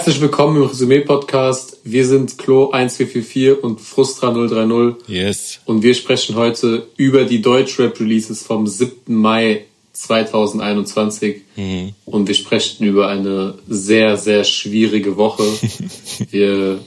Herzlich 0.00 0.22
willkommen 0.22 0.56
im 0.56 0.62
Resümee-Podcast. 0.62 1.80
Wir 1.84 2.06
sind 2.06 2.36
Klo1444 2.36 3.60
und 3.60 3.82
Frustra030. 3.82 4.94
Yes. 5.06 5.60
Und 5.66 5.82
wir 5.82 5.92
sprechen 5.92 6.36
heute 6.36 6.86
über 6.96 7.24
die 7.24 7.42
Deutschrap-Releases 7.42 8.42
vom 8.42 8.66
7. 8.66 9.14
Mai 9.14 9.66
2021. 9.92 11.42
Mhm. 11.54 11.92
Und 12.06 12.28
wir 12.28 12.34
sprechen 12.34 12.86
über 12.86 13.08
eine 13.08 13.56
sehr, 13.68 14.16
sehr 14.16 14.44
schwierige 14.44 15.18
Woche. 15.18 15.44
wir 16.30 16.80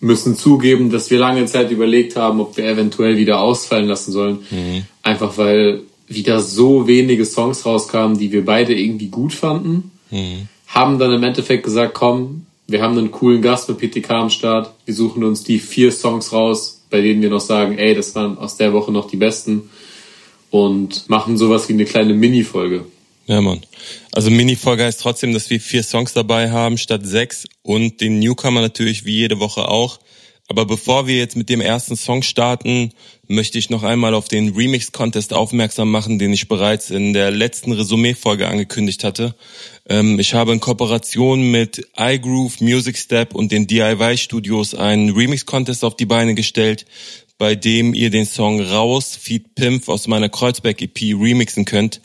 müssen 0.00 0.36
zugeben, 0.36 0.90
dass 0.90 1.10
wir 1.10 1.18
lange 1.18 1.46
Zeit 1.46 1.70
überlegt 1.70 2.16
haben, 2.16 2.38
ob 2.38 2.58
wir 2.58 2.66
eventuell 2.66 3.16
wieder 3.16 3.40
ausfallen 3.40 3.88
lassen 3.88 4.12
sollen. 4.12 4.40
Mhm. 4.50 4.84
Einfach 5.02 5.38
weil 5.38 5.84
wieder 6.06 6.40
so 6.40 6.86
wenige 6.86 7.24
Songs 7.24 7.64
rauskamen, 7.64 8.18
die 8.18 8.30
wir 8.30 8.44
beide 8.44 8.74
irgendwie 8.74 9.08
gut 9.08 9.32
fanden. 9.32 9.90
Mhm. 10.10 10.48
Haben 10.66 10.98
dann 10.98 11.14
im 11.14 11.22
Endeffekt 11.22 11.64
gesagt, 11.64 11.94
komm, 11.94 12.44
wir 12.68 12.82
haben 12.82 12.98
einen 12.98 13.10
coolen 13.10 13.40
Gast 13.40 13.68
mit 13.68 13.78
PTK 13.78 14.10
am 14.10 14.30
Start. 14.30 14.74
Wir 14.84 14.94
suchen 14.94 15.24
uns 15.24 15.42
die 15.42 15.58
vier 15.58 15.90
Songs 15.90 16.32
raus, 16.32 16.82
bei 16.90 17.00
denen 17.00 17.22
wir 17.22 17.30
noch 17.30 17.40
sagen, 17.40 17.78
ey, 17.78 17.94
das 17.94 18.14
waren 18.14 18.36
aus 18.36 18.58
der 18.58 18.74
Woche 18.74 18.92
noch 18.92 19.10
die 19.10 19.16
besten. 19.16 19.70
Und 20.50 21.08
machen 21.08 21.38
sowas 21.38 21.68
wie 21.68 21.72
eine 21.72 21.86
kleine 21.86 22.14
Mini-Folge. 22.14 22.84
Ja, 23.26 23.40
Mann. 23.40 23.60
Also 24.12 24.30
Mini-Folge 24.30 24.84
heißt 24.84 25.00
trotzdem, 25.00 25.32
dass 25.32 25.48
wir 25.50 25.60
vier 25.60 25.82
Songs 25.82 26.12
dabei 26.12 26.50
haben 26.50 26.78
statt 26.78 27.06
sechs 27.06 27.46
und 27.62 28.00
den 28.00 28.18
Newcomer 28.18 28.60
natürlich 28.60 29.04
wie 29.04 29.16
jede 29.16 29.40
Woche 29.40 29.68
auch. 29.68 29.98
Aber 30.50 30.64
bevor 30.64 31.06
wir 31.06 31.16
jetzt 31.16 31.36
mit 31.36 31.50
dem 31.50 31.60
ersten 31.60 31.94
Song 31.94 32.22
starten, 32.22 32.92
möchte 33.28 33.58
ich 33.58 33.68
noch 33.68 33.82
einmal 33.82 34.14
auf 34.14 34.28
den 34.28 34.54
Remix-Contest 34.54 35.34
aufmerksam 35.34 35.90
machen, 35.90 36.18
den 36.18 36.32
ich 36.32 36.48
bereits 36.48 36.88
in 36.88 37.12
der 37.12 37.30
letzten 37.30 37.72
Resümee-Folge 37.72 38.48
angekündigt 38.48 39.04
hatte. 39.04 39.34
Ähm, 39.90 40.18
ich 40.18 40.32
habe 40.32 40.52
in 40.52 40.60
Kooperation 40.60 41.50
mit 41.50 41.86
iGroove, 41.98 42.62
Music 42.62 42.96
Step 42.96 43.34
und 43.34 43.52
den 43.52 43.66
DIY-Studios 43.66 44.74
einen 44.74 45.10
Remix-Contest 45.10 45.84
auf 45.84 45.96
die 45.96 46.06
Beine 46.06 46.34
gestellt, 46.34 46.86
bei 47.36 47.54
dem 47.54 47.92
ihr 47.92 48.08
den 48.08 48.24
Song 48.24 48.62
Raus, 48.62 49.16
Feed 49.20 49.54
Pimp 49.54 49.86
aus 49.88 50.08
meiner 50.08 50.30
Kreuzberg-EP 50.30 51.14
remixen 51.14 51.66
könnt. 51.66 52.00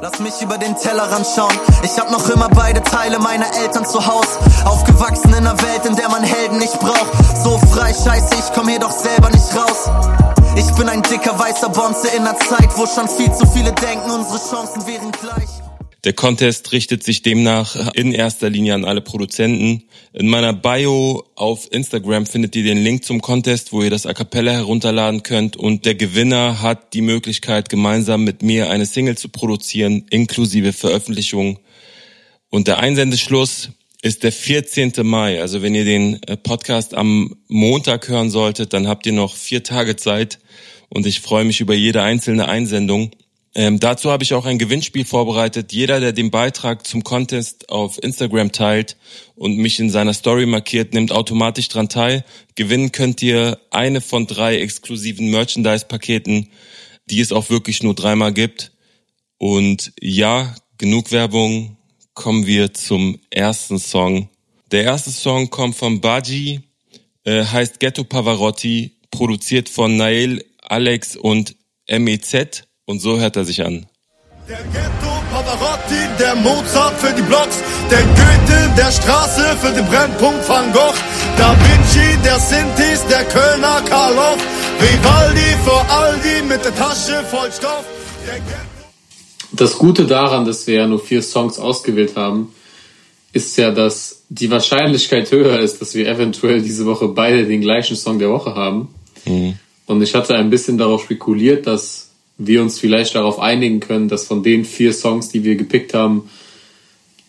Lass 0.00 0.18
mich 0.18 0.40
über 0.42 0.58
den 0.58 0.76
Tellerrand 0.76 1.26
schauen. 1.34 1.58
Ich 1.82 1.98
hab 1.98 2.10
noch 2.10 2.28
immer 2.28 2.48
beide 2.48 2.82
Teile 2.82 3.18
meiner 3.18 3.46
Eltern 3.56 3.86
zu 3.86 4.06
Haus. 4.06 4.26
Aufgewachsen 4.64 5.30
in 5.30 5.46
einer 5.46 5.60
Welt, 5.62 5.86
in 5.86 5.96
der 5.96 6.08
man 6.08 6.22
Helden 6.22 6.58
nicht 6.58 6.78
braucht. 6.78 7.10
So 7.42 7.58
frei, 7.72 7.94
scheiße, 7.94 8.34
ich 8.34 8.52
komm 8.54 8.68
hier 8.68 8.80
doch 8.80 8.90
selber 8.90 9.30
nicht 9.30 9.56
raus. 9.56 9.88
Ich 10.56 10.70
bin 10.74 10.88
ein 10.88 11.02
dicker 11.02 11.38
weißer 11.38 11.68
Bonze 11.70 12.08
in 12.08 12.26
einer 12.26 12.38
Zeit, 12.38 12.70
wo 12.76 12.86
schon 12.86 13.08
viel 13.08 13.32
zu 13.32 13.46
viele 13.46 13.72
denken, 13.72 14.10
unsere 14.10 14.38
Chancen 14.38 14.86
wären 14.86 15.10
gleich. 15.10 15.53
Der 16.04 16.12
Contest 16.12 16.72
richtet 16.72 17.02
sich 17.02 17.22
demnach 17.22 17.92
in 17.94 18.12
erster 18.12 18.50
Linie 18.50 18.74
an 18.74 18.84
alle 18.84 19.00
Produzenten. 19.00 19.84
In 20.12 20.28
meiner 20.28 20.52
Bio 20.52 21.24
auf 21.34 21.72
Instagram 21.72 22.26
findet 22.26 22.54
ihr 22.56 22.62
den 22.62 22.76
Link 22.76 23.06
zum 23.06 23.22
Contest, 23.22 23.72
wo 23.72 23.82
ihr 23.82 23.88
das 23.88 24.04
A 24.04 24.12
Cappella 24.12 24.52
herunterladen 24.52 25.22
könnt 25.22 25.56
und 25.56 25.86
der 25.86 25.94
Gewinner 25.94 26.60
hat 26.60 26.92
die 26.92 27.00
Möglichkeit, 27.00 27.70
gemeinsam 27.70 28.22
mit 28.22 28.42
mir 28.42 28.68
eine 28.68 28.84
Single 28.84 29.16
zu 29.16 29.30
produzieren, 29.30 30.04
inklusive 30.10 30.74
Veröffentlichung. 30.74 31.58
Und 32.50 32.68
der 32.68 32.80
Einsendeschluss 32.80 33.70
ist 34.02 34.24
der 34.24 34.32
14. 34.32 34.92
Mai. 35.04 35.40
Also 35.40 35.62
wenn 35.62 35.74
ihr 35.74 35.86
den 35.86 36.22
äh, 36.24 36.36
Podcast 36.36 36.92
am 36.92 37.34
Montag 37.48 38.08
hören 38.08 38.28
solltet, 38.28 38.74
dann 38.74 38.88
habt 38.88 39.06
ihr 39.06 39.14
noch 39.14 39.34
vier 39.34 39.62
Tage 39.62 39.96
Zeit 39.96 40.38
und 40.90 41.06
ich 41.06 41.20
freue 41.22 41.46
mich 41.46 41.60
über 41.60 41.74
jede 41.74 42.02
einzelne 42.02 42.46
Einsendung. 42.46 43.10
Ähm, 43.56 43.78
dazu 43.78 44.10
habe 44.10 44.24
ich 44.24 44.34
auch 44.34 44.46
ein 44.46 44.58
Gewinnspiel 44.58 45.04
vorbereitet. 45.04 45.72
Jeder, 45.72 46.00
der 46.00 46.12
den 46.12 46.32
Beitrag 46.32 46.86
zum 46.86 47.04
Contest 47.04 47.68
auf 47.68 48.02
Instagram 48.02 48.50
teilt 48.50 48.96
und 49.36 49.56
mich 49.56 49.78
in 49.78 49.90
seiner 49.90 50.12
Story 50.12 50.46
markiert, 50.46 50.92
nimmt 50.92 51.12
automatisch 51.12 51.68
dran 51.68 51.88
teil. 51.88 52.24
Gewinnen 52.56 52.90
könnt 52.90 53.22
ihr 53.22 53.60
eine 53.70 54.00
von 54.00 54.26
drei 54.26 54.58
exklusiven 54.58 55.30
Merchandise-Paketen, 55.30 56.48
die 57.08 57.20
es 57.20 57.30
auch 57.30 57.48
wirklich 57.48 57.82
nur 57.82 57.94
dreimal 57.94 58.32
gibt. 58.32 58.72
Und 59.38 59.92
ja, 60.00 60.54
genug 60.78 61.12
Werbung. 61.12 61.76
Kommen 62.14 62.46
wir 62.46 62.74
zum 62.74 63.18
ersten 63.30 63.78
Song. 63.78 64.28
Der 64.70 64.84
erste 64.84 65.10
Song 65.10 65.50
kommt 65.50 65.76
von 65.76 66.00
Baji, 66.00 66.60
äh, 67.24 67.44
heißt 67.44 67.80
Ghetto 67.80 68.04
Pavarotti, 68.04 68.96
produziert 69.10 69.68
von 69.68 69.96
Nael, 69.96 70.44
Alex 70.62 71.16
und 71.16 71.56
MEZ. 71.88 72.64
Und 72.86 73.00
so 73.00 73.18
hört 73.18 73.36
er 73.36 73.44
sich 73.44 73.64
an. 73.64 73.86
Der 74.48 74.56
Ghetto 74.56 75.14
Pavarotti, 75.30 76.02
der 76.18 76.34
Mozart 76.36 76.94
für 77.00 77.14
die 77.14 77.22
Blocks, 77.22 77.58
der 77.90 78.02
Goethe 78.02 78.74
der 78.76 78.92
Straße 78.92 79.56
für 79.56 79.72
den 79.72 79.86
Brennpunkt 79.86 80.46
Van 80.46 80.70
Gogh, 80.72 80.94
Da 81.38 81.56
Vinci 81.58 82.18
der 82.22 82.38
Sintis, 82.38 83.06
der 83.08 83.24
Kölner 83.24 83.80
Karloff, 83.88 84.38
Vivaldi 84.78 85.56
für 85.64 85.90
Aldi 85.90 86.42
mit 86.46 86.64
der 86.64 86.74
Tasche 86.74 87.24
voll 87.30 87.50
Stoff. 87.50 87.84
Das 89.52 89.78
Gute 89.78 90.04
daran, 90.04 90.44
dass 90.44 90.66
wir 90.66 90.74
ja 90.74 90.86
nur 90.86 91.00
vier 91.00 91.22
Songs 91.22 91.58
ausgewählt 91.58 92.16
haben, 92.16 92.54
ist 93.32 93.56
ja, 93.56 93.70
dass 93.70 94.24
die 94.28 94.50
Wahrscheinlichkeit 94.50 95.30
höher 95.30 95.58
ist, 95.60 95.80
dass 95.80 95.94
wir 95.94 96.06
eventuell 96.06 96.60
diese 96.60 96.84
Woche 96.86 97.08
beide 97.08 97.46
den 97.46 97.60
gleichen 97.60 97.96
Song 97.96 98.18
der 98.18 98.30
Woche 98.30 98.54
haben. 98.54 98.94
Mhm. 99.24 99.58
Und 99.86 100.02
ich 100.02 100.14
hatte 100.14 100.34
ein 100.34 100.50
bisschen 100.50 100.76
darauf 100.76 101.02
spekuliert, 101.02 101.66
dass 101.66 102.03
wir 102.36 102.62
uns 102.62 102.78
vielleicht 102.78 103.14
darauf 103.14 103.38
einigen 103.38 103.80
können, 103.80 104.08
dass 104.08 104.26
von 104.26 104.42
den 104.42 104.64
vier 104.64 104.92
Songs, 104.92 105.28
die 105.28 105.44
wir 105.44 105.56
gepickt 105.56 105.94
haben, 105.94 106.28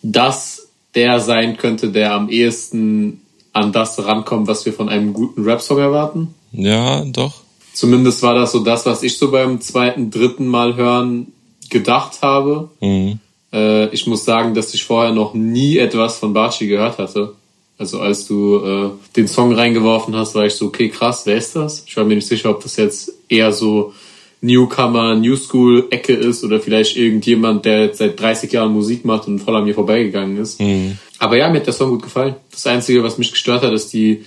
das 0.01 0.67
der 0.95 1.19
sein 1.19 1.57
könnte, 1.57 1.91
der 1.91 2.13
am 2.13 2.29
ehesten 2.29 3.21
an 3.53 3.71
das 3.71 4.03
rankommt, 4.03 4.47
was 4.47 4.65
wir 4.65 4.73
von 4.73 4.89
einem 4.89 5.13
guten 5.13 5.43
Rap-Song 5.43 5.77
erwarten. 5.77 6.33
Ja, 6.51 7.03
doch. 7.05 7.41
Zumindest 7.73 8.23
war 8.23 8.33
das 8.33 8.53
so 8.53 8.59
das, 8.59 8.85
was 8.85 9.03
ich 9.03 9.17
so 9.17 9.31
beim 9.31 9.59
zweiten, 9.61 10.09
dritten 10.09 10.47
Mal 10.47 10.75
hören 10.75 11.33
gedacht 11.69 12.21
habe. 12.21 12.69
Mhm. 12.79 13.19
Äh, 13.51 13.87
ich 13.89 14.07
muss 14.07 14.23
sagen, 14.25 14.53
dass 14.53 14.73
ich 14.73 14.83
vorher 14.83 15.11
noch 15.11 15.33
nie 15.33 15.77
etwas 15.77 16.17
von 16.19 16.33
Bachi 16.33 16.67
gehört 16.67 16.97
hatte. 16.97 17.33
Also 17.77 17.99
als 17.99 18.25
du 18.27 18.57
äh, 18.57 18.89
den 19.15 19.27
Song 19.27 19.53
reingeworfen 19.53 20.15
hast, 20.15 20.35
war 20.35 20.45
ich 20.45 20.53
so, 20.53 20.67
okay, 20.67 20.89
krass, 20.89 21.23
wer 21.25 21.35
ist 21.35 21.55
das? 21.55 21.83
Ich 21.85 21.97
war 21.97 22.05
mir 22.05 22.15
nicht 22.15 22.27
sicher, 22.27 22.49
ob 22.49 22.63
das 22.63 22.77
jetzt 22.77 23.11
eher 23.27 23.51
so 23.51 23.93
Newcomer, 24.41 25.15
New 25.15 25.35
School 25.35 25.87
Ecke 25.89 26.13
ist 26.13 26.43
oder 26.43 26.59
vielleicht 26.59 26.97
irgendjemand, 26.97 27.65
der 27.65 27.85
jetzt 27.85 27.97
seit 27.97 28.19
30 28.19 28.51
Jahren 28.51 28.73
Musik 28.73 29.05
macht 29.05 29.27
und 29.27 29.39
voll 29.39 29.55
an 29.55 29.65
mir 29.65 29.73
vorbeigegangen 29.73 30.37
ist. 30.37 30.59
Mhm. 30.59 30.97
Aber 31.19 31.37
ja, 31.37 31.49
mir 31.49 31.59
hat 31.59 31.67
der 31.67 31.73
Song 31.73 31.89
gut 31.89 32.03
gefallen. 32.03 32.35
Das 32.51 32.67
Einzige, 32.67 33.03
was 33.03 33.17
mich 33.17 33.31
gestört 33.31 33.63
hat, 33.63 33.73
ist 33.73 33.93
die 33.93 34.25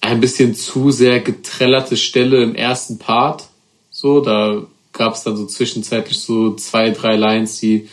ein 0.00 0.20
bisschen 0.20 0.54
zu 0.54 0.90
sehr 0.90 1.20
getrellerte 1.20 1.96
Stelle 1.96 2.42
im 2.42 2.54
ersten 2.54 2.98
Part. 2.98 3.44
So, 3.90 4.20
da 4.20 4.62
gab 4.92 5.14
es 5.14 5.22
dann 5.22 5.36
so 5.36 5.46
zwischenzeitlich 5.46 6.18
so 6.18 6.54
zwei, 6.54 6.90
drei 6.90 7.16
Lines, 7.16 7.58
die 7.58 7.88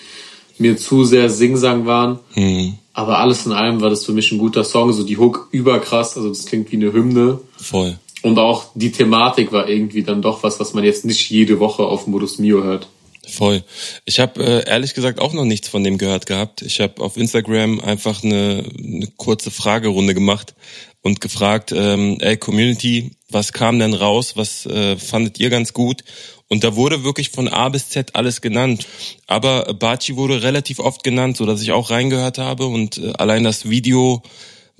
mir 0.58 0.78
zu 0.78 1.04
sehr 1.04 1.30
Singsang 1.30 1.86
waren. 1.86 2.20
Mhm. 2.36 2.78
Aber 2.94 3.20
alles 3.20 3.46
in 3.46 3.52
allem 3.52 3.82
war 3.82 3.90
das 3.90 4.06
für 4.06 4.12
mich 4.12 4.32
ein 4.32 4.38
guter 4.38 4.64
Song. 4.64 4.94
So 4.94 5.04
die 5.04 5.18
Hook 5.18 5.48
überkrass, 5.52 6.16
also 6.16 6.30
das 6.30 6.46
klingt 6.46 6.72
wie 6.72 6.78
eine 6.78 6.94
Hymne. 6.94 7.40
Voll. 7.58 7.98
Und 8.24 8.40
auch 8.40 8.66
die 8.74 8.92
Thematik 8.92 9.52
war 9.52 9.70
irgendwie 9.70 10.02
dann 10.02 10.22
doch 10.22 10.44
was, 10.44 10.60
was 10.60 10.74
man 10.74 10.84
jetzt 10.84 11.06
nicht 11.06 11.30
jede 11.30 11.60
Woche 11.60 11.84
auf 11.84 12.08
Modus 12.08 12.40
Mio 12.40 12.64
hört. 12.64 12.88
Voll. 13.28 13.64
Ich 14.06 14.20
habe 14.20 14.44
äh, 14.44 14.70
ehrlich 14.70 14.94
gesagt 14.94 15.20
auch 15.20 15.34
noch 15.34 15.46
nichts 15.46 15.68
von 15.68 15.84
dem 15.84 15.98
gehört 15.98 16.26
gehabt. 16.26 16.62
Ich 16.62 16.80
habe 16.80 17.02
auf 17.02 17.16
Instagram 17.16 17.80
einfach 17.80 18.24
eine, 18.24 18.64
eine 18.78 19.08
kurze 19.16 19.52
Fragerunde 19.52 20.14
gemacht 20.14 20.56
und 21.02 21.22
gefragt, 21.22 21.74
ähm, 21.76 22.18
ey 22.20 22.38
Community, 22.38 23.12
was 23.30 23.54
kam 23.54 23.80
denn 23.80 23.94
raus? 23.94 24.34
Was 24.36 24.66
äh, 24.66 24.98
fandet 24.98 25.40
ihr 25.40 25.50
ganz 25.50 25.74
gut? 25.74 26.04
Und 26.48 26.64
da 26.64 26.76
wurde 26.76 27.04
wirklich 27.04 27.30
von 27.30 27.48
A 27.48 27.70
bis 27.70 27.90
Z 27.90 28.16
alles 28.16 28.42
genannt. 28.42 28.88
Aber 29.28 29.74
Bachi 29.74 30.16
wurde 30.16 30.44
relativ 30.44 30.80
oft 30.80 31.04
genannt, 31.04 31.38
so 31.38 31.46
dass 31.46 31.62
ich 31.62 31.72
auch 31.72 31.90
reingehört 31.90 32.38
habe 32.38 32.68
und 32.68 32.98
äh, 32.98 33.14
allein 33.18 33.44
das 33.44 33.70
Video 33.70 34.22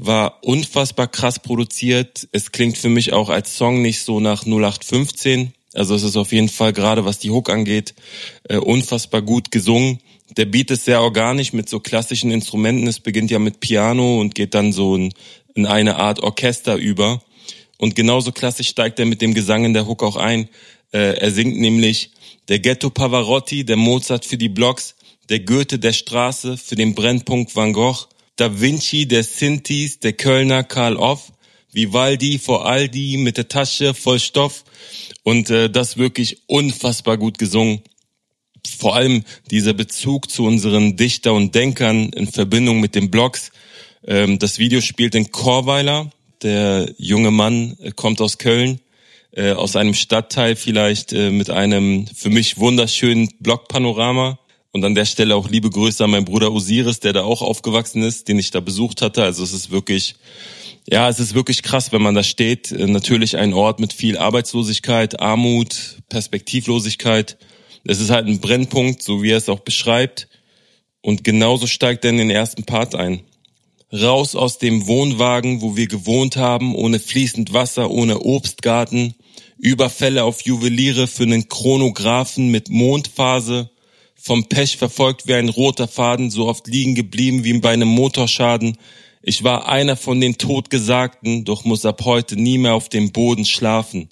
war 0.06 0.40
unfassbar 0.44 1.08
krass 1.08 1.40
produziert. 1.40 2.28
Es 2.32 2.52
klingt 2.52 2.78
für 2.78 2.90
mich 2.90 3.14
auch 3.14 3.30
als 3.30 3.56
Song 3.56 3.82
nicht 3.82 4.02
so 4.02 4.20
nach 4.20 4.46
0815. 4.46 5.54
Also 5.74 5.96
es 5.96 6.04
ist 6.04 6.18
auf 6.18 6.32
jeden 6.32 6.50
Fall 6.50 6.74
gerade 6.74 7.06
was 7.06 7.20
die 7.20 7.32
Hook 7.32 7.50
angeht 7.50 7.96
äh, 8.50 8.58
unfassbar 8.58 9.22
gut 9.22 9.52
gesungen. 9.52 10.00
Der 10.38 10.46
Beat 10.46 10.72
ist 10.72 10.86
sehr 10.86 11.02
organisch 11.02 11.54
mit 11.54 11.70
so 11.70 11.80
klassischen 11.80 12.32
Instrumenten. 12.32 12.88
Es 12.88 13.00
beginnt 13.00 13.32
ja 13.32 13.40
mit 13.40 13.60
Piano 13.60 14.20
und 14.20 14.36
geht 14.36 14.54
dann 14.54 14.72
so 14.72 14.96
in, 14.96 15.14
in 15.54 15.66
eine 15.66 15.98
Art 15.98 16.22
Orchester 16.22 16.76
über. 16.76 17.22
Und 17.78 17.96
genauso 17.96 18.32
klassisch 18.32 18.70
steigt 18.70 19.00
er 19.00 19.06
mit 19.06 19.22
dem 19.22 19.34
Gesang 19.34 19.66
in 19.66 19.74
der 19.74 19.88
Hook 19.88 20.04
auch 20.04 20.16
ein. 20.16 20.50
Äh, 20.92 21.18
er 21.18 21.32
singt 21.32 21.60
nämlich 21.60 22.12
der 22.48 22.60
Ghetto 22.60 22.90
Pavarotti, 22.90 23.64
der 23.64 23.78
Mozart 23.78 24.26
für 24.26 24.38
die 24.38 24.50
Blocks, 24.50 24.96
der 25.30 25.40
Goethe 25.40 25.80
der 25.80 25.94
Straße 25.94 26.58
für 26.58 26.76
den 26.76 26.94
Brennpunkt 26.96 27.56
Van 27.56 27.74
Gogh, 27.74 28.08
da 28.36 28.60
Vinci, 28.60 29.08
der 29.08 29.24
Sintis, 29.24 30.00
der 30.00 30.14
Kölner 30.14 30.64
Karl 30.64 30.96
Off, 30.98 31.32
Vivaldi 31.72 32.40
vor 32.40 32.66
Aldi 32.66 33.18
mit 33.18 33.38
der 33.38 33.48
Tasche 33.48 33.94
voll 33.94 34.20
Stoff 34.20 34.64
und 35.24 35.50
äh, 35.50 35.70
das 35.70 35.98
wirklich 35.98 36.44
unfassbar 36.48 37.18
gut 37.18 37.38
gesungen. 37.38 37.82
Vor 38.78 38.96
allem 38.96 39.24
dieser 39.52 39.74
Bezug 39.74 40.30
zu 40.30 40.46
unseren 40.46 40.96
Dichter 40.96 41.34
und 41.34 41.54
Denkern 41.54 42.10
in 42.10 42.28
Verbindung 42.28 42.80
mit 42.80 42.96
den 42.96 43.12
Blogs 43.12 43.52
Ähm, 44.06 44.40
das 44.40 44.60
Video 44.60 44.82
spielt 44.82 45.16
in 45.16 45.32
Chorweiler. 45.32 46.12
Der 46.42 46.94
junge 46.98 47.32
Mann 47.32 47.78
äh, 47.82 47.92
kommt 47.92 48.20
aus 48.22 48.38
Köln, 48.38 48.80
äh, 49.32 49.52
aus 49.52 49.76
einem 49.76 49.94
Stadtteil 49.94 50.56
vielleicht 50.56 51.14
äh, 51.14 51.32
mit 51.32 51.50
einem 51.50 52.08
für 52.08 52.30
mich 52.30 52.58
wunderschönen 52.58 53.30
Blockpanorama. 53.40 54.40
Und 54.74 54.84
an 54.84 54.96
der 54.96 55.06
Stelle 55.06 55.36
auch 55.36 55.50
liebe 55.50 55.70
Grüße 55.70 56.04
an 56.04 56.10
meinen 56.10 56.26
Bruder 56.26 56.52
Osiris, 56.52 57.00
der 57.00 57.14
da 57.14 57.22
auch 57.22 57.44
aufgewachsen 57.44 58.02
ist, 58.02 58.28
den 58.28 58.40
ich 58.40 58.50
da 58.50 58.60
besucht 58.60 59.04
hatte. 59.04 59.24
Also 59.24 59.44
es 59.44 59.54
ist 59.54 59.70
wirklich, 59.70 60.16
ja, 60.90 61.08
es 61.08 61.20
ist 61.20 61.36
wirklich 61.36 61.62
krass, 61.62 61.92
wenn 61.92 62.02
man 62.02 62.16
da 62.16 62.24
steht. 62.24 62.72
Äh, 62.72 62.88
natürlich 62.88 63.38
ein 63.38 63.54
Ort 63.54 63.80
mit 63.80 63.94
viel 63.94 64.18
Arbeitslosigkeit, 64.18 65.20
Armut, 65.20 66.00
Perspektivlosigkeit. 66.10 67.38
Es 67.84 68.02
ist 68.02 68.10
halt 68.10 68.26
ein 68.26 68.40
Brennpunkt, 68.40 69.04
so 69.04 69.22
wie 69.22 69.30
er 69.30 69.38
es 69.38 69.48
auch 69.48 69.60
beschreibt. 69.60 70.28
Und 71.02 71.24
genauso 71.24 71.68
steigt 71.68 72.04
er 72.04 72.10
in 72.10 72.18
den 72.18 72.32
ersten 72.32 72.64
Part 72.64 72.96
ein. 72.96 73.22
Raus 73.92 74.36
aus 74.36 74.58
dem 74.58 74.88
Wohnwagen, 74.88 75.62
wo 75.62 75.76
wir 75.76 75.86
gewohnt 75.86 76.36
haben, 76.36 76.74
ohne 76.74 77.00
fließend 77.00 77.54
Wasser, 77.54 77.92
ohne 77.92 78.22
Obstgarten. 78.22 79.14
Überfälle 79.60 80.24
auf 80.24 80.42
Juweliere 80.42 81.06
für 81.06 81.24
einen 81.24 81.48
Chronographen 81.48 82.48
mit 82.50 82.70
Mondphase 82.70 83.70
vom 84.24 84.46
Pech 84.46 84.78
verfolgt 84.78 85.28
wie 85.28 85.34
ein 85.34 85.50
roter 85.50 85.90
Faden, 85.90 86.32
so 86.32 86.48
oft 86.48 86.68
liegen 86.68 86.96
geblieben 86.96 87.44
wie 87.44 87.60
bei 87.60 87.72
einem 87.72 87.90
Motorschaden. 87.90 88.78
Ich 89.22 89.44
war 89.44 89.68
einer 89.68 89.98
von 89.98 90.22
den 90.22 90.38
Totgesagten, 90.38 91.44
doch 91.44 91.66
muss 91.66 91.86
ab 91.86 92.06
heute 92.06 92.38
nie 92.38 92.58
mehr 92.58 92.74
auf 92.74 92.88
dem 92.88 93.12
Boden 93.12 93.44
schlafen. 93.44 94.10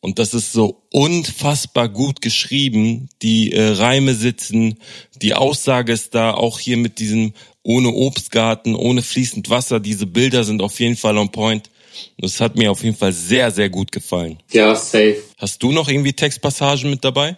Und 0.00 0.18
das 0.18 0.32
ist 0.32 0.52
so 0.52 0.82
unfassbar 0.90 1.90
gut 1.90 2.22
geschrieben. 2.22 3.10
Die 3.20 3.52
äh, 3.52 3.68
Reime 3.72 4.14
sitzen, 4.14 4.78
die 5.20 5.34
Aussage 5.34 5.92
ist 5.92 6.14
da, 6.14 6.32
auch 6.32 6.58
hier 6.58 6.78
mit 6.78 6.98
diesem 6.98 7.34
ohne 7.62 7.90
Obstgarten, 7.90 8.74
ohne 8.74 9.02
fließend 9.02 9.50
Wasser. 9.50 9.78
Diese 9.78 10.06
Bilder 10.06 10.44
sind 10.44 10.62
auf 10.62 10.80
jeden 10.80 10.96
Fall 10.96 11.18
on 11.18 11.30
point. 11.30 11.68
Das 12.16 12.40
hat 12.40 12.56
mir 12.56 12.70
auf 12.70 12.82
jeden 12.82 12.96
Fall 12.96 13.12
sehr, 13.12 13.50
sehr 13.50 13.68
gut 13.68 13.92
gefallen. 13.92 14.38
Ja, 14.52 14.74
safe. 14.74 15.22
Hast 15.36 15.62
du 15.62 15.70
noch 15.70 15.88
irgendwie 15.88 16.14
Textpassagen 16.14 16.88
mit 16.88 17.04
dabei? 17.04 17.36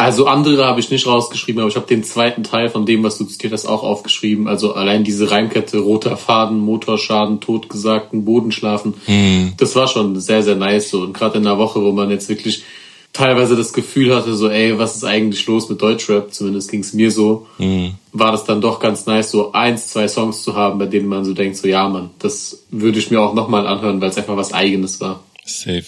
Also 0.00 0.26
andere 0.26 0.64
habe 0.64 0.80
ich 0.80 0.90
nicht 0.90 1.06
rausgeschrieben, 1.06 1.60
aber 1.60 1.68
ich 1.68 1.76
habe 1.76 1.86
den 1.86 2.02
zweiten 2.02 2.42
Teil 2.42 2.70
von 2.70 2.86
dem, 2.86 3.02
was 3.02 3.18
du 3.18 3.24
zitiert 3.24 3.52
hast, 3.52 3.66
auch 3.66 3.82
aufgeschrieben. 3.82 4.48
Also 4.48 4.72
allein 4.72 5.04
diese 5.04 5.30
Reimkette, 5.30 5.78
roter 5.78 6.16
Faden, 6.16 6.58
Motorschaden, 6.58 7.40
totgesagten, 7.40 8.24
Bodenschlafen, 8.24 8.94
hm. 9.04 9.52
das 9.58 9.76
war 9.76 9.88
schon 9.88 10.18
sehr, 10.18 10.42
sehr 10.42 10.56
nice 10.56 10.88
so. 10.88 11.02
Und 11.02 11.12
gerade 11.12 11.36
in 11.36 11.46
einer 11.46 11.58
Woche, 11.58 11.82
wo 11.82 11.92
man 11.92 12.08
jetzt 12.08 12.30
wirklich 12.30 12.62
teilweise 13.12 13.56
das 13.56 13.74
Gefühl 13.74 14.16
hatte, 14.16 14.34
so, 14.34 14.48
ey, 14.48 14.78
was 14.78 14.96
ist 14.96 15.04
eigentlich 15.04 15.46
los 15.46 15.68
mit 15.68 15.82
Deutschrap? 15.82 16.32
Zumindest 16.32 16.70
ging 16.70 16.80
es 16.80 16.94
mir 16.94 17.10
so. 17.10 17.46
Mhm. 17.58 17.92
War 18.12 18.32
das 18.32 18.44
dann 18.44 18.62
doch 18.62 18.80
ganz 18.80 19.04
nice, 19.04 19.30
so 19.30 19.52
eins, 19.52 19.88
zwei 19.88 20.08
Songs 20.08 20.42
zu 20.42 20.56
haben, 20.56 20.78
bei 20.78 20.86
denen 20.86 21.08
man 21.08 21.26
so 21.26 21.34
denkt, 21.34 21.58
so, 21.58 21.68
ja, 21.68 21.86
Mann, 21.90 22.08
das 22.18 22.64
würde 22.70 22.98
ich 22.98 23.10
mir 23.10 23.20
auch 23.20 23.34
nochmal 23.34 23.66
anhören, 23.66 24.00
weil 24.00 24.08
es 24.08 24.16
einfach 24.16 24.38
was 24.38 24.54
Eigenes 24.54 24.98
war. 25.02 25.22
Safe. 25.44 25.84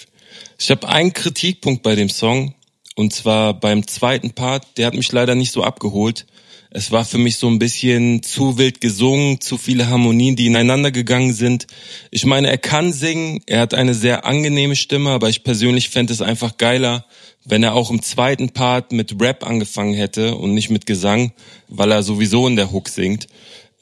Ich 0.58 0.70
habe 0.70 0.86
einen 0.86 1.14
Kritikpunkt 1.14 1.82
bei 1.82 1.94
dem 1.94 2.10
Song, 2.10 2.54
und 2.96 3.12
zwar 3.12 3.54
beim 3.54 3.86
zweiten 3.86 4.32
Part, 4.32 4.66
der 4.76 4.86
hat 4.86 4.94
mich 4.94 5.10
leider 5.12 5.34
nicht 5.34 5.52
so 5.52 5.62
abgeholt. 5.62 6.26
Es 6.74 6.90
war 6.90 7.04
für 7.04 7.18
mich 7.18 7.36
so 7.36 7.48
ein 7.48 7.58
bisschen 7.58 8.22
zu 8.22 8.56
wild 8.56 8.80
gesungen, 8.80 9.40
zu 9.42 9.58
viele 9.58 9.88
Harmonien, 9.88 10.36
die 10.36 10.46
ineinander 10.46 10.90
gegangen 10.90 11.34
sind. 11.34 11.66
Ich 12.10 12.24
meine, 12.24 12.48
er 12.48 12.56
kann 12.56 12.94
singen, 12.94 13.42
er 13.46 13.60
hat 13.60 13.74
eine 13.74 13.92
sehr 13.92 14.24
angenehme 14.24 14.74
Stimme, 14.74 15.10
aber 15.10 15.28
ich 15.28 15.44
persönlich 15.44 15.90
fände 15.90 16.14
es 16.14 16.22
einfach 16.22 16.56
geiler, 16.56 17.04
wenn 17.44 17.62
er 17.62 17.74
auch 17.74 17.90
im 17.90 18.02
zweiten 18.02 18.50
Part 18.50 18.92
mit 18.92 19.20
Rap 19.20 19.46
angefangen 19.46 19.92
hätte 19.92 20.34
und 20.36 20.54
nicht 20.54 20.70
mit 20.70 20.86
Gesang, 20.86 21.32
weil 21.68 21.92
er 21.92 22.02
sowieso 22.02 22.46
in 22.46 22.56
der 22.56 22.72
Hook 22.72 22.88
singt. 22.88 23.26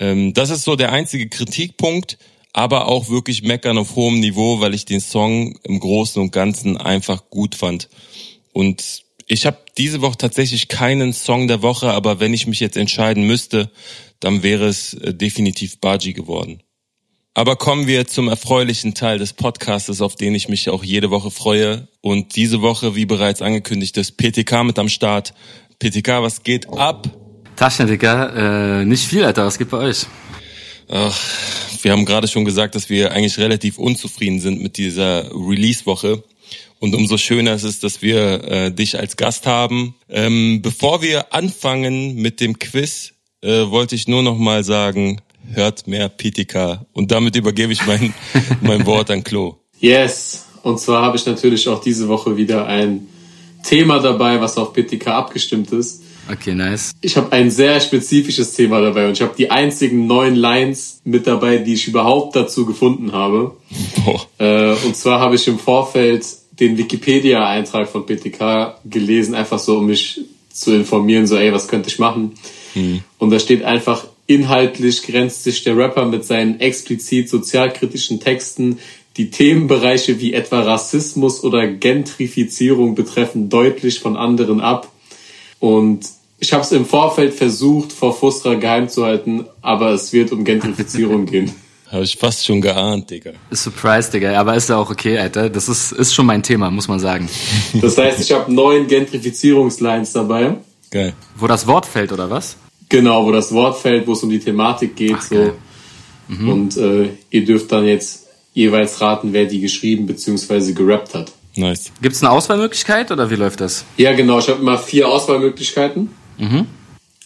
Ähm, 0.01 0.35
das 0.35 0.51
ist 0.51 0.65
so 0.65 0.75
der 0.75 0.91
einzige 0.91 1.29
Kritikpunkt, 1.29 2.19
aber 2.53 2.89
auch 2.89 3.09
wirklich 3.09 3.43
meckern 3.43 3.79
auf 3.79 3.95
hohem 3.95 4.19
Niveau, 4.19 4.61
weil 4.61 4.75
ich 4.75 4.85
den 4.85 5.01
Song 5.01 5.57
im 5.63 5.79
Großen 5.79 6.21
und 6.21 6.33
Ganzen 6.33 6.77
einfach 6.77 7.31
gut 7.31 7.55
fand. 7.55 7.89
Und 8.53 9.03
ich 9.27 9.47
habe 9.47 9.59
diese 9.79 10.01
Woche 10.01 10.19
tatsächlich 10.19 10.69
keinen 10.69 11.13
Song 11.13 11.49
der 11.49 11.63
Woche, 11.63 11.93
aber 11.93 12.21
wenn 12.21 12.35
ich 12.35 12.47
mich 12.47 12.61
jetzt 12.61 12.77
entscheiden 12.77 13.25
müsste, 13.25 13.71
dann 14.19 14.43
wäre 14.43 14.67
es 14.67 14.95
äh, 14.95 15.15
definitiv 15.15 15.81
Baji 15.81 16.13
geworden. 16.13 16.63
Aber 17.33 17.55
kommen 17.55 17.87
wir 17.87 18.09
zum 18.09 18.29
erfreulichen 18.29 18.93
Teil 18.93 19.19
des 19.19 19.33
Podcastes, 19.33 20.01
auf 20.01 20.17
den 20.17 20.35
ich 20.35 20.49
mich 20.49 20.69
auch 20.69 20.83
jede 20.83 21.11
Woche 21.11 21.31
freue. 21.31 21.87
Und 22.01 22.35
diese 22.35 22.61
Woche, 22.61 22.97
wie 22.97 23.07
bereits 23.07 23.41
angekündigt, 23.41 23.97
ist 23.99 24.17
PTK 24.17 24.65
mit 24.65 24.79
am 24.81 24.89
Start. 24.89 25.33
PTK, 25.79 26.23
was 26.23 26.43
geht 26.43 26.69
ab? 26.69 27.09
Taschen, 27.55 27.87
Digga. 27.87 28.81
Äh, 28.81 28.85
nicht 28.85 29.07
viel, 29.07 29.25
Alter. 29.25 29.47
Was 29.47 29.59
geht 29.59 29.71
bei 29.71 29.79
euch? 29.79 30.07
Ach, 30.89 31.17
wir 31.83 31.93
haben 31.93 32.05
gerade 32.05 32.27
schon 32.27 32.45
gesagt, 32.45 32.75
dass 32.75 32.91
wir 32.91 33.13
eigentlich 33.13 33.39
relativ 33.39 33.79
unzufrieden 33.79 34.41
sind 34.41 34.61
mit 34.61 34.77
dieser 34.77 35.31
Release-Woche. 35.31 36.25
Und 36.81 36.95
umso 36.95 37.19
schöner 37.19 37.55
ist 37.55 37.65
es, 37.65 37.79
dass 37.79 38.01
wir 38.01 38.43
äh, 38.45 38.73
dich 38.73 38.99
als 38.99 39.17
Gast 39.17 39.47
haben. 39.47 39.95
Ähm, 40.09 40.63
bevor 40.63 41.03
wir 41.03 41.33
anfangen 41.35 42.17
mit 42.17 42.41
dem 42.41 42.59
Quiz, 42.59 43.13
äh, 43.43 43.67
wollte 43.67 43.95
ich 43.95 44.09
nur 44.09 44.23
noch 44.23 44.39
mal 44.39 44.65
sagen, 44.65 45.21
hört 45.53 45.87
mehr 45.87 46.09
PTK. 46.09 46.87
Und 46.95 47.13
damit 47.13 47.37
übergebe 47.37 47.73
ich 47.73 47.87
mein, 47.87 48.15
mein 48.63 48.87
Wort 48.87 49.11
an 49.11 49.23
Klo. 49.23 49.57
Yes. 49.79 50.47
Und 50.63 50.81
zwar 50.81 51.03
habe 51.03 51.19
ich 51.19 51.27
natürlich 51.27 51.69
auch 51.69 51.83
diese 51.83 52.09
Woche 52.09 52.39
wieder 52.39 52.67
ein 52.67 53.07
Thema 53.63 53.99
dabei, 53.99 54.41
was 54.41 54.57
auf 54.57 54.73
PTK 54.73 55.09
abgestimmt 55.09 55.71
ist. 55.73 56.03
Okay, 56.33 56.55
nice. 56.55 56.93
Ich 57.01 57.17
habe 57.17 57.33
ein 57.33 57.51
sehr 57.51 57.81
spezifisches 57.81 58.53
Thema 58.53 58.81
dabei 58.81 59.07
und 59.07 59.13
ich 59.13 59.23
habe 59.23 59.35
die 59.37 59.51
einzigen 59.51 60.07
neun 60.07 60.35
Lines 60.35 61.01
mit 61.05 61.27
dabei, 61.27 61.59
die 61.59 61.75
ich 61.75 61.89
überhaupt 61.89 62.37
dazu 62.37 62.65
gefunden 62.65 63.13
habe. 63.13 63.57
Boah. 64.05 64.27
Äh, 64.39 64.77
und 64.87 64.97
zwar 64.97 65.21
habe 65.21 65.35
ich 65.35 65.47
im 65.49 65.59
Vorfeld 65.59 66.25
den 66.61 66.77
Wikipedia-Eintrag 66.77 67.89
von 67.89 68.07
PTK 68.07 68.77
gelesen, 68.85 69.35
einfach 69.35 69.59
so, 69.59 69.79
um 69.79 69.87
mich 69.87 70.21
zu 70.53 70.75
informieren, 70.75 71.27
so, 71.27 71.37
ey, 71.37 71.53
was 71.53 71.69
könnte 71.69 71.89
ich 71.89 71.99
machen? 71.99 72.33
Mhm. 72.75 73.03
Und 73.19 73.31
da 73.31 73.39
steht 73.39 73.65
einfach, 73.65 74.07
inhaltlich 74.27 75.03
grenzt 75.03 75.43
sich 75.43 75.65
der 75.65 75.77
Rapper 75.77 76.05
mit 76.05 76.25
seinen 76.25 76.61
explizit 76.61 77.29
sozialkritischen 77.29 78.21
Texten 78.21 78.79
die 79.17 79.31
Themenbereiche 79.31 80.21
wie 80.21 80.33
etwa 80.33 80.61
Rassismus 80.61 81.43
oder 81.43 81.67
Gentrifizierung 81.67 82.95
betreffen 82.95 83.49
deutlich 83.49 84.01
von 84.01 84.17
anderen 84.17 84.61
ab. 84.61 84.91
Und 85.59 86.07
ich 86.39 86.53
habe 86.53 86.63
es 86.63 86.73
im 86.73 86.87
Vorfeld 86.87 87.35
versucht, 87.35 87.93
vor 87.93 88.15
Fustra 88.17 88.55
geheim 88.55 88.89
zu 88.89 89.05
halten, 89.05 89.45
aber 89.61 89.91
es 89.91 90.13
wird 90.13 90.33
um 90.33 90.45
Gentrifizierung 90.45 91.27
gehen. 91.31 91.53
Habe 91.91 92.05
ich 92.05 92.17
fast 92.17 92.47
schon 92.47 92.61
geahnt, 92.61 93.11
Digga. 93.11 93.33
Surprise, 93.51 94.13
Digga. 94.13 94.39
Aber 94.39 94.55
ist 94.55 94.69
ja 94.69 94.77
auch 94.77 94.91
okay, 94.91 95.19
Alter. 95.19 95.51
Das 95.51 95.69
ist, 95.69 95.91
ist 95.91 96.15
schon 96.15 96.25
mein 96.25 96.43
Thema, 96.43 96.71
muss 96.71 96.87
man 96.87 97.01
sagen. 97.01 97.29
Das 97.81 97.99
heißt, 97.99 98.21
ich 98.21 98.33
habe 98.33 98.53
neun 98.53 98.87
Gentrifizierungslines 98.87 100.13
dabei. 100.13 100.57
Geil. 100.91 101.15
Wo 101.37 101.49
das 101.49 101.67
Wort 101.67 101.87
fällt, 101.87 102.13
oder 102.13 102.31
was? 102.31 102.57
Genau, 102.89 103.27
wo 103.27 103.33
das 103.33 103.53
Wort 103.53 103.79
fällt, 103.79 104.07
wo 104.07 104.13
es 104.13 104.23
um 104.23 104.31
die 104.31 104.39
Thematik 104.39 104.95
geht. 104.95 105.17
Ach, 105.17 105.23
so. 105.23 105.53
Mhm. 106.29 106.49
Und 106.49 106.77
äh, 106.77 107.09
ihr 107.31 107.45
dürft 107.45 107.73
dann 107.73 107.85
jetzt 107.85 108.27
jeweils 108.53 109.01
raten, 109.01 109.33
wer 109.33 109.47
die 109.47 109.61
geschrieben 109.61 110.07
bzw. 110.07 110.73
gerappt 110.73 111.15
hat. 111.15 111.33
Nice. 111.57 111.91
Gibt 112.01 112.15
es 112.15 112.23
eine 112.23 112.31
Auswahlmöglichkeit 112.31 113.11
oder 113.11 113.31
wie 113.31 113.37
läuft 113.37 113.61
das? 113.61 113.85
Ja, 113.97 114.13
genau. 114.13 114.39
Ich 114.39 114.49
habe 114.49 114.61
immer 114.61 114.79
vier 114.79 115.09
Auswahlmöglichkeiten. 115.09 116.11
Mhm. 116.39 116.67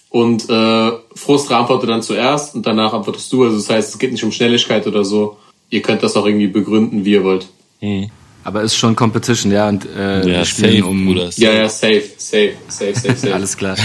Und 0.09 0.49
äh, 0.49 0.91
Frustra 1.15 1.61
antwortet 1.61 1.91
dann 1.91 2.03
zuerst 2.03 2.55
und 2.55 2.67
danach 2.67 2.93
antwortest 2.93 3.33
du. 3.33 3.45
Also 3.45 3.57
das 3.57 3.71
heißt, 3.71 3.91
es 3.91 3.99
geht 3.99 4.13
nicht 4.13 4.25
um 4.25 4.33
Schnelligkeit 4.33 4.87
oder 4.87 5.05
so. 5.05 5.37
Ihr 5.71 5.83
könnt 5.83 6.03
das 6.03 6.17
auch 6.17 6.27
irgendwie 6.27 6.49
begründen, 6.49 7.05
wie 7.05 7.13
ihr 7.13 7.25
wollt. 7.25 7.47
Mhm. 7.81 8.11
Aber 8.45 8.61
ist 8.63 8.77
schon 8.77 8.95
Competition, 8.95 9.51
ja, 9.51 9.69
und 9.69 9.87
äh, 9.87 10.19
ja, 10.19 10.27
wir 10.27 10.45
spielen 10.45 10.81
safe, 10.81 10.85
um. 10.85 11.07
Bruder, 11.07 11.31
Ja, 11.37 11.53
ja, 11.53 11.69
safe, 11.69 12.03
safe, 12.19 12.53
safe, 12.69 12.95
safe, 12.95 13.17
safe. 13.17 13.35
Alles 13.35 13.57
klar. 13.57 13.77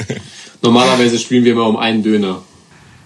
Normalerweise 0.62 1.18
spielen 1.18 1.44
wir 1.44 1.52
immer 1.52 1.68
um 1.68 1.76
einen 1.76 2.02
Döner. 2.02 2.42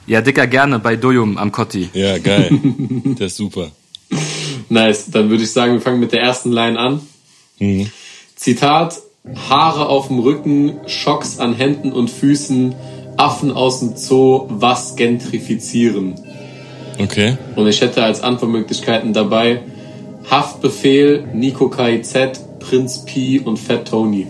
Ja, 0.07 0.21
Dicker, 0.21 0.47
gerne 0.47 0.79
bei 0.79 0.97
Dojum 0.97 1.39
am 1.39 1.51
Kotti. 1.51 1.91
Ja, 1.93 2.19
geil. 2.19 2.51
Das 3.19 3.33
ist 3.33 3.37
super. 3.37 3.71
Nice. 4.69 5.11
Dann 5.11 5.29
würde 5.29 5.43
ich 5.43 5.53
sagen, 5.53 5.75
wir 5.75 5.81
fangen 5.81 6.01
mit 6.01 6.13
der 6.13 6.23
ersten 6.23 6.51
Line 6.51 6.79
an. 6.79 7.01
Mhm. 7.59 7.91
Zitat: 8.37 9.01
Haare 9.49 9.87
auf 9.87 10.09
dem 10.09 10.19
Rücken, 10.21 10.81
Schocks 10.87 11.39
an 11.39 11.55
Händen 11.55 11.93
und 11.93 12.11
Füßen, 12.11 12.75
Affen 13.17 13.53
aus 13.53 13.81
dem 13.81 13.97
Zoo, 13.97 14.47
was 14.49 14.97
gentrifizieren. 14.97 16.15
Okay. 16.99 17.37
Und 17.57 17.67
ich 17.67 17.81
hätte 17.81 18.03
als 18.03 18.23
Antwortmöglichkeiten 18.23 19.13
dabei 19.13 19.61
Haftbefehl, 20.31 21.25
Nico 21.33 21.69
KIZ, 21.69 22.41
Prinz 22.61 23.05
Pi 23.05 23.41
und 23.41 23.59
Fat 23.59 23.89
Tony. 23.89 24.27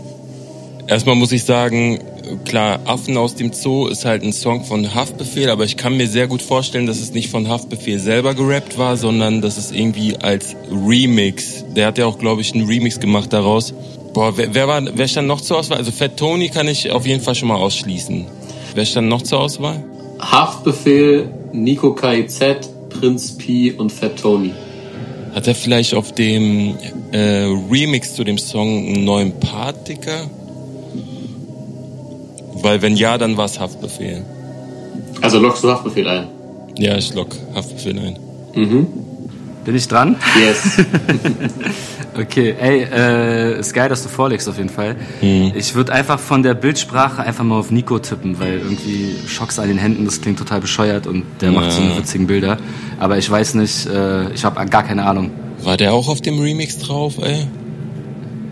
Erstmal 0.87 1.15
muss 1.15 1.33
ich 1.33 1.45
sagen, 1.45 2.01
klar, 2.45 2.81
Affen 2.87 3.17
aus 3.17 3.35
dem 3.35 3.53
Zoo 3.53 3.87
ist 3.87 4.05
halt 4.05 4.23
ein 4.23 4.33
Song 4.33 4.65
von 4.65 4.95
Haftbefehl, 4.95 5.51
aber 5.51 5.65
ich 5.65 5.77
kann 5.77 5.97
mir 5.97 6.09
sehr 6.09 6.27
gut 6.27 6.43
vorstellen, 6.43 6.87
dass 6.87 7.01
es 7.01 7.13
nicht 7.13 7.31
von 7.31 7.49
Haftbefehl 7.49 7.99
selber 7.99 8.35
gerappt 8.35 8.79
war, 8.79 8.97
sondern 8.97 9.43
dass 9.43 9.59
es 9.59 9.71
irgendwie 9.71 10.17
als 10.17 10.57
Remix, 10.71 11.65
der 11.77 11.87
hat 11.87 11.99
ja 11.99 12.07
auch, 12.07 12.19
glaube 12.19 12.41
ich, 12.41 12.55
einen 12.55 12.67
Remix 12.67 12.99
gemacht 12.99 13.33
daraus, 13.33 13.75
Boah, 14.13 14.37
wer, 14.37 14.55
wer, 14.55 14.69
war, 14.69 14.83
wer 14.95 15.09
stand 15.09 15.27
noch 15.27 15.41
zur 15.41 15.59
Auswahl? 15.59 15.79
Also 15.79 15.91
Fat 15.91 16.19
Tony 16.19 16.51
kann 16.51 16.69
ich 16.69 16.91
auf 16.91 17.07
jeden 17.07 17.23
Fall 17.23 17.35
schon 17.35 17.49
mal 17.49 17.57
ausschließen. 17.57 18.27
Wer 18.75 18.85
stand 18.87 19.09
noch 19.09 19.23
zur 19.23 19.41
Auswahl? 19.41 19.85
Haftbefehl, 20.19 21.29
Nico 21.53 21.95
KIZ, 21.95 22.41
Prinz 22.89 23.37
P 23.37 23.73
und 23.73 23.91
Fat 23.91 24.17
Tony. 24.21 24.53
Hat 25.35 25.47
er 25.47 25.55
vielleicht 25.55 25.95
auf 25.95 26.13
dem 26.13 26.77
äh, 27.13 27.47
Remix 27.71 28.15
zu 28.15 28.25
dem 28.25 28.39
Song 28.39 28.87
einen 28.87 29.05
neuen 29.05 29.39
Part, 29.41 29.89
Dicker? 29.89 30.31
Weil 32.55 32.81
wenn 32.83 32.97
ja, 32.97 33.19
dann 33.19 33.37
war 33.37 33.47
es 33.47 33.59
Haftbefehl. 33.59 34.25
Also 35.21 35.39
lockst 35.39 35.65
du 35.65 35.71
Haftbefehl 35.71 36.07
ein? 36.09 36.29
Ja, 36.79 36.97
ich 36.97 37.13
lock 37.15 37.37
Haftbefehl 37.55 37.99
ein. 37.99 38.19
Mhm. 38.55 38.87
Bin 39.65 39.75
ich 39.75 39.89
dran? 39.89 40.17
Yes. 40.39 40.85
Okay, 42.19 42.55
ey, 42.61 42.83
äh, 42.93 43.59
ist 43.61 43.73
geil, 43.73 43.89
dass 43.89 44.03
du 44.03 44.09
vorlegst 44.11 44.49
auf 44.49 44.59
jeden 44.59 44.69
Fall. 44.69 44.97
Mhm. 45.23 45.53
Ich 45.55 45.75
würde 45.75 45.93
einfach 45.93 46.19
von 46.19 46.43
der 46.43 46.55
Bildsprache 46.55 47.23
einfach 47.23 47.43
mal 47.45 47.59
auf 47.59 47.71
Nico 47.71 47.99
tippen, 47.99 48.39
weil 48.39 48.59
irgendwie 48.59 49.15
Schocks 49.27 49.59
an 49.59 49.69
den 49.69 49.79
Händen, 49.79 50.05
das 50.05 50.21
klingt 50.21 50.39
total 50.39 50.61
bescheuert 50.61 51.07
und 51.07 51.25
der 51.41 51.53
macht 51.53 51.73
so 51.73 51.81
eine 51.81 51.97
witzigen 51.97 52.27
Bilder. 52.27 52.59
Aber 53.01 53.17
ich 53.17 53.31
weiß 53.31 53.55
nicht, 53.55 53.87
äh, 53.87 54.31
ich 54.33 54.45
habe 54.45 54.65
gar 54.67 54.83
keine 54.83 55.05
Ahnung. 55.07 55.31
War 55.63 55.77
der 55.77 55.95
auch 55.95 56.09
auf 56.09 56.21
dem 56.21 56.39
Remix 56.39 56.79
drauf, 56.79 57.15
ey? 57.23 57.47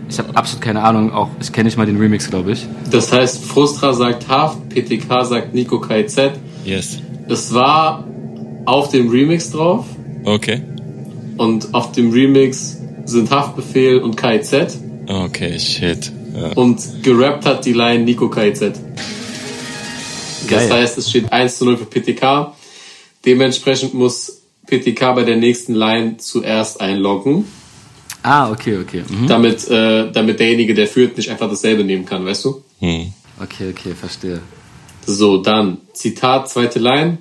Ich 0.09 0.17
habe 0.17 0.35
absolut 0.35 0.61
keine 0.61 0.81
Ahnung, 0.83 1.13
auch 1.13 1.29
ich 1.39 1.51
kenne 1.53 1.65
nicht 1.65 1.77
mal 1.77 1.85
den 1.85 1.97
Remix, 1.97 2.29
glaube 2.29 2.51
ich. 2.51 2.65
Das 2.89 3.13
heißt, 3.13 3.45
Frustra 3.45 3.93
sagt 3.93 4.27
Haft, 4.27 4.57
PTK 4.69 5.23
sagt 5.25 5.53
Nico 5.53 5.79
KIZ. 5.79 6.31
Yes. 6.65 6.97
Es 7.29 7.53
war 7.53 8.03
auf 8.65 8.89
dem 8.89 9.09
Remix 9.09 9.51
drauf 9.51 9.85
Okay. 10.25 10.61
und 11.37 11.73
auf 11.73 11.91
dem 11.93 12.11
Remix 12.11 12.77
sind 13.11 13.29
Haftbefehl 13.31 13.99
und 13.99 14.15
KIZ 14.17 14.79
Okay, 15.07 15.59
shit. 15.59 16.11
Ja. 16.35 16.53
und 16.53 17.03
gerappt 17.03 17.45
hat 17.45 17.65
die 17.65 17.73
Line 17.73 18.03
Nico 18.05 18.29
KIZ. 18.29 18.59
Das 18.61 18.73
Geil. 20.47 20.71
heißt, 20.71 20.97
es 20.97 21.09
steht 21.09 21.31
1 21.31 21.57
zu 21.57 21.65
0 21.65 21.77
für 21.77 21.85
PTK. 21.85 22.53
Dementsprechend 23.25 23.93
muss 23.93 24.41
PTK 24.67 25.13
bei 25.15 25.23
der 25.23 25.35
nächsten 25.37 25.73
Line 25.75 26.17
zuerst 26.17 26.81
einloggen, 26.81 27.45
Ah, 28.23 28.51
okay, 28.51 28.77
okay. 28.77 29.03
Mhm. 29.09 29.27
damit, 29.27 29.67
äh, 29.69 30.11
damit 30.11 30.39
derjenige, 30.39 30.75
der 30.75 30.87
führt, 30.87 31.17
nicht 31.17 31.29
einfach 31.31 31.49
dasselbe 31.49 31.83
nehmen 31.83 32.05
kann, 32.05 32.23
weißt 32.23 32.45
du? 32.45 32.61
Hm. 32.79 33.11
Okay, 33.41 33.71
okay, 33.71 33.93
verstehe. 33.99 34.41
So, 35.07 35.37
dann 35.37 35.77
Zitat, 35.93 36.47
zweite 36.47 36.77
Line. 36.77 37.17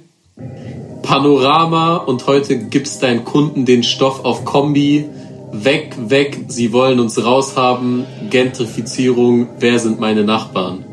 Panorama 1.02 1.97
und 1.97 2.26
heute 2.26 2.59
gibt's 2.59 2.99
deinen 2.99 3.25
Kunden 3.25 3.64
den 3.64 3.82
Stoff 3.82 4.25
auf 4.25 4.44
Kombi. 4.44 5.06
Weg, 5.52 5.97
weg, 6.09 6.45
sie 6.49 6.73
wollen 6.73 7.00
uns 7.00 7.23
raushaben. 7.23 8.07
Gentrifizierung, 8.30 9.49
wer 9.59 9.78
sind 9.78 9.99
meine 9.99 10.25
Nachbarn? 10.25 10.85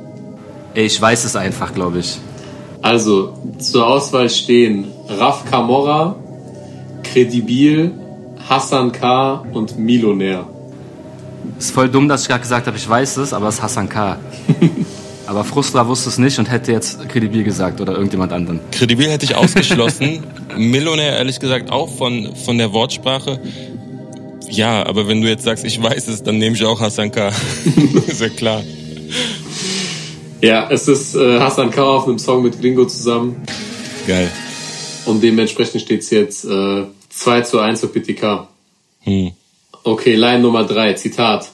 Ey, 0.74 0.86
ich 0.86 1.00
weiß 1.00 1.26
es 1.26 1.36
einfach, 1.36 1.74
glaube 1.74 2.00
ich. 2.00 2.18
Also, 2.82 3.34
zur 3.60 3.88
Auswahl 3.88 4.30
stehen 4.30 4.86
Raf 5.08 5.46
Camorra, 5.50 6.16
Credibil, 7.04 7.92
Hassan 8.48 8.92
K. 8.92 9.46
und 9.54 9.78
Milonär. 9.78 10.48
Ist 11.58 11.72
voll 11.72 11.90
dumm, 11.90 12.08
dass 12.08 12.24
ich 12.24 12.28
gerade 12.28 12.42
gesagt 12.42 12.68
habe, 12.68 12.78
ich 12.78 12.88
weiß 12.88 13.18
es, 13.18 13.34
aber 13.34 13.48
es 13.48 13.56
ist 13.56 13.62
Hassan 13.62 13.90
K. 13.90 14.18
aber 15.28 15.44
Frustra 15.44 15.88
wusste 15.88 16.10
es 16.10 16.18
nicht 16.18 16.40
und 16.40 16.50
hätte 16.50 16.72
jetzt 16.72 17.08
Credibil 17.10 17.44
gesagt 17.44 17.82
oder 17.82 17.94
irgendjemand 17.94 18.32
anderen. 18.34 18.60
Kredibil 18.72 19.10
hätte 19.10 19.26
ich 19.26 19.36
ausgeschlossen. 19.36 20.24
Millionär, 20.58 21.18
ehrlich 21.18 21.40
gesagt, 21.40 21.72
auch 21.72 21.90
von, 21.90 22.36
von 22.36 22.58
der 22.58 22.74
Wortsprache. 22.74 23.40
Ja, 24.50 24.86
aber 24.86 25.08
wenn 25.08 25.22
du 25.22 25.28
jetzt 25.28 25.44
sagst, 25.44 25.66
ich 25.66 25.82
weiß 25.82 26.08
es, 26.08 26.24
dann 26.24 26.38
nehme 26.38 26.56
ich 26.56 26.64
auch 26.66 26.80
Hassan 26.80 27.12
K. 27.12 27.32
ist 28.08 28.22
ja 28.22 28.30
klar. 28.30 28.64
Ja, 30.42 30.70
es 30.70 30.88
ist 30.88 31.16
äh, 31.16 31.40
Hassan 31.40 31.72
K. 31.72 31.84
auf 31.84 32.08
einem 32.08 32.20
Song 32.20 32.44
mit 32.44 32.60
Gringo 32.62 32.86
zusammen 32.86 33.42
Geil. 34.06 34.30
und 35.06 35.24
dementsprechend 35.24 35.82
steht's 35.82 36.10
jetzt 36.12 36.46
äh, 36.46 36.84
2 37.10 37.42
zu 37.42 37.60
1 37.60 37.80
für 37.80 37.88
PTK. 37.88 38.48
Hm. 39.02 39.32
Okay, 39.84 40.16
Line 40.16 40.40
Nummer 40.40 40.64
drei, 40.64 40.94
Zitat. 40.94 41.50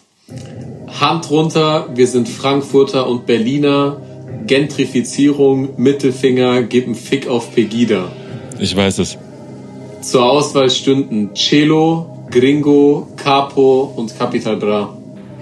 Hand 1.00 1.30
runter, 1.30 1.90
wir 1.96 2.08
sind 2.08 2.28
Frankfurter 2.28 3.08
und 3.08 3.26
Berliner. 3.26 4.02
Gentrifizierung, 4.46 5.70
Mittelfinger, 5.78 6.64
gib 6.64 6.86
einen 6.86 6.96
Fick 6.96 7.28
auf 7.28 7.54
Pegida. 7.54 8.12
Ich 8.60 8.76
weiß 8.76 9.00
es. 9.00 9.18
Zur 10.02 10.30
Auswahl 10.30 10.70
stünden 10.70 11.34
Celo, 11.34 12.13
Gringo, 12.34 13.08
Capo 13.16 13.94
und 13.96 14.18
Capital 14.18 14.58
Bra. 14.58 14.98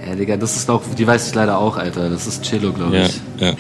Ja, 0.05 0.15
Digga, 0.15 0.35
das 0.35 0.55
ist 0.57 0.69
auch, 0.69 0.81
die 0.97 1.05
weiß 1.07 1.29
ich 1.29 1.35
leider 1.35 1.57
auch, 1.57 1.77
Alter. 1.77 2.09
Das 2.09 2.27
ist 2.27 2.43
Cello, 2.43 2.73
glaube 2.73 2.97
Ja, 2.97 3.05
ich. 3.05 3.21
ja. 3.39 3.55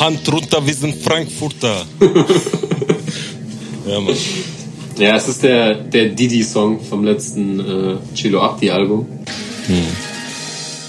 Hand 0.00 0.30
runter, 0.32 0.64
wir 0.64 0.74
sind 0.74 0.94
Frankfurter. 0.96 1.84
ja, 3.86 4.00
Mann. 4.00 4.14
Ja, 4.96 5.16
es 5.16 5.28
ist 5.28 5.42
der, 5.42 5.74
der 5.74 6.06
Didi-Song 6.10 6.80
vom 6.80 7.04
letzten 7.04 7.60
äh, 7.60 7.96
Celo 8.14 8.42
Abdi-Album. 8.42 9.06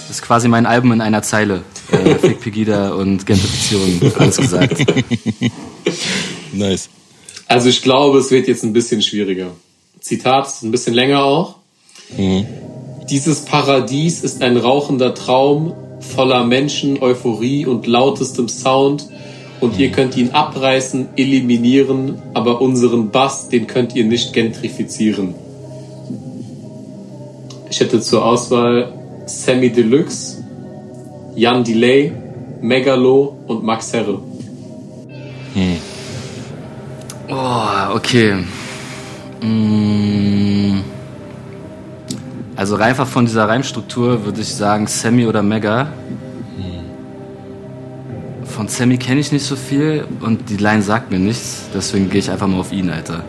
Das 0.08 0.16
ist 0.16 0.22
quasi 0.22 0.48
mein 0.48 0.66
Album 0.66 0.92
in 0.92 1.00
einer 1.00 1.22
Zeile. 1.22 1.62
Äh, 1.92 2.14
Fick 2.16 2.40
Pegida 2.40 2.90
und 2.90 3.24
Gentrifizierung, 3.26 4.00
alles 4.18 4.36
gesagt. 4.36 4.84
Nice. 6.52 6.88
Also 7.46 7.68
ich 7.68 7.82
glaube, 7.82 8.18
es 8.18 8.30
wird 8.30 8.48
jetzt 8.48 8.62
ein 8.64 8.72
bisschen 8.72 9.02
schwieriger. 9.02 9.52
Zitat 10.00 10.46
ist 10.48 10.62
ein 10.62 10.70
bisschen 10.70 10.94
länger 10.94 11.22
auch. 11.24 11.56
Dieses 12.16 13.44
Paradies 13.44 14.22
ist 14.22 14.42
ein 14.42 14.56
rauchender 14.56 15.14
Traum 15.14 15.72
voller 16.00 16.44
Menschen, 16.44 17.02
Euphorie 17.02 17.66
und 17.66 17.86
lautestem 17.86 18.48
Sound. 18.48 19.08
Und 19.60 19.78
ihr 19.78 19.90
könnt 19.90 20.16
ihn 20.16 20.30
abreißen, 20.30 21.10
eliminieren, 21.16 22.22
aber 22.32 22.62
unseren 22.62 23.10
Bass, 23.10 23.48
den 23.48 23.66
könnt 23.66 23.94
ihr 23.94 24.04
nicht 24.04 24.32
gentrifizieren. 24.32 25.34
Ich 27.68 27.80
hätte 27.80 28.00
zur 28.00 28.24
Auswahl 28.24 28.92
Sammy 29.26 29.70
Deluxe, 29.70 30.42
Jan 31.36 31.62
Delay, 31.62 32.12
Megalo 32.60 33.36
und 33.46 33.62
Max 33.62 33.92
Herre. 33.92 34.18
Oh, 37.28 37.94
okay. 37.94 38.44
Mm. 39.42 40.80
Also 42.60 42.76
einfach 42.76 43.06
von 43.08 43.24
dieser 43.24 43.48
Reimstruktur 43.48 44.26
würde 44.26 44.42
ich 44.42 44.48
sagen 44.48 44.86
Sammy 44.86 45.24
oder 45.26 45.42
Mega. 45.42 45.94
Von 48.44 48.68
Sammy 48.68 48.98
kenne 48.98 49.20
ich 49.20 49.32
nicht 49.32 49.46
so 49.46 49.56
viel 49.56 50.06
und 50.20 50.50
die 50.50 50.58
Line 50.58 50.82
sagt 50.82 51.10
mir 51.10 51.18
nichts, 51.18 51.70
deswegen 51.72 52.10
gehe 52.10 52.18
ich 52.18 52.30
einfach 52.30 52.46
mal 52.46 52.60
auf 52.60 52.70
ihn, 52.70 52.90
Alter. 52.90 53.24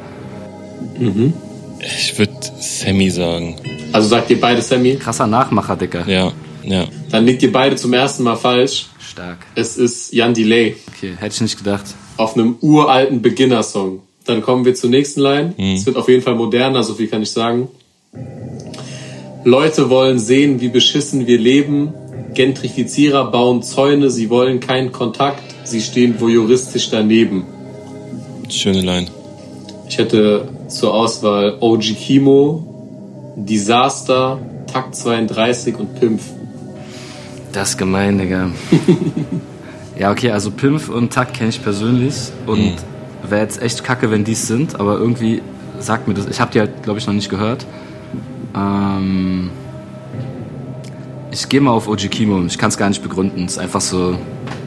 Ich 1.80 2.20
würde 2.20 2.34
Sammy 2.60 3.10
sagen. 3.10 3.56
Also 3.94 4.10
sagt 4.10 4.30
ihr 4.32 4.42
beide 4.42 4.62
Sammy? 4.62 4.98
Krasser 4.98 5.28
Nachmacher, 5.28 5.78
Dicker. 5.78 6.06
Ja, 6.10 6.34
ja. 6.64 6.88
Dann 7.10 7.26
liegt 7.26 7.42
ihr 7.42 7.54
beide 7.54 7.78
zum 7.78 7.94
ersten 7.94 8.24
Mal 8.24 8.36
falsch. 8.36 8.88
Stark. 9.00 9.38
Es 9.56 9.78
ist 9.78 10.12
Jan 10.12 10.34
Delay 10.34 10.76
Okay, 10.94 11.14
hätte 11.18 11.36
ich 11.36 11.42
nicht 11.42 11.58
gedacht. 11.58 11.86
auf 12.18 12.36
einem 12.36 12.58
uralten 12.60 13.22
Beginner-Song. 13.22 14.02
Dann 14.26 14.42
kommen 14.42 14.66
wir 14.66 14.76
zur 14.76 14.90
nächsten 14.90 15.22
Line. 15.22 15.54
Es 15.58 15.86
wird 15.86 15.96
auf 15.96 16.10
jeden 16.10 16.22
Fall 16.22 16.36
moderner, 16.36 16.84
so 16.84 16.96
viel 16.96 17.08
kann 17.08 17.22
ich 17.22 17.32
sagen. 17.32 17.70
Leute 19.44 19.90
wollen 19.90 20.20
sehen, 20.20 20.62
wie 20.62 20.70
beschissen 20.70 21.26
wir 21.26 21.40
leben. 21.40 21.94
Gentrifizierer 22.34 23.32
bauen 23.32 23.64
Zäune, 23.64 24.10
sie 24.10 24.30
wollen 24.30 24.60
keinen 24.60 24.92
Kontakt, 24.92 25.44
sie 25.64 25.82
stehen 25.82 26.20
voyeuristisch 26.22 26.90
daneben. 26.90 27.46
Schöne 28.50 28.82
Line. 28.82 29.08
Ich 29.90 29.98
hätte 29.98 30.48
zur 30.68 30.94
Auswahl 30.94 31.58
OG 31.60 31.96
Kimo, 31.96 33.34
Disaster, 33.36 34.40
Takt 34.72 34.96
32 34.96 35.76
und 35.78 36.00
Pimpf. 36.00 36.24
Das 37.52 37.78
gemein, 37.78 38.20
Digga. 38.20 38.52
ja, 40.00 40.12
okay, 40.12 40.32
also 40.32 40.52
Pimpf 40.52 40.88
und 40.88 41.12
Takt 41.12 41.34
kenne 41.34 41.50
ich 41.50 41.62
persönlich 41.62 42.16
und 42.46 42.76
wäre 43.28 43.42
jetzt 43.42 43.62
echt 43.62 43.84
kacke, 43.84 44.12
wenn 44.12 44.24
dies 44.24 44.48
sind, 44.48 44.80
aber 44.80 44.98
irgendwie 44.98 45.42
sagt 45.80 46.08
mir 46.08 46.14
das. 46.14 46.28
Ich 46.28 46.40
habe 46.40 46.52
die 46.52 46.60
halt, 46.60 46.84
glaube 46.84 47.00
ich, 47.00 47.08
noch 47.08 47.14
nicht 47.14 47.30
gehört. 47.30 47.66
Ähm, 48.55 49.50
ich 51.31 51.48
gehe 51.48 51.62
mal 51.62 51.72
auf 51.72 51.88
Oji 51.88 52.10
Kimo. 52.10 52.46
Ich 52.46 52.58
kann 52.58 52.70
es 52.70 52.77
gar 52.77 52.89
nicht 52.89 53.01
begründen. 53.01 53.46
Es 53.46 53.53
ist 53.53 53.58
einfach 53.58 53.81
so. 53.81 54.17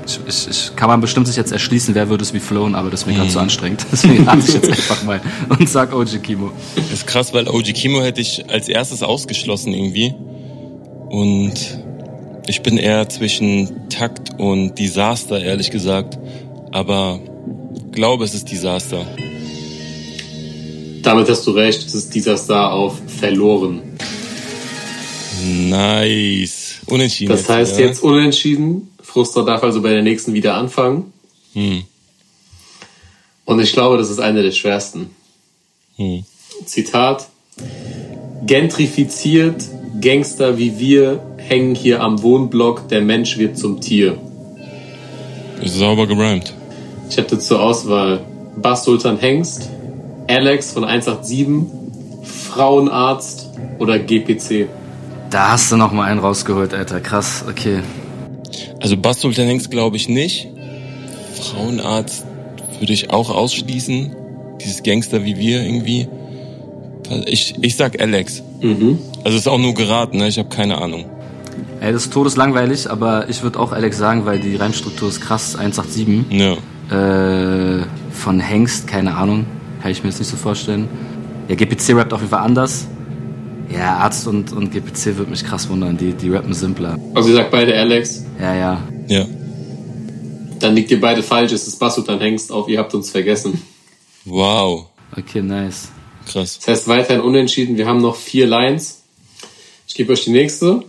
Ich, 0.06 0.20
ich, 0.26 0.48
ich 0.48 0.76
kann 0.76 0.88
man 0.88 1.00
bestimmt 1.00 1.26
sich 1.26 1.36
jetzt 1.36 1.52
erschließen, 1.52 1.94
wer 1.94 2.10
würde 2.10 2.22
es 2.22 2.34
wie 2.34 2.40
flown, 2.40 2.74
aber 2.74 2.90
das 2.90 3.00
ist 3.00 3.06
mir 3.06 3.14
gerade 3.14 3.30
zu 3.30 3.38
anstrengend. 3.38 3.86
Deswegen 3.92 4.28
rate 4.28 4.42
ich 4.46 4.52
jetzt 4.52 4.68
einfach 4.68 5.02
mal 5.04 5.20
und 5.48 5.68
sag 5.68 5.94
Oji 5.94 6.18
Kimo. 6.18 6.52
Das 6.76 6.92
ist 6.92 7.06
krass, 7.06 7.32
weil 7.32 7.48
OG 7.48 7.72
Kimo 7.74 8.02
hätte 8.02 8.20
ich 8.20 8.50
als 8.50 8.68
erstes 8.68 9.02
ausgeschlossen 9.02 9.72
irgendwie. 9.72 10.14
Und 11.08 11.54
ich 12.46 12.62
bin 12.62 12.76
eher 12.76 13.08
zwischen 13.08 13.88
Takt 13.88 14.38
und 14.38 14.78
Desaster, 14.78 15.42
ehrlich 15.42 15.70
gesagt. 15.70 16.18
Aber 16.72 17.20
glaube, 17.92 18.24
es 18.24 18.34
ist 18.34 18.50
Desaster. 18.50 19.06
Damit 21.04 21.28
hast 21.28 21.46
du 21.46 21.50
recht, 21.50 21.86
es 21.86 21.94
ist 21.94 22.14
Disaster 22.14 22.72
auf 22.72 22.94
verloren. 23.06 23.82
Nice. 25.68 26.76
Unentschieden. 26.86 27.30
Das 27.30 27.48
heißt 27.48 27.78
ja? 27.78 27.86
jetzt 27.86 28.02
unentschieden. 28.02 28.90
Frustra 29.02 29.42
darf 29.42 29.62
also 29.62 29.82
bei 29.82 29.90
der 29.90 30.02
nächsten 30.02 30.32
wieder 30.32 30.54
anfangen. 30.54 31.12
Hm. 31.52 31.84
Und 33.44 33.60
ich 33.60 33.72
glaube, 33.72 33.98
das 33.98 34.10
ist 34.10 34.18
eine 34.18 34.42
der 34.42 34.52
schwersten. 34.52 35.10
Hm. 35.96 36.24
Zitat. 36.64 37.28
Gentrifiziert, 38.46 39.62
Gangster 40.00 40.58
wie 40.58 40.78
wir 40.78 41.22
hängen 41.36 41.74
hier 41.74 42.00
am 42.00 42.22
Wohnblock, 42.22 42.88
der 42.88 43.02
Mensch 43.02 43.38
wird 43.38 43.58
zum 43.58 43.80
Tier. 43.80 44.18
Ist 45.62 45.76
sauber 45.76 46.06
gerimt. 46.06 46.54
Ich 47.10 47.16
hätte 47.16 47.38
zur 47.38 47.62
Auswahl 47.62 48.24
Bass 48.56 48.84
Sultan 48.84 49.18
Hengst, 49.18 49.68
Alex 50.28 50.72
von 50.72 50.84
187, 50.84 51.66
Frauenarzt 52.24 53.50
oder 53.78 53.98
GPC. 53.98 54.68
Da 55.30 55.52
hast 55.52 55.72
du 55.72 55.76
noch 55.76 55.92
mal 55.92 56.04
einen 56.04 56.20
rausgeholt, 56.20 56.72
Alter. 56.72 57.00
Krass, 57.00 57.44
okay. 57.48 57.80
Also 58.80 58.96
Sultan 59.12 59.46
Hengst 59.46 59.70
glaube 59.70 59.96
ich 59.96 60.08
nicht. 60.08 60.48
Frauenarzt 61.40 62.24
würde 62.78 62.92
ich 62.92 63.10
auch 63.10 63.30
ausschließen. 63.30 64.14
Dieses 64.60 64.82
Gangster 64.82 65.24
wie 65.24 65.36
wir 65.36 65.62
irgendwie. 65.62 66.08
Ich, 67.26 67.54
ich 67.60 67.76
sag 67.76 68.00
Alex. 68.00 68.42
Mhm. 68.60 68.98
Also 69.24 69.36
ist 69.36 69.48
auch 69.48 69.58
nur 69.58 69.74
geraten, 69.74 70.18
ne? 70.18 70.28
ich 70.28 70.38
habe 70.38 70.48
keine 70.48 70.80
Ahnung. 70.80 71.06
Ey, 71.80 71.92
das 71.92 72.04
ist 72.04 72.12
todeslangweilig, 72.12 72.90
aber 72.90 73.28
ich 73.28 73.42
würde 73.42 73.58
auch 73.58 73.72
Alex 73.72 73.98
sagen, 73.98 74.24
weil 74.24 74.38
die 74.38 74.56
Reimstruktur 74.56 75.08
ist 75.08 75.20
krass, 75.20 75.56
187. 75.56 76.24
Ja. 76.30 76.56
Äh, 76.90 77.84
von 78.10 78.40
Hengst, 78.40 78.86
keine 78.86 79.16
Ahnung, 79.16 79.46
kann 79.84 79.92
ich 79.92 80.02
mir 80.02 80.08
jetzt 80.08 80.18
nicht 80.18 80.30
so 80.30 80.38
vorstellen. 80.38 80.88
Ja, 81.46 81.56
GPC 81.56 81.94
rappt 81.94 82.14
auf 82.14 82.20
jeden 82.20 82.30
Fall 82.30 82.40
anders. 82.40 82.86
Ja, 83.70 83.98
Arzt 83.98 84.26
und, 84.26 84.50
und 84.54 84.72
GPC 84.72 85.18
wird 85.18 85.28
mich 85.28 85.44
krass 85.44 85.68
wundern, 85.68 85.98
die, 85.98 86.14
die 86.14 86.30
rappen 86.30 86.54
simpler. 86.54 86.98
Also 87.12 87.28
ihr 87.28 87.34
sagt 87.34 87.50
beide 87.50 87.76
Alex. 87.76 88.24
Ja, 88.40 88.54
ja. 88.54 88.82
Ja. 89.08 89.26
Dann 90.58 90.74
liegt 90.74 90.90
ihr 90.90 90.98
beide 90.98 91.22
falsch, 91.22 91.52
es 91.52 91.66
ist 91.68 91.78
Bass 91.78 91.96
Sultan 91.96 92.18
Hengst 92.18 92.50
auf, 92.50 92.66
ihr 92.70 92.78
habt 92.78 92.94
uns 92.94 93.10
vergessen. 93.10 93.60
Wow. 94.24 94.86
Okay, 95.14 95.42
nice. 95.42 95.90
Krass. 96.32 96.60
Das 96.60 96.68
heißt 96.68 96.88
weiterhin 96.88 97.20
unentschieden, 97.20 97.76
wir 97.76 97.86
haben 97.86 98.00
noch 98.00 98.16
vier 98.16 98.46
Lines. 98.46 99.02
Ich 99.86 99.94
gebe 99.94 100.14
euch 100.14 100.24
die 100.24 100.30
nächste. 100.30 100.82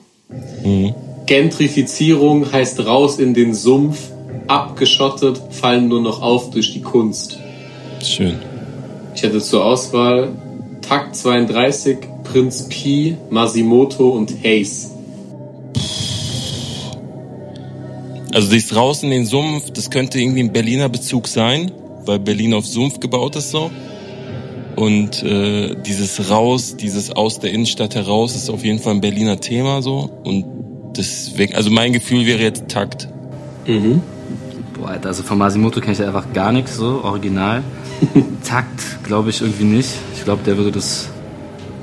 Gentrifizierung 1.26 2.50
heißt 2.50 2.86
raus 2.86 3.20
in 3.20 3.34
den 3.34 3.56
Sumpf, 3.56 4.00
abgeschottet, 4.48 5.42
fallen 5.52 5.90
nur 5.90 6.00
noch 6.00 6.22
auf 6.22 6.50
durch 6.52 6.72
die 6.72 6.82
Kunst. 6.82 7.40
Schön. 8.02 8.40
Ich 9.16 9.24
hätte 9.24 9.40
zur 9.40 9.64
Auswahl 9.64 10.30
Takt 10.82 11.16
32, 11.16 11.98
Prinz 12.26 12.68
Pi, 12.68 13.18
Masimoto 13.30 14.10
und 14.10 14.32
Hayes. 14.44 14.92
Also 18.34 18.52
dieses 18.52 18.76
raus 18.76 19.02
in 19.04 19.12
den 19.12 19.26
Sumpf, 19.26 19.72
das 19.72 19.90
könnte 19.90 20.20
irgendwie 20.20 20.42
ein 20.42 20.52
Berliner 20.52 20.90
Bezug 20.90 21.30
sein, 21.30 21.72
weil 22.06 22.20
Berlin 22.20 22.54
auf 22.54 22.66
Sumpf 22.66 23.00
gebaut 23.00 23.38
ist 23.38 23.52
so. 23.52 23.72
Und 24.76 25.24
äh, 25.24 25.76
dieses 25.86 26.30
raus, 26.30 26.76
dieses 26.76 27.12
aus 27.12 27.40
der 27.40 27.52
Innenstadt 27.52 27.96
heraus 27.96 28.36
ist 28.36 28.50
auf 28.50 28.66
jeden 28.66 28.80
Fall 28.80 28.96
ein 28.96 29.02
Berliner 29.02 29.40
Thema 29.40 29.82
so. 29.82 30.10
Und 30.26 30.46
deswegen, 30.98 31.56
also 31.56 31.70
mein 31.70 31.94
Gefühl 31.94 32.26
wäre 32.26 32.42
jetzt 32.42 32.68
Takt. 32.68 33.08
Boah, 34.78 34.90
Alter, 34.90 35.08
also 35.08 35.24
von 35.24 35.38
Masimoto 35.38 35.80
kenne 35.80 35.94
ich 35.94 36.00
ja 36.00 36.08
einfach 36.08 36.34
gar 36.34 36.52
nichts 36.52 36.76
so, 36.76 37.02
original. 37.06 37.64
Takt 38.44 39.04
glaube 39.04 39.30
ich 39.30 39.42
irgendwie 39.42 39.64
nicht. 39.64 39.92
Ich 40.16 40.24
glaube, 40.24 40.44
der 40.46 40.58
würde 40.58 40.72
das, 40.72 41.10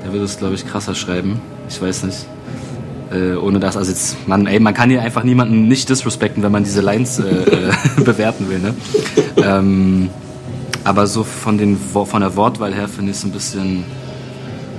der 0.03 0.11
würde 0.11 0.23
das 0.23 0.37
glaube 0.37 0.55
ich 0.55 0.67
krasser 0.67 0.95
schreiben. 0.95 1.39
Ich 1.69 1.81
weiß 1.81 2.03
nicht. 2.03 2.25
Äh, 3.11 3.35
ohne 3.35 3.59
das, 3.59 3.77
also 3.77 3.91
jetzt, 3.91 4.27
man, 4.27 4.47
ey, 4.47 4.59
man 4.59 4.73
kann 4.73 4.89
hier 4.89 5.01
einfach 5.01 5.23
niemanden 5.23 5.67
nicht 5.67 5.87
disrespekten, 5.87 6.41
wenn 6.41 6.51
man 6.51 6.63
diese 6.63 6.81
Lines 6.81 7.19
äh, 7.19 7.23
äh, 7.69 7.71
bewerten 8.03 8.49
will, 8.49 8.59
ne? 8.59 8.73
ähm, 9.37 10.09
aber 10.83 11.05
so 11.05 11.23
von, 11.23 11.57
den, 11.59 11.77
von 11.77 12.21
der 12.21 12.35
Wortwahl 12.35 12.73
her 12.73 12.87
finde 12.87 13.11
ich 13.11 13.17
es 13.17 13.23
ein 13.23 13.31
bisschen 13.31 13.83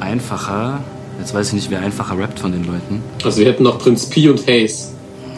einfacher. 0.01 0.81
Jetzt 1.19 1.33
weiß 1.33 1.49
ich 1.49 1.53
nicht, 1.55 1.71
wer 1.71 1.81
einfacher 1.81 2.19
rappt 2.19 2.41
von 2.41 2.51
den 2.51 2.65
Leuten. 2.65 3.03
Also 3.23 3.39
wir 3.39 3.47
hätten 3.47 3.63
noch 3.63 3.79
Prinz 3.79 4.07
Pi 4.07 4.29
und 4.29 4.47
Hayes. 4.47 4.93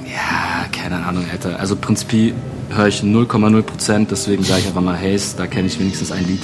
Ja, 0.07 0.67
keine 0.73 1.05
Ahnung, 1.05 1.25
Alter. 1.31 1.61
Also 1.61 1.77
Prinz 1.77 2.05
Pi 2.05 2.33
höre 2.71 2.89
ich 2.89 3.01
0,0%, 3.01 4.07
deswegen 4.11 4.43
sage 4.45 4.61
ich 4.63 4.67
einfach 4.67 4.81
mal 4.81 4.99
Haze, 5.01 5.37
da 5.37 5.47
kenne 5.47 5.67
ich 5.69 5.79
wenigstens 5.79 6.13
ein 6.13 6.27
Lied. 6.27 6.41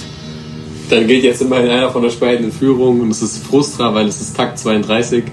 Dann 0.90 1.06
geht 1.06 1.24
jetzt 1.24 1.40
immerhin 1.40 1.70
einer 1.70 1.90
von 1.90 2.02
der 2.02 2.11
Spalten 2.11 2.44
in 2.44 2.52
Führung 2.52 3.00
und 3.00 3.11
es 3.11 3.22
ist 3.22 3.38
Frustra, 3.44 3.94
weil 3.94 4.06
es 4.08 4.20
ist 4.20 4.37
Takt 4.37 4.58
32. 4.58 5.24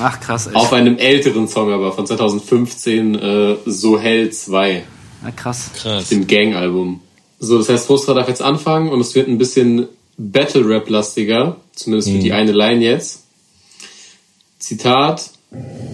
Ach 0.00 0.18
krass, 0.20 0.46
echt. 0.48 0.56
Auf 0.56 0.72
einem 0.72 0.98
älteren 0.98 1.46
Song 1.48 1.70
aber 1.72 1.92
von 1.92 2.06
2015, 2.06 3.14
äh, 3.14 3.56
So 3.66 3.98
hell 3.98 4.30
2, 4.30 4.82
Ja, 5.24 5.30
krass. 5.30 5.70
Krass. 5.76 6.08
dem 6.08 6.26
Gang-Album. 6.26 7.00
So, 7.38 7.58
das 7.58 7.68
heißt, 7.68 7.86
Frustra 7.86 8.14
darf 8.14 8.28
jetzt 8.28 8.42
anfangen 8.42 8.88
und 8.90 9.00
es 9.00 9.14
wird 9.14 9.28
ein 9.28 9.38
bisschen 9.38 9.86
Battle-Rap-lastiger, 10.16 11.56
zumindest 11.74 12.10
für 12.10 12.18
die 12.18 12.32
eine 12.32 12.52
Line 12.52 12.82
jetzt. 12.84 13.24
Zitat, 14.58 15.30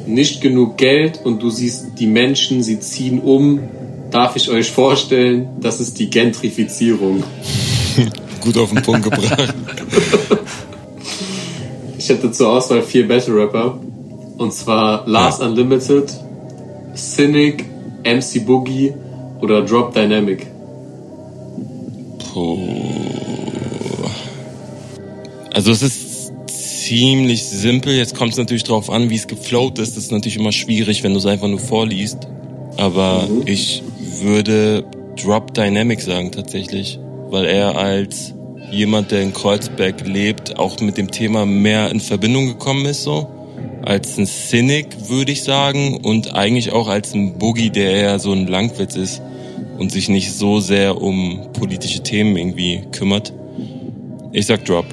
nicht 0.07 0.40
genug 0.40 0.77
Geld 0.77 1.20
und 1.25 1.42
du 1.42 1.51
siehst 1.51 1.99
die 1.99 2.07
Menschen, 2.07 2.62
sie 2.62 2.81
ziehen 2.81 3.20
um. 3.20 3.61
Darf 4.11 4.35
ich 4.35 4.51
euch 4.51 4.70
vorstellen, 4.70 5.49
das 5.61 5.81
ist 5.81 5.99
die 5.99 6.11
Gentrifizierung. 6.11 7.23
Gut 8.40 8.57
auf 8.59 8.70
den 8.70 8.83
Punkt 8.83 9.05
gebracht. 9.05 9.55
Ich 12.01 12.09
hätte 12.09 12.33
zur 12.33 12.49
Auswahl 12.49 12.83
vier 12.83 13.07
Battle 13.07 13.37
Rapper. 13.37 13.79
Und 14.38 14.55
zwar 14.55 15.07
Lars 15.07 15.38
Unlimited, 15.40 16.11
Cynic, 16.96 17.66
MC 18.05 18.46
Boogie 18.46 18.94
oder 19.42 19.61
Drop 19.61 19.92
Dynamic. 19.92 20.46
Puh. 22.33 22.59
Also 25.53 25.73
es 25.73 25.83
ist 25.83 26.10
ziemlich 26.90 27.44
simpel. 27.46 27.94
Jetzt 27.94 28.16
kommt 28.16 28.33
es 28.33 28.37
natürlich 28.37 28.64
drauf 28.64 28.90
an, 28.90 29.11
wie 29.11 29.14
es 29.14 29.29
geflowt 29.29 29.79
ist. 29.79 29.96
Das 29.96 30.05
ist 30.05 30.11
natürlich 30.11 30.37
immer 30.37 30.50
schwierig, 30.50 31.05
wenn 31.05 31.12
du 31.12 31.18
es 31.18 31.26
einfach 31.26 31.46
nur 31.46 31.61
vorliest. 31.61 32.26
Aber 32.79 33.29
ich 33.46 33.85
würde 34.20 34.85
Drop 35.22 35.55
Dynamic 35.55 36.00
sagen 36.00 36.33
tatsächlich, 36.33 36.98
weil 37.29 37.44
er 37.44 37.76
als 37.76 38.35
jemand, 38.72 39.12
der 39.12 39.22
in 39.22 39.33
Kreuzberg 39.33 40.05
lebt, 40.05 40.59
auch 40.59 40.81
mit 40.81 40.98
dem 40.98 41.12
Thema 41.12 41.46
mehr 41.46 41.90
in 41.92 42.00
Verbindung 42.00 42.46
gekommen 42.46 42.85
ist 42.87 43.05
so. 43.05 43.29
Als 43.83 44.18
ein 44.18 44.26
Cynic, 44.26 45.09
würde 45.09 45.31
ich 45.31 45.44
sagen, 45.44 45.98
und 46.03 46.35
eigentlich 46.35 46.72
auch 46.72 46.88
als 46.88 47.14
ein 47.14 47.38
Boogie, 47.38 47.70
der 47.70 47.92
eher 47.92 48.18
so 48.18 48.33
ein 48.33 48.48
Langwitz 48.48 48.96
ist 48.96 49.22
und 49.79 49.92
sich 49.92 50.09
nicht 50.09 50.33
so 50.33 50.59
sehr 50.59 51.00
um 51.00 51.53
politische 51.53 52.03
Themen 52.03 52.37
irgendwie 52.37 52.83
kümmert. 52.90 53.33
Ich 54.33 54.46
sag 54.46 54.64
Drop. 54.64 54.87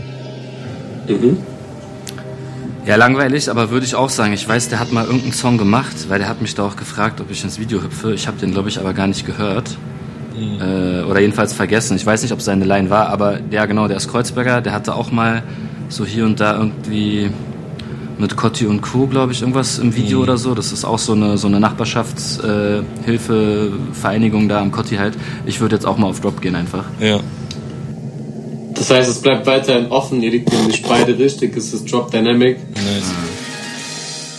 Ja, 2.88 2.96
langweilig, 2.96 3.50
aber 3.50 3.70
würde 3.70 3.86
ich 3.86 3.96
auch 3.96 4.10
sagen. 4.10 4.32
Ich 4.32 4.48
weiß, 4.48 4.70
der 4.70 4.80
hat 4.80 4.94
mal 4.94 5.04
irgendeinen 5.04 5.34
Song 5.34 5.58
gemacht, 5.58 6.08
weil 6.08 6.20
der 6.20 6.30
hat 6.30 6.42
mich 6.42 6.56
da 6.56 6.64
auch 6.64 6.78
gefragt, 6.78 7.20
ob 7.20 7.30
ich 7.30 7.44
ins 7.44 7.60
Video 7.60 7.84
hüpfe. 7.84 8.14
Ich 8.14 8.28
habe 8.28 8.38
den, 8.38 8.52
glaube 8.52 8.70
ich, 8.70 8.80
aber 8.80 8.94
gar 8.94 9.08
nicht 9.08 9.26
gehört. 9.26 9.78
Äh, 10.38 11.04
oder 11.04 11.20
jedenfalls 11.20 11.52
vergessen. 11.52 11.98
Ich 11.98 12.06
weiß 12.06 12.22
nicht, 12.22 12.32
ob 12.32 12.40
es 12.40 12.46
seine 12.46 12.64
Line 12.64 12.90
war, 12.90 13.10
aber 13.10 13.40
ja, 13.52 13.66
genau, 13.66 13.90
der 13.90 13.98
ist 13.98 14.10
Kreuzberger. 14.10 14.62
Der 14.62 14.72
hatte 14.72 14.96
auch 14.96 15.12
mal 15.12 15.44
so 15.90 16.06
hier 16.06 16.26
und 16.26 16.40
da 16.40 16.58
irgendwie 16.58 17.30
mit 18.18 18.38
Cotti 18.38 18.66
und 18.66 18.82
Co., 18.82 19.08
glaube 19.08 19.34
ich, 19.34 19.42
irgendwas 19.42 19.80
im 19.80 19.94
Video 19.94 20.22
oder 20.22 20.38
so. 20.38 20.56
Das 20.56 20.72
ist 20.72 20.86
auch 20.86 21.00
so 21.00 21.12
eine, 21.12 21.38
so 21.38 21.48
eine 21.48 21.60
Nachbarschaftshilfe, 21.60 23.72
äh, 23.74 23.94
Vereinigung 23.94 24.48
da 24.48 24.62
am 24.62 24.72
Cotti 24.72 24.96
halt. 24.96 25.18
Ich 25.46 25.60
würde 25.60 25.76
jetzt 25.76 25.86
auch 25.86 25.98
mal 25.98 26.08
auf 26.08 26.22
Drop 26.22 26.40
gehen 26.40 26.56
einfach. 26.56 26.86
Ja. 27.02 27.20
Das 28.78 28.92
heißt, 28.92 29.10
es 29.10 29.22
bleibt 29.22 29.46
weiterhin 29.48 29.88
offen. 29.88 30.22
Ihr 30.22 30.32
liegt 30.32 30.54
nämlich 30.54 30.84
beide 30.84 31.18
richtig. 31.18 31.58
Es 31.58 31.74
ist 31.74 31.92
Drop 31.92 32.12
Dynamic. 32.12 32.58
Nice. 32.76 33.12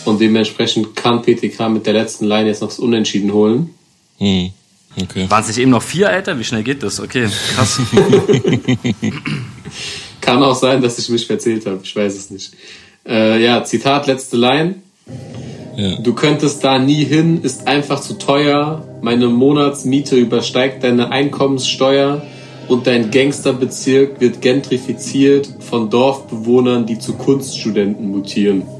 Und 0.05 0.21
dementsprechend 0.21 0.95
kann 0.95 1.21
PTK 1.21 1.69
mit 1.69 1.85
der 1.85 1.93
letzten 1.93 2.25
Line 2.25 2.47
jetzt 2.47 2.61
noch 2.61 2.69
das 2.69 2.79
Unentschieden 2.79 3.33
holen. 3.33 3.73
Hm. 4.17 4.51
Okay. 5.01 5.29
Waren 5.29 5.41
es 5.41 5.49
nicht 5.49 5.59
eben 5.59 5.71
noch 5.71 5.83
vier, 5.83 6.09
Alter? 6.09 6.39
Wie 6.39 6.43
schnell 6.43 6.63
geht 6.63 6.83
das? 6.83 6.99
Okay, 6.99 7.27
krass. 7.55 7.79
Kann 10.21 10.41
auch 10.41 10.55
sein, 10.55 10.81
dass 10.81 10.97
ich 10.97 11.09
mich 11.09 11.27
verzählt 11.27 11.65
habe. 11.65 11.79
Ich 11.83 11.95
weiß 11.95 12.15
es 12.15 12.29
nicht. 12.29 12.53
Äh, 13.07 13.43
ja, 13.43 13.63
Zitat, 13.63 14.07
letzte 14.07 14.37
Line. 14.37 14.75
Ja. 15.77 15.97
Du 15.97 16.13
könntest 16.13 16.63
da 16.63 16.79
nie 16.79 17.05
hin, 17.05 17.41
ist 17.43 17.67
einfach 17.67 18.01
zu 18.01 18.15
teuer. 18.15 18.87
Meine 19.01 19.27
Monatsmiete 19.27 20.15
übersteigt 20.15 20.83
deine 20.83 21.11
Einkommenssteuer 21.11 22.25
und 22.69 22.87
dein 22.87 23.11
Gangsterbezirk 23.11 24.21
wird 24.21 24.41
gentrifiziert 24.41 25.49
von 25.59 25.89
Dorfbewohnern, 25.89 26.85
die 26.85 26.99
zu 26.99 27.13
Kunststudenten 27.13 28.09
mutieren. 28.09 28.63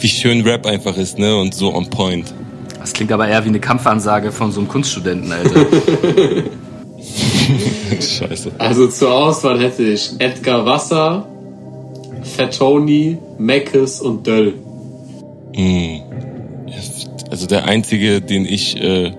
Wie 0.00 0.08
schön 0.08 0.42
Rap 0.42 0.66
einfach 0.66 0.96
ist, 0.96 1.18
ne? 1.18 1.36
Und 1.36 1.54
so 1.54 1.74
on 1.74 1.88
point. 1.88 2.34
Das 2.78 2.92
klingt 2.92 3.10
aber 3.10 3.26
eher 3.26 3.42
wie 3.42 3.48
eine 3.48 3.60
Kampfansage 3.60 4.30
von 4.30 4.52
so 4.52 4.60
einem 4.60 4.68
Kunststudenten, 4.68 5.32
Alter. 5.32 5.64
Scheiße. 8.00 8.52
Also 8.58 8.88
zur 8.88 9.12
Auswahl 9.12 9.60
hätte 9.60 9.84
ich 9.84 10.12
Edgar 10.18 10.66
Wasser, 10.66 11.26
Fatoni, 12.22 13.18
Meckes 13.38 14.00
und 14.00 14.26
Döll. 14.26 14.54
Hm. 15.54 16.02
Also 17.30 17.46
der 17.46 17.64
einzige, 17.64 18.20
den 18.20 18.44
ich 18.44 18.80
äh, 18.80 19.12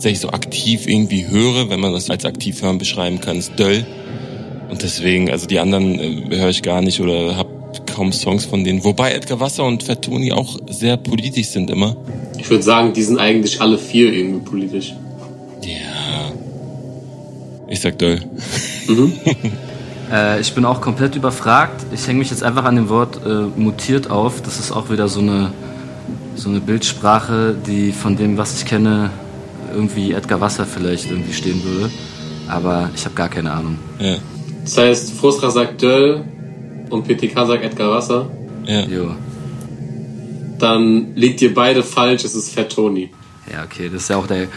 tatsächlich 0.00 0.20
so 0.20 0.30
aktiv 0.30 0.86
irgendwie 0.86 1.28
höre, 1.28 1.68
wenn 1.68 1.78
man 1.78 1.92
das 1.92 2.08
als 2.08 2.24
aktiv 2.24 2.62
hören 2.62 2.78
beschreiben 2.78 3.20
kann, 3.20 3.36
ist 3.36 3.58
Döll. 3.58 3.84
Und 4.70 4.82
deswegen, 4.82 5.30
also 5.30 5.46
die 5.46 5.58
anderen 5.58 5.98
äh, 5.98 6.38
höre 6.38 6.48
ich 6.48 6.62
gar 6.62 6.80
nicht 6.80 7.02
oder 7.02 7.36
habe 7.36 7.50
kaum 7.84 8.10
Songs 8.10 8.46
von 8.46 8.64
denen. 8.64 8.82
Wobei 8.82 9.12
Edgar 9.12 9.40
Wasser 9.40 9.64
und 9.64 9.82
Fatoni 9.82 10.32
auch 10.32 10.56
sehr 10.70 10.96
politisch 10.96 11.48
sind 11.48 11.68
immer. 11.68 11.96
Ich 12.38 12.48
würde 12.48 12.62
sagen, 12.62 12.94
die 12.94 13.02
sind 13.02 13.18
eigentlich 13.18 13.60
alle 13.60 13.76
vier 13.76 14.10
irgendwie 14.10 14.40
politisch. 14.40 14.94
Ja. 15.60 16.32
Ich 17.68 17.80
sag 17.80 17.98
Döll. 17.98 18.20
Mhm. 18.88 19.12
äh, 20.10 20.40
ich 20.40 20.54
bin 20.54 20.64
auch 20.64 20.80
komplett 20.80 21.14
überfragt. 21.14 21.84
Ich 21.92 22.06
hänge 22.08 22.20
mich 22.20 22.30
jetzt 22.30 22.42
einfach 22.42 22.64
an 22.64 22.76
dem 22.76 22.88
Wort 22.88 23.20
äh, 23.26 23.60
mutiert 23.60 24.10
auf. 24.10 24.40
Das 24.40 24.58
ist 24.58 24.72
auch 24.72 24.88
wieder 24.88 25.08
so 25.08 25.20
eine, 25.20 25.52
so 26.36 26.48
eine 26.48 26.60
Bildsprache, 26.60 27.54
die 27.66 27.92
von 27.92 28.16
dem, 28.16 28.38
was 28.38 28.58
ich 28.58 28.64
kenne, 28.64 29.10
irgendwie 29.72 30.12
Edgar 30.12 30.40
Wasser 30.40 30.66
vielleicht 30.66 31.10
irgendwie 31.10 31.32
stehen 31.32 31.62
würde. 31.64 31.90
Aber 32.48 32.90
ich 32.94 33.04
habe 33.04 33.14
gar 33.14 33.28
keine 33.28 33.52
Ahnung. 33.52 33.78
Ja. 33.98 34.16
Das 34.64 34.76
heißt, 34.76 35.12
Frustra 35.12 35.50
sagt 35.50 35.82
Döll 35.82 36.24
und 36.90 37.06
PTK 37.06 37.46
sagt 37.46 37.64
Edgar 37.64 37.90
Wasser. 37.90 38.30
Ja. 38.66 38.84
Jo. 38.86 39.14
Dann 40.58 41.14
liegt 41.14 41.40
ihr 41.40 41.54
beide 41.54 41.82
falsch, 41.82 42.24
es 42.24 42.34
ist 42.34 42.52
Fat 42.52 42.72
Tony. 42.72 43.10
Ja, 43.50 43.64
okay, 43.64 43.88
das 43.92 44.02
ist 44.02 44.10
ja 44.10 44.16
auch 44.16 44.26
der 44.26 44.48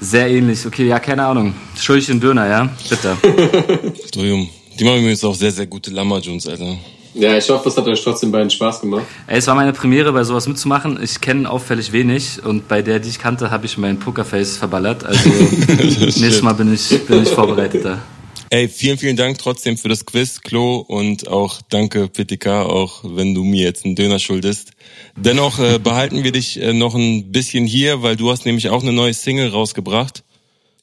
sehr 0.00 0.28
ähnlich. 0.28 0.66
Okay, 0.66 0.86
ja, 0.86 0.98
keine 0.98 1.24
Ahnung. 1.24 1.54
Schuldig 1.76 2.10
und 2.10 2.22
Döner, 2.22 2.46
ja? 2.46 2.70
Bitte. 2.88 3.16
Studium. 4.08 4.48
Die 4.78 4.84
machen 4.84 5.02
mir 5.02 5.10
jetzt 5.10 5.24
auch 5.24 5.34
sehr, 5.34 5.50
sehr 5.50 5.66
gute 5.66 5.90
Lama 5.90 6.18
Jones, 6.18 6.46
Alter. 6.46 6.76
Ja, 7.14 7.36
ich 7.38 7.48
hoffe, 7.48 7.68
es 7.68 7.76
hat 7.76 7.86
euch 7.86 8.02
trotzdem 8.02 8.32
beiden 8.32 8.50
Spaß 8.50 8.80
gemacht. 8.80 9.04
Ey, 9.28 9.38
es 9.38 9.46
war 9.46 9.54
meine 9.54 9.72
Premiere, 9.72 10.12
bei 10.12 10.24
sowas 10.24 10.48
mitzumachen. 10.48 11.00
Ich 11.02 11.20
kenne 11.20 11.48
auffällig 11.48 11.92
wenig 11.92 12.44
und 12.44 12.66
bei 12.66 12.82
der, 12.82 12.98
die 12.98 13.08
ich 13.08 13.20
kannte, 13.20 13.50
habe 13.50 13.66
ich 13.66 13.78
mein 13.78 14.00
Pokerface 14.00 14.56
verballert. 14.56 15.04
Also 15.04 15.30
nächstes 15.70 16.42
Mal 16.42 16.54
bin 16.54 16.74
ich, 16.74 17.06
bin 17.06 17.22
ich 17.22 17.28
vorbereiteter. 17.28 18.02
Ey, 18.50 18.68
vielen, 18.68 18.98
vielen 18.98 19.16
Dank 19.16 19.38
trotzdem 19.38 19.76
für 19.76 19.88
das 19.88 20.06
Quiz, 20.06 20.40
Klo, 20.40 20.76
und 20.76 21.28
auch 21.28 21.60
danke, 21.70 22.08
PTK, 22.08 22.46
auch 22.46 23.02
wenn 23.02 23.34
du 23.34 23.42
mir 23.42 23.62
jetzt 23.62 23.84
einen 23.84 23.96
Döner 23.96 24.18
schuldest. 24.18 24.72
Dennoch 25.16 25.58
äh, 25.58 25.78
behalten 25.78 26.24
wir 26.24 26.30
dich 26.30 26.60
äh, 26.60 26.72
noch 26.72 26.94
ein 26.94 27.32
bisschen 27.32 27.66
hier, 27.66 28.02
weil 28.02 28.16
du 28.16 28.30
hast 28.30 28.44
nämlich 28.44 28.70
auch 28.70 28.82
eine 28.82 28.92
neue 28.92 29.14
Single 29.14 29.48
rausgebracht. 29.48 30.24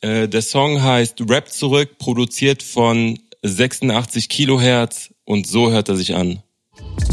Äh, 0.02 0.28
der 0.28 0.42
Song 0.42 0.82
heißt 0.82 1.22
Rap 1.30 1.50
zurück, 1.50 1.98
produziert 1.98 2.64
von 2.64 3.20
86 3.44 4.28
Kilohertz 4.28 5.11
und 5.26 5.48
so 5.48 5.72
hört 5.72 5.90
er 5.90 5.96
sich 5.96 6.16
an. 6.16 6.42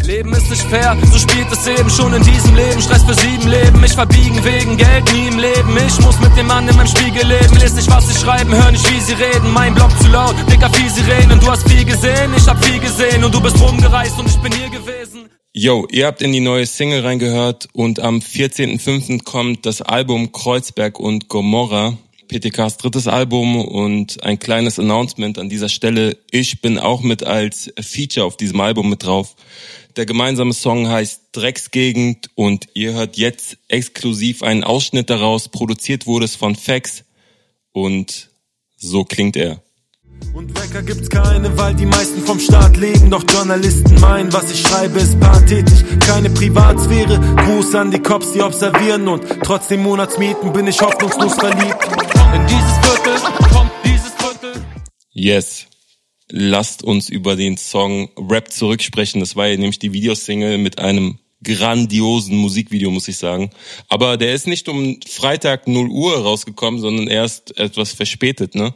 Leben 0.09 0.33
ist 0.33 0.49
nicht 0.49 0.63
fair, 0.63 0.97
so 1.13 1.19
spielt 1.19 1.53
es 1.53 1.67
eben 1.67 1.91
schon 1.91 2.15
in 2.15 2.23
diesem 2.23 2.55
Leben. 2.55 2.81
Stress 2.81 3.03
für 3.05 3.15
sieben 3.15 3.47
Leben, 3.49 3.79
mich 3.81 3.93
verbiegen 3.93 4.43
wegen 4.43 4.77
Geld 4.79 5.13
nie 5.13 5.29
im 5.29 5.39
Leben. 5.39 5.77
Ich 5.87 6.01
muss 6.01 6.19
mit 6.19 6.35
dem 6.35 6.47
Mann 6.47 6.67
in 6.67 6.75
meinem 6.77 6.87
Spiegel 6.87 7.27
leben. 7.27 7.55
Lest 7.57 7.77
nicht, 7.77 7.91
was 7.91 8.09
sie 8.09 8.19
schreiben, 8.19 8.55
hör 8.55 8.71
nicht, 8.71 8.91
wie 8.91 9.01
sie 9.01 9.13
reden. 9.13 9.53
Mein 9.53 9.75
Blog 9.75 9.91
zu 10.01 10.09
laut, 10.09 10.35
dicker 10.51 10.71
viel 10.71 10.89
sie 10.89 11.03
reden. 11.03 11.39
Du 11.41 11.51
hast 11.51 11.69
viel 11.69 11.85
gesehen, 11.85 12.33
ich 12.35 12.49
hab 12.49 12.65
viel 12.65 12.79
gesehen. 12.81 13.23
Und 13.23 13.35
du 13.35 13.41
bist 13.43 13.61
rumgereist 13.61 14.19
und 14.19 14.29
ich 14.29 14.37
bin 14.39 14.53
hier 14.53 14.71
gewesen. 14.71 15.29
Yo, 15.53 15.87
ihr 15.91 16.07
habt 16.07 16.23
in 16.23 16.33
die 16.33 16.41
neue 16.41 16.65
Single 16.65 17.03
reingehört 17.03 17.69
und 17.73 18.01
am 18.01 18.21
14.05. 18.21 19.25
kommt 19.25 19.67
das 19.67 19.83
Album 19.83 20.33
Kreuzberg 20.33 20.99
und 20.99 21.29
Gomorra. 21.29 21.99
PTKs 22.29 22.77
drittes 22.77 23.09
Album 23.09 23.57
und 23.65 24.23
ein 24.23 24.39
kleines 24.39 24.79
Announcement 24.79 25.39
an 25.39 25.49
dieser 25.49 25.69
Stelle. 25.69 26.19
Ich 26.31 26.61
bin 26.61 26.79
auch 26.79 27.01
mit 27.01 27.25
als 27.25 27.73
Feature 27.81 28.27
auf 28.27 28.37
diesem 28.37 28.61
Album 28.61 28.91
mit 28.91 29.05
drauf. 29.05 29.35
Der 29.97 30.07
gemeinsame 30.07 30.53
Song 30.53 30.89
heißt 30.89 31.23
Drecksgegend 31.33 32.31
und 32.35 32.69
ihr 32.75 32.93
hört 32.93 33.17
jetzt 33.17 33.59
exklusiv 33.67 34.43
einen 34.43 34.63
Ausschnitt 34.63 35.11
daraus. 35.11 35.49
Produziert 35.49 36.07
wurde 36.07 36.27
es 36.27 36.37
von 36.37 36.55
Fax 36.55 37.05
und 37.73 38.29
so 38.77 39.05
klingt 39.05 39.37
er. 39.37 39.61
Und 40.35 40.57
Wecker 40.57 40.83
gibt's 40.83 41.09
keine, 41.09 41.57
weil 41.59 41.75
die 41.75 41.87
meisten 41.87 42.23
vom 42.23 42.39
Staat 42.39 42.77
leben. 42.77 43.11
Doch 43.11 43.25
Journalisten 43.29 44.01
meinen, 44.01 44.33
was 44.33 44.51
ich 44.51 44.61
schreibe, 44.61 44.99
ist 44.99 45.19
pathetisch. 45.19 45.85
Keine 46.07 46.31
Privatsphäre. 46.31 47.19
Gruß 47.37 47.75
an 47.75 47.91
die 47.91 47.99
Cops, 47.99 48.33
die 48.33 48.41
observieren. 48.41 49.09
Und 49.09 49.25
trotzdem 49.43 49.83
Monatsmieten 49.83 50.53
bin 50.53 50.67
ich 50.67 50.81
hoffnungslos 50.81 51.35
verliebt. 51.35 52.08
In 52.35 52.47
dieses 52.47 52.79
Viertel 52.79 53.49
kommt 53.53 53.71
dieses 53.85 54.13
Viertel. 54.13 54.65
Yes. 55.13 55.67
Lasst 56.31 56.83
uns 56.83 57.09
über 57.09 57.37
den 57.37 57.57
Song 57.57 58.11
Rap 58.19 58.53
zurücksprechen. 58.53 59.21
Das 59.21 59.35
war 59.35 59.47
ja 59.47 59.57
nämlich 59.57 59.79
die 59.79 59.93
Videosingle 59.93 60.59
mit 60.59 60.79
einem 60.79 61.19
grandiosen 61.43 62.37
Musikvideo, 62.37 62.91
muss 62.91 63.09
ich 63.09 63.17
sagen. 63.17 63.51
Aber 63.89 64.17
der 64.17 64.35
ist 64.35 64.47
nicht 64.47 64.69
um 64.69 64.99
Freitag 65.09 65.69
0 65.69 65.89
Uhr 65.89 66.23
rausgekommen, 66.23 66.81
sondern 66.81 67.07
erst 67.07 67.57
etwas 67.59 67.93
verspätet, 67.93 68.55
ne? 68.55 68.75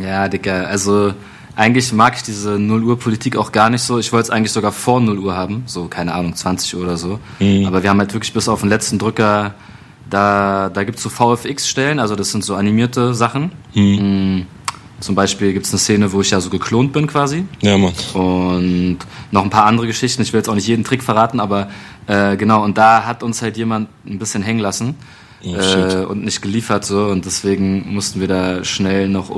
Ja, 0.00 0.28
Digga, 0.28 0.64
also 0.64 1.14
eigentlich 1.56 1.92
mag 1.92 2.14
ich 2.16 2.22
diese 2.22 2.58
0 2.58 2.84
Uhr 2.84 2.98
Politik 2.98 3.36
auch 3.36 3.52
gar 3.52 3.70
nicht 3.70 3.82
so. 3.82 3.98
Ich 3.98 4.12
wollte 4.12 4.24
es 4.24 4.30
eigentlich 4.30 4.52
sogar 4.52 4.72
vor 4.72 5.00
0 5.00 5.18
Uhr 5.18 5.34
haben, 5.34 5.64
so 5.66 5.86
keine 5.86 6.14
Ahnung, 6.14 6.36
20 6.36 6.74
Uhr 6.76 6.82
oder 6.82 6.96
so. 6.96 7.18
Mhm. 7.38 7.66
Aber 7.66 7.82
wir 7.82 7.90
haben 7.90 7.98
halt 7.98 8.12
wirklich 8.12 8.32
bis 8.32 8.48
auf 8.48 8.60
den 8.60 8.68
letzten 8.68 8.98
Drücker, 8.98 9.54
da, 10.14 10.70
da 10.72 10.84
gibt's 10.84 11.02
so 11.02 11.08
VFX-Stellen, 11.08 11.98
also 11.98 12.14
das 12.14 12.30
sind 12.30 12.44
so 12.44 12.54
animierte 12.54 13.14
Sachen. 13.14 13.50
Mhm. 13.74 14.46
Zum 15.00 15.16
Beispiel 15.16 15.52
gibt's 15.52 15.70
eine 15.70 15.80
Szene, 15.80 16.12
wo 16.12 16.20
ich 16.20 16.30
ja 16.30 16.40
so 16.40 16.50
geklont 16.50 16.92
bin 16.92 17.08
quasi. 17.08 17.44
Ja, 17.60 17.76
Mann. 17.76 17.92
Und 18.14 18.98
noch 19.32 19.42
ein 19.42 19.50
paar 19.50 19.66
andere 19.66 19.88
Geschichten. 19.88 20.22
Ich 20.22 20.32
will 20.32 20.38
jetzt 20.38 20.48
auch 20.48 20.54
nicht 20.54 20.68
jeden 20.68 20.84
Trick 20.84 21.02
verraten, 21.02 21.40
aber 21.40 21.68
äh, 22.06 22.36
genau, 22.36 22.62
und 22.62 22.78
da 22.78 23.04
hat 23.04 23.24
uns 23.24 23.42
halt 23.42 23.56
jemand 23.56 23.88
ein 24.06 24.20
bisschen 24.20 24.42
hängen 24.42 24.60
lassen. 24.60 24.94
Oh, 25.44 25.54
äh, 25.56 26.04
und 26.04 26.24
nicht 26.24 26.40
geliefert 26.40 26.84
so 26.86 27.06
und 27.06 27.26
deswegen 27.26 27.92
mussten 27.92 28.20
wir 28.20 28.28
da 28.28 28.64
schnell 28.64 29.08
noch 29.08 29.28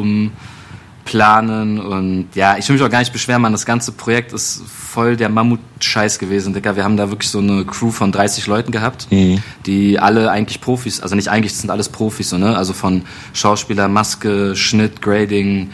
umplanen 1.07 1.79
und 1.79 2.27
ja, 2.35 2.57
ich 2.59 2.69
will 2.69 2.75
mich 2.75 2.85
auch 2.85 2.91
gar 2.91 2.99
nicht 2.99 3.13
beschweren, 3.13 3.41
man, 3.41 3.53
das 3.53 3.65
ganze 3.65 3.93
Projekt 3.93 4.33
ist 4.33 4.63
voll 4.67 5.17
der 5.17 5.29
Mammut-Scheiß 5.29 6.19
gewesen, 6.19 6.53
Digga. 6.53 6.75
Wir 6.75 6.83
haben 6.83 6.97
da 6.97 7.11
wirklich 7.11 7.31
so 7.31 7.39
eine 7.39 7.65
Crew 7.65 7.93
von 7.93 8.11
30 8.11 8.47
Leuten 8.49 8.73
gehabt, 8.73 9.07
mhm. 9.11 9.41
die 9.67 10.01
alle 10.01 10.31
eigentlich 10.31 10.61
Profis, 10.61 11.01
also 11.01 11.15
nicht 11.15 11.29
eigentlich, 11.29 11.53
das 11.53 11.61
sind 11.61 11.71
alles 11.71 11.89
Profis, 11.89 12.31
so, 12.31 12.39
ne? 12.39 12.57
Also 12.57 12.73
von 12.73 13.03
Schauspieler, 13.33 13.89
Maske, 13.89 14.57
Schnitt, 14.57 15.01
Grading, 15.01 15.71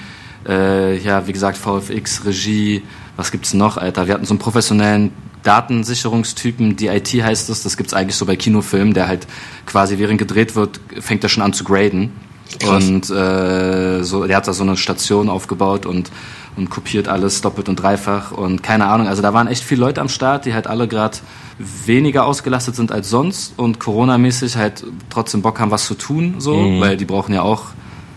äh, 0.46 0.98
ja, 0.98 1.26
wie 1.26 1.32
gesagt, 1.32 1.56
VFX, 1.56 2.26
Regie, 2.26 2.82
was 3.16 3.30
gibt's 3.30 3.54
noch, 3.54 3.78
Alter? 3.78 4.06
Wir 4.06 4.14
hatten 4.14 4.26
so 4.26 4.34
einen 4.34 4.38
professionellen 4.38 5.12
Datensicherungstypen, 5.44 6.76
DIT 6.76 7.22
heißt 7.22 7.48
es, 7.48 7.62
das 7.62 7.76
gibt's 7.76 7.94
eigentlich 7.94 8.16
so 8.16 8.26
bei 8.26 8.36
Kinofilmen, 8.36 8.92
der 8.92 9.08
halt 9.08 9.26
quasi 9.64 9.98
während 9.98 10.18
gedreht 10.18 10.54
wird, 10.56 10.78
fängt 11.00 11.24
er 11.24 11.30
schon 11.30 11.42
an 11.42 11.52
zu 11.52 11.64
graden. 11.64 12.12
Krass. 12.58 12.88
Und 12.88 13.10
äh, 13.10 14.02
so, 14.02 14.26
der 14.26 14.36
hat 14.36 14.48
da 14.48 14.52
so 14.52 14.62
eine 14.62 14.76
Station 14.76 15.28
aufgebaut 15.28 15.86
und, 15.86 16.10
und 16.56 16.70
kopiert 16.70 17.08
alles 17.08 17.40
doppelt 17.40 17.68
und 17.68 17.76
dreifach 17.76 18.32
und 18.32 18.62
keine 18.62 18.86
Ahnung. 18.86 19.08
Also 19.08 19.22
da 19.22 19.32
waren 19.32 19.46
echt 19.46 19.64
viele 19.64 19.80
Leute 19.80 20.00
am 20.00 20.08
Start, 20.08 20.44
die 20.44 20.54
halt 20.54 20.66
alle 20.66 20.86
gerade 20.88 21.18
weniger 21.58 22.26
ausgelastet 22.26 22.76
sind 22.76 22.92
als 22.92 23.08
sonst 23.10 23.54
und 23.56 23.78
Corona-mäßig 23.78 24.56
halt 24.56 24.84
trotzdem 25.10 25.42
Bock 25.42 25.60
haben, 25.60 25.70
was 25.70 25.86
zu 25.86 25.94
tun, 25.94 26.36
so, 26.38 26.56
mhm. 26.56 26.80
weil 26.80 26.96
die 26.96 27.04
brauchen 27.04 27.34
ja 27.34 27.42
auch 27.42 27.66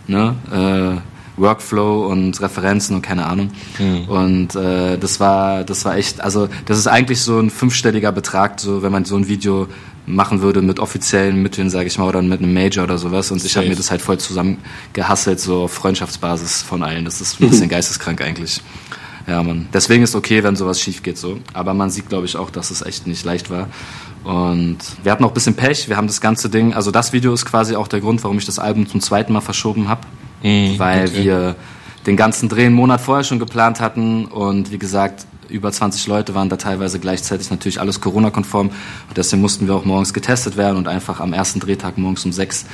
ne, 0.08 0.36
äh, 0.52 1.02
Workflow 1.38 2.08
und 2.08 2.40
Referenzen 2.42 2.96
und 2.96 3.02
keine 3.02 3.26
Ahnung. 3.26 3.52
Mhm. 3.78 4.06
Und 4.08 4.56
äh, 4.56 4.98
das 4.98 5.20
war, 5.20 5.64
das 5.64 5.86
war 5.86 5.98
echt, 5.98 6.22
also 6.22 6.48
das 6.66 6.78
ist 6.78 6.88
eigentlich 6.88 7.22
so 7.22 7.40
ein 7.40 7.50
fünfstelliger 7.50 8.12
Betrag, 8.12 8.60
so 8.60 8.84
wenn 8.84 8.92
man 8.92 9.06
so 9.06 9.16
ein 9.16 9.28
Video 9.28 9.68
machen 10.06 10.42
würde 10.42 10.62
mit 10.62 10.80
offiziellen 10.80 11.42
Mitteln, 11.42 11.70
sage 11.70 11.88
ich 11.88 11.98
mal, 11.98 12.08
oder 12.08 12.22
mit 12.22 12.42
einem 12.42 12.54
Major 12.54 12.84
oder 12.84 12.98
sowas. 12.98 13.32
Und 13.32 13.44
ich 13.44 13.58
habe 13.58 13.68
mir 13.68 13.76
das 13.76 13.92
halt 13.92 14.02
voll 14.02 14.18
zusammen 14.20 14.58
gehasselt, 14.94 15.40
so 15.40 15.64
auf 15.64 15.74
Freundschaftsbasis 15.74 16.62
von 16.62 16.84
allen. 16.84 17.06
Das 17.06 17.22
ist 17.22 17.42
ein 17.42 17.50
bisschen 17.50 17.70
geisteskrank 17.70 18.22
eigentlich. 18.22 18.62
Ja, 19.28 19.42
man. 19.42 19.68
Deswegen 19.74 20.04
ist 20.04 20.16
okay, 20.16 20.44
wenn 20.44 20.56
sowas 20.56 20.80
schief 20.80 21.02
geht 21.02 21.18
so. 21.18 21.40
Aber 21.54 21.74
man 21.74 21.90
sieht, 21.90 22.10
glaube 22.10 22.26
ich, 22.26 22.38
auch, 22.38 22.52
dass 22.52 22.70
es 22.70 22.84
echt 22.84 23.08
nicht 23.08 23.26
leicht 23.26 23.50
war. 23.50 23.70
Und 24.24 24.78
wir 25.04 25.12
hatten 25.12 25.24
auch 25.24 25.30
ein 25.30 25.34
bisschen 25.34 25.56
Pech. 25.56 25.90
Wir 25.90 25.98
haben 25.98 26.08
das 26.08 26.22
ganze 26.22 26.50
Ding, 26.50 26.74
also 26.74 26.92
das 26.92 27.14
Video 27.14 27.34
ist 27.34 27.46
quasi 27.46 27.76
auch 27.76 27.88
der 27.88 28.02
Grund, 28.02 28.24
warum 28.24 28.38
ich 28.38 28.46
das 28.46 28.60
Album 28.60 28.88
zum 28.88 29.02
zweiten 29.02 29.34
Mal 29.34 29.42
verschoben 29.42 29.88
habe. 29.88 30.02
Mhm, 30.44 30.78
weil 30.78 31.08
okay. 31.08 31.24
wir 31.24 31.56
den 32.06 32.18
ganzen 32.18 32.50
Dreh 32.50 32.66
einen 32.66 32.76
Monat 32.76 33.02
vorher 33.02 33.24
schon 33.24 33.40
geplant 33.40 33.80
hatten 33.80 34.26
und 34.26 34.72
wie 34.72 34.78
gesagt, 34.78 35.26
über 35.50 35.72
20 35.72 36.08
Leute 36.08 36.36
waren 36.36 36.50
da 36.50 36.58
teilweise 36.58 37.00
gleichzeitig 37.00 37.50
natürlich 37.50 37.80
alles 37.80 38.02
Corona-konform 38.02 38.68
und 38.70 39.18
deswegen 39.18 39.42
mussten 39.42 39.68
wir 39.68 39.76
auch 39.76 39.86
morgens 39.86 40.14
getestet 40.14 40.58
werden 40.58 40.78
und 40.78 40.88
einfach 40.88 41.20
am 41.20 41.34
ersten 41.34 41.60
Drehtag 41.60 41.98
morgens 41.98 42.26
um 42.26 42.32
sechs 42.32 42.66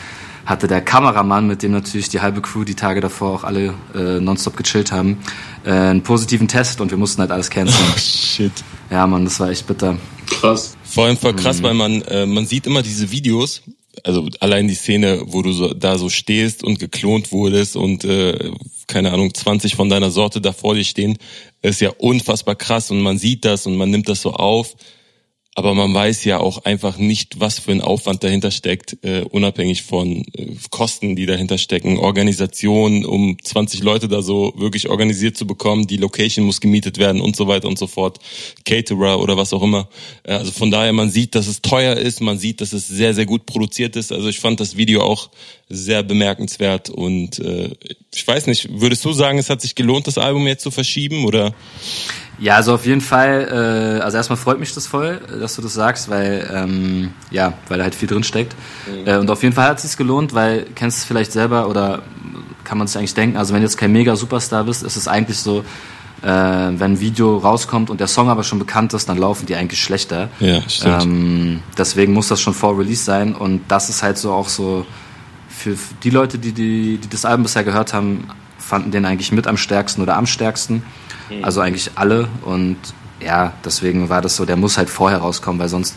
hatte 0.45 0.67
der 0.67 0.81
Kameramann, 0.81 1.45
mit 1.47 1.61
dem 1.61 1.71
natürlich 1.71 2.09
die 2.09 2.19
halbe 2.19 2.41
Crew 2.41 2.63
die 2.63 2.73
Tage 2.73 2.99
davor 2.99 3.31
auch 3.35 3.43
alle 3.43 3.75
äh, 3.93 4.19
nonstop 4.19 4.57
gechillt 4.57 4.91
haben, 4.91 5.19
äh, 5.63 5.71
einen 5.71 6.01
positiven 6.01 6.47
Test 6.47 6.81
und 6.81 6.89
wir 6.89 6.97
mussten 6.97 7.21
halt 7.21 7.31
alles 7.31 7.49
canceln. 7.49 7.87
Oh, 7.93 7.99
shit. 7.99 8.51
Ja, 8.89 9.05
Mann, 9.05 9.23
das 9.23 9.39
war 9.39 9.49
echt 9.49 9.67
bitter. 9.67 9.97
Krass. 10.25 10.75
Vor 10.83 11.05
allem 11.05 11.17
voll 11.17 11.35
krass, 11.35 11.59
mhm. 11.59 11.63
weil 11.63 11.73
man, 11.75 12.01
äh, 12.01 12.25
man 12.25 12.45
sieht 12.45 12.65
immer 12.65 12.81
diese 12.81 13.11
Videos 13.11 13.61
also 14.03 14.27
allein 14.39 14.67
die 14.67 14.75
Szene, 14.75 15.21
wo 15.25 15.41
du 15.41 15.51
so, 15.51 15.73
da 15.73 15.97
so 15.97 16.09
stehst 16.09 16.63
und 16.63 16.79
geklont 16.79 17.31
wurdest 17.31 17.75
und 17.75 18.03
äh, 18.03 18.51
keine 18.91 19.11
Ahnung, 19.11 19.33
20 19.33 19.75
von 19.75 19.89
deiner 19.89 20.11
Sorte 20.11 20.41
da 20.41 20.51
vor 20.51 20.75
dir 20.75 20.83
stehen, 20.83 21.17
ist 21.61 21.81
ja 21.81 21.91
unfassbar 21.97 22.55
krass 22.55 22.91
und 22.91 23.01
man 23.01 23.17
sieht 23.17 23.45
das 23.45 23.65
und 23.65 23.77
man 23.77 23.89
nimmt 23.89 24.09
das 24.09 24.21
so 24.21 24.33
auf. 24.33 24.75
Aber 25.53 25.73
man 25.73 25.93
weiß 25.93 26.23
ja 26.23 26.39
auch 26.39 26.63
einfach 26.63 26.97
nicht, 26.97 27.41
was 27.41 27.59
für 27.59 27.71
ein 27.71 27.81
Aufwand 27.81 28.23
dahinter 28.23 28.51
steckt, 28.51 28.97
äh, 29.03 29.21
unabhängig 29.21 29.83
von 29.83 30.23
äh, 30.33 30.55
Kosten, 30.69 31.17
die 31.17 31.25
dahinter 31.25 31.57
stecken, 31.57 31.97
Organisation, 31.97 33.03
um 33.03 33.37
20 33.41 33.83
Leute 33.83 34.07
da 34.07 34.21
so 34.21 34.53
wirklich 34.55 34.87
organisiert 34.87 35.35
zu 35.35 35.45
bekommen, 35.45 35.87
die 35.87 35.97
Location 35.97 36.45
muss 36.45 36.61
gemietet 36.61 36.99
werden 36.99 37.19
und 37.19 37.35
so 37.35 37.47
weiter 37.47 37.67
und 37.67 37.77
so 37.77 37.87
fort, 37.87 38.19
Caterer 38.63 39.19
oder 39.19 39.35
was 39.35 39.51
auch 39.51 39.61
immer. 39.61 39.89
Äh, 40.23 40.33
also 40.35 40.53
von 40.53 40.71
daher, 40.71 40.93
man 40.93 41.11
sieht, 41.11 41.35
dass 41.35 41.47
es 41.47 41.61
teuer 41.61 41.97
ist, 41.97 42.21
man 42.21 42.39
sieht, 42.39 42.61
dass 42.61 42.71
es 42.71 42.87
sehr, 42.87 43.13
sehr 43.13 43.25
gut 43.25 43.45
produziert 43.45 43.97
ist. 43.97 44.13
Also 44.13 44.29
ich 44.29 44.39
fand 44.39 44.61
das 44.61 44.77
Video 44.77 45.01
auch 45.01 45.31
sehr 45.67 46.01
bemerkenswert 46.01 46.89
und 46.89 47.39
äh, 47.39 47.71
ich 48.13 48.25
weiß 48.25 48.47
nicht, 48.47 48.69
würdest 48.79 49.03
du 49.03 49.11
sagen, 49.11 49.37
es 49.37 49.49
hat 49.49 49.61
sich 49.61 49.75
gelohnt, 49.75 50.07
das 50.07 50.17
Album 50.17 50.47
jetzt 50.47 50.63
zu 50.63 50.71
verschieben 50.71 51.25
oder? 51.25 51.53
Ja, 52.41 52.55
also 52.55 52.73
auf 52.73 52.87
jeden 52.87 53.01
Fall, 53.01 53.99
äh, 53.99 54.01
also 54.01 54.17
erstmal 54.17 54.35
freut 54.35 54.59
mich 54.59 54.73
das 54.73 54.87
voll, 54.87 55.21
dass 55.39 55.55
du 55.55 55.61
das 55.61 55.75
sagst, 55.75 56.09
weil, 56.09 56.49
ähm, 56.51 57.11
ja, 57.29 57.53
weil 57.67 57.77
da 57.77 57.83
halt 57.83 57.93
viel 57.93 58.07
drin 58.07 58.23
steckt. 58.23 58.55
Mhm. 58.87 59.07
Äh, 59.07 59.17
und 59.17 59.29
auf 59.29 59.43
jeden 59.43 59.53
Fall 59.53 59.69
hat 59.69 59.77
es 59.77 59.83
sich 59.83 59.95
gelohnt, 59.95 60.33
weil, 60.33 60.65
kennst 60.73 60.97
du 60.97 61.01
es 61.01 61.05
vielleicht 61.05 61.33
selber 61.33 61.69
oder 61.69 62.01
kann 62.63 62.79
man 62.79 62.87
sich 62.87 62.97
eigentlich 62.97 63.13
denken, 63.13 63.37
also 63.37 63.53
wenn 63.53 63.61
du 63.61 63.67
jetzt 63.67 63.77
kein 63.77 63.91
Mega-Superstar 63.91 64.63
bist, 64.63 64.81
ist 64.81 64.95
es 64.95 65.07
eigentlich 65.07 65.37
so, 65.37 65.59
äh, 66.23 66.25
wenn 66.25 66.81
ein 66.81 66.99
Video 66.99 67.37
rauskommt 67.37 67.91
und 67.91 67.99
der 67.99 68.07
Song 68.07 68.27
aber 68.27 68.43
schon 68.43 68.57
bekannt 68.57 68.93
ist, 68.93 69.07
dann 69.07 69.19
laufen 69.19 69.45
die 69.45 69.55
eigentlich 69.55 69.83
schlechter. 69.83 70.29
Ja, 70.39 70.67
stimmt. 70.67 71.03
Ähm, 71.03 71.59
deswegen 71.77 72.11
muss 72.13 72.29
das 72.29 72.41
schon 72.41 72.55
vor 72.55 72.75
Release 72.75 73.03
sein 73.03 73.35
und 73.35 73.61
das 73.67 73.89
ist 73.89 74.01
halt 74.01 74.17
so 74.17 74.31
auch 74.31 74.49
so, 74.49 74.87
für 75.47 75.77
die 76.01 76.09
Leute, 76.09 76.39
die, 76.39 76.53
die, 76.53 76.97
die 76.97 77.09
das 77.09 77.23
Album 77.23 77.43
bisher 77.43 77.63
gehört 77.63 77.93
haben, 77.93 78.27
fanden 78.57 78.89
den 78.89 79.05
eigentlich 79.05 79.31
mit 79.31 79.45
am 79.45 79.57
stärksten 79.57 80.01
oder 80.01 80.17
am 80.17 80.25
stärksten. 80.25 80.81
Mhm. 81.31 81.43
Also 81.43 81.61
eigentlich 81.61 81.91
alle. 81.95 82.27
Und 82.43 82.77
ja, 83.23 83.53
deswegen 83.63 84.09
war 84.09 84.21
das 84.21 84.35
so, 84.35 84.45
der 84.45 84.55
muss 84.55 84.77
halt 84.77 84.89
vorher 84.89 85.19
rauskommen, 85.19 85.59
weil 85.59 85.69
sonst, 85.69 85.95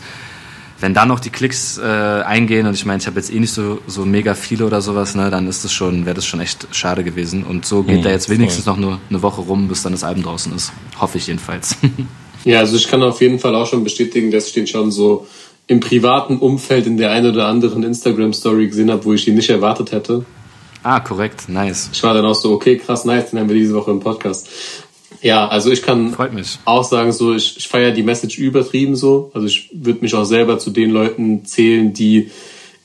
wenn 0.79 0.93
da 0.93 1.05
noch 1.05 1.19
die 1.19 1.29
Klicks 1.29 1.77
äh, 1.77 1.83
eingehen, 1.83 2.67
und 2.67 2.73
ich 2.73 2.85
meine, 2.85 2.99
ich 2.99 3.07
habe 3.07 3.17
jetzt 3.17 3.33
eh 3.33 3.39
nicht 3.39 3.53
so, 3.53 3.79
so 3.87 4.05
mega 4.05 4.35
viele 4.35 4.65
oder 4.65 4.81
sowas, 4.81 5.15
ne, 5.15 5.29
dann 5.29 5.47
ist 5.47 5.63
das 5.63 5.71
schon, 5.71 6.05
wäre 6.05 6.15
das 6.15 6.25
schon 6.25 6.39
echt 6.39 6.67
schade 6.71 7.03
gewesen. 7.03 7.43
Und 7.43 7.65
so 7.65 7.83
geht 7.83 7.99
mhm, 7.99 8.03
da 8.03 8.09
jetzt 8.11 8.29
wenigstens 8.29 8.65
voll. 8.65 8.73
noch 8.73 8.79
nur 8.79 8.99
eine 9.09 9.21
Woche 9.21 9.41
rum, 9.41 9.67
bis 9.67 9.83
dann 9.83 9.93
das 9.93 10.03
Album 10.03 10.23
draußen 10.23 10.53
ist. 10.55 10.73
Hoffe 10.99 11.17
ich 11.17 11.27
jedenfalls. 11.27 11.77
ja, 12.43 12.59
also 12.59 12.75
ich 12.75 12.87
kann 12.87 13.01
auf 13.03 13.21
jeden 13.21 13.39
Fall 13.39 13.55
auch 13.55 13.67
schon 13.67 13.83
bestätigen, 13.83 14.31
dass 14.31 14.47
ich 14.47 14.53
den 14.53 14.67
schon 14.67 14.91
so 14.91 15.27
im 15.67 15.79
privaten 15.79 16.37
Umfeld 16.37 16.85
in 16.85 16.97
der 16.97 17.11
einen 17.11 17.31
oder 17.31 17.47
anderen 17.47 17.83
Instagram-Story 17.83 18.67
gesehen 18.67 18.91
habe, 18.91 19.03
wo 19.05 19.13
ich 19.13 19.27
ihn 19.27 19.35
nicht 19.35 19.49
erwartet 19.49 19.91
hätte. 19.91 20.25
Ah, 20.83 20.99
korrekt, 20.99 21.49
nice. 21.49 21.89
Ich 21.91 22.03
war 22.03 22.13
dann 22.13 22.25
auch 22.25 22.35
so, 22.35 22.51
okay, 22.53 22.77
krass, 22.77 23.05
nice, 23.05 23.31
den 23.31 23.39
haben 23.39 23.49
wir 23.49 23.55
diese 23.55 23.73
Woche 23.73 23.89
im 23.89 23.99
Podcast. 23.99 24.47
Ja, 25.21 25.47
also 25.47 25.71
ich 25.71 25.81
kann 25.81 26.15
auch 26.65 26.83
sagen, 26.83 27.11
so 27.11 27.33
ich, 27.33 27.57
ich 27.57 27.67
feiere 27.67 27.91
die 27.91 28.03
Message 28.03 28.37
übertrieben 28.37 28.95
so. 28.95 29.31
Also 29.33 29.47
ich 29.47 29.69
würde 29.73 30.01
mich 30.01 30.13
auch 30.13 30.25
selber 30.25 30.59
zu 30.59 30.71
den 30.71 30.91
Leuten 30.91 31.45
zählen, 31.45 31.93
die 31.93 32.31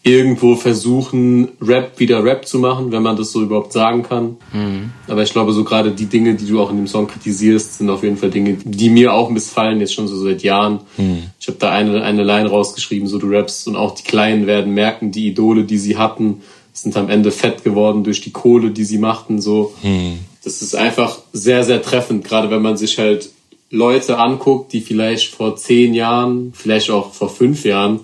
irgendwo 0.02 0.56
versuchen, 0.56 1.48
Rap 1.60 1.98
wieder 1.98 2.24
Rap 2.24 2.46
zu 2.46 2.58
machen, 2.58 2.90
wenn 2.90 3.02
man 3.02 3.16
das 3.16 3.32
so 3.32 3.42
überhaupt 3.42 3.72
sagen 3.72 4.02
kann. 4.02 4.38
Mhm. 4.52 4.92
Aber 5.08 5.22
ich 5.22 5.32
glaube, 5.32 5.52
so 5.52 5.62
gerade 5.62 5.90
die 5.90 6.06
Dinge, 6.06 6.34
die 6.34 6.46
du 6.46 6.60
auch 6.60 6.70
in 6.70 6.76
dem 6.76 6.86
Song 6.86 7.06
kritisierst, 7.06 7.78
sind 7.78 7.90
auf 7.90 8.02
jeden 8.02 8.16
Fall 8.16 8.30
Dinge, 8.30 8.56
die 8.64 8.88
mir 8.88 9.12
auch 9.12 9.28
missfallen, 9.28 9.78
jetzt 9.80 9.92
schon 9.92 10.08
so 10.08 10.16
seit 10.16 10.42
Jahren. 10.42 10.80
Mhm. 10.96 11.24
Ich 11.38 11.48
habe 11.48 11.58
da 11.58 11.70
eine, 11.70 12.02
eine 12.02 12.24
Line 12.24 12.48
rausgeschrieben, 12.48 13.08
so 13.08 13.18
du 13.18 13.28
rappst 13.28 13.68
und 13.68 13.76
auch 13.76 13.94
die 13.94 14.04
Kleinen 14.04 14.46
werden 14.46 14.72
merken, 14.72 15.12
die 15.12 15.26
Idole, 15.26 15.64
die 15.64 15.78
sie 15.78 15.98
hatten, 15.98 16.40
sind 16.72 16.96
am 16.96 17.10
Ende 17.10 17.30
fett 17.30 17.62
geworden 17.62 18.02
durch 18.02 18.22
die 18.22 18.30
Kohle, 18.30 18.70
die 18.70 18.84
sie 18.84 18.98
machten, 18.98 19.40
so. 19.40 19.74
Mhm 19.82 20.29
das 20.42 20.62
ist 20.62 20.74
einfach 20.74 21.18
sehr, 21.32 21.64
sehr 21.64 21.82
treffend, 21.82 22.24
gerade 22.24 22.50
wenn 22.50 22.62
man 22.62 22.76
sich 22.76 22.98
halt 22.98 23.30
Leute 23.70 24.18
anguckt, 24.18 24.72
die 24.72 24.80
vielleicht 24.80 25.34
vor 25.34 25.56
zehn 25.56 25.94
Jahren, 25.94 26.52
vielleicht 26.54 26.90
auch 26.90 27.12
vor 27.12 27.28
fünf 27.28 27.64
Jahren 27.64 28.00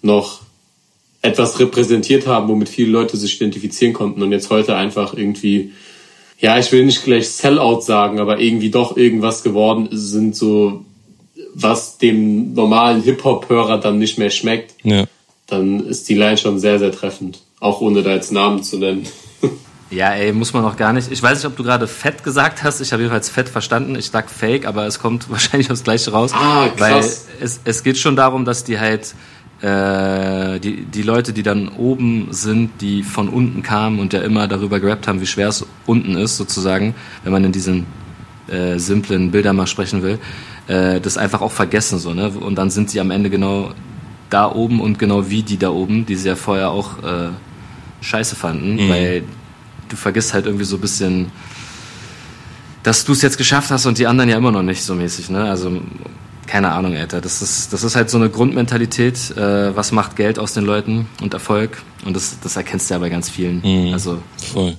noch 0.00 0.40
etwas 1.22 1.58
repräsentiert 1.58 2.26
haben, 2.26 2.48
womit 2.48 2.68
viele 2.68 2.90
Leute 2.90 3.16
sich 3.16 3.36
identifizieren 3.36 3.94
konnten 3.94 4.22
und 4.22 4.32
jetzt 4.32 4.50
heute 4.50 4.76
einfach 4.76 5.14
irgendwie, 5.14 5.72
ja, 6.40 6.58
ich 6.58 6.70
will 6.72 6.84
nicht 6.84 7.04
gleich 7.04 7.28
Sellout 7.28 7.80
sagen, 7.80 8.18
aber 8.20 8.40
irgendwie 8.40 8.70
doch 8.70 8.96
irgendwas 8.96 9.42
geworden 9.42 9.88
sind, 9.92 10.36
so 10.36 10.84
was 11.54 11.98
dem 11.98 12.54
normalen 12.54 13.02
Hip-Hop-Hörer 13.02 13.78
dann 13.78 13.98
nicht 13.98 14.18
mehr 14.18 14.30
schmeckt, 14.30 14.74
ja. 14.84 15.04
dann 15.46 15.86
ist 15.86 16.08
die 16.08 16.14
Line 16.14 16.38
schon 16.38 16.58
sehr, 16.58 16.78
sehr 16.78 16.92
treffend. 16.92 17.40
Auch 17.60 17.80
ohne 17.80 18.02
da 18.02 18.14
jetzt 18.14 18.32
Namen 18.32 18.62
zu 18.62 18.78
nennen. 18.78 19.06
Ja, 19.92 20.10
ey, 20.12 20.32
muss 20.32 20.54
man 20.54 20.62
noch 20.62 20.76
gar 20.76 20.92
nicht. 20.94 21.12
Ich 21.12 21.22
weiß 21.22 21.38
nicht, 21.38 21.46
ob 21.46 21.56
du 21.56 21.62
gerade 21.62 21.86
fett 21.86 22.24
gesagt 22.24 22.64
hast. 22.64 22.80
Ich 22.80 22.92
habe 22.92 23.02
jedenfalls 23.02 23.28
fett 23.28 23.48
verstanden. 23.48 23.94
Ich 23.94 24.10
sag 24.10 24.30
fake, 24.30 24.66
aber 24.66 24.86
es 24.86 24.98
kommt 24.98 25.30
wahrscheinlich 25.30 25.68
das 25.68 25.84
gleiche 25.84 26.12
raus. 26.12 26.32
Ah, 26.34 26.68
krass. 26.68 27.26
Weil 27.30 27.44
es, 27.44 27.60
es 27.64 27.82
geht 27.82 27.98
schon 27.98 28.16
darum, 28.16 28.44
dass 28.46 28.64
die 28.64 28.80
halt 28.80 29.14
äh, 29.60 30.58
die, 30.60 30.84
die 30.86 31.02
Leute, 31.02 31.32
die 31.32 31.42
dann 31.42 31.68
oben 31.68 32.28
sind, 32.30 32.80
die 32.80 33.02
von 33.02 33.28
unten 33.28 33.62
kamen 33.62 34.00
und 34.00 34.12
ja 34.12 34.22
immer 34.22 34.48
darüber 34.48 34.80
gerappt 34.80 35.06
haben, 35.08 35.20
wie 35.20 35.26
schwer 35.26 35.48
es 35.48 35.66
unten 35.86 36.16
ist, 36.16 36.36
sozusagen, 36.38 36.94
wenn 37.22 37.32
man 37.32 37.44
in 37.44 37.52
diesen 37.52 37.86
äh, 38.48 38.78
simplen 38.78 39.30
Bildern 39.30 39.56
mal 39.56 39.66
sprechen 39.66 40.02
will, 40.02 40.18
äh, 40.68 41.00
das 41.00 41.18
einfach 41.18 41.42
auch 41.42 41.52
vergessen 41.52 41.98
so, 41.98 42.14
ne? 42.14 42.30
Und 42.30 42.56
dann 42.56 42.70
sind 42.70 42.90
sie 42.90 42.98
am 42.98 43.10
Ende 43.10 43.30
genau 43.30 43.72
da 44.30 44.50
oben 44.50 44.80
und 44.80 44.98
genau 44.98 45.28
wie 45.28 45.42
die 45.42 45.58
da 45.58 45.70
oben, 45.70 46.06
die 46.06 46.16
sie 46.16 46.28
ja 46.28 46.36
vorher 46.36 46.70
auch 46.70 46.98
äh, 47.02 47.28
scheiße 48.00 48.34
fanden, 48.34 48.76
mhm. 48.76 48.88
weil 48.88 49.22
du 49.92 49.96
vergisst 49.96 50.32
halt 50.32 50.46
irgendwie 50.46 50.64
so 50.64 50.76
ein 50.76 50.80
bisschen, 50.80 51.30
dass 52.82 53.04
du 53.04 53.12
es 53.12 53.22
jetzt 53.22 53.38
geschafft 53.38 53.70
hast 53.70 53.86
und 53.86 53.98
die 53.98 54.06
anderen 54.06 54.30
ja 54.30 54.36
immer 54.36 54.50
noch 54.50 54.62
nicht 54.62 54.82
so 54.82 54.94
mäßig, 54.94 55.30
ne? 55.30 55.44
Also 55.44 55.80
keine 56.46 56.72
Ahnung, 56.72 56.96
Alter. 56.96 57.20
Das 57.20 57.40
ist, 57.40 57.72
das 57.72 57.84
ist 57.84 57.94
halt 57.94 58.10
so 58.10 58.18
eine 58.18 58.28
Grundmentalität. 58.28 59.36
Äh, 59.36 59.76
was 59.76 59.92
macht 59.92 60.16
Geld 60.16 60.38
aus 60.38 60.54
den 60.54 60.64
Leuten 60.64 61.06
und 61.22 61.32
Erfolg? 61.34 61.82
Und 62.04 62.16
das, 62.16 62.38
das 62.42 62.56
erkennst 62.56 62.90
du 62.90 62.94
ja 62.94 62.98
bei 62.98 63.08
ganz 63.08 63.30
vielen. 63.30 63.62
Mhm, 63.62 63.92
also 63.92 64.18
voll. 64.52 64.76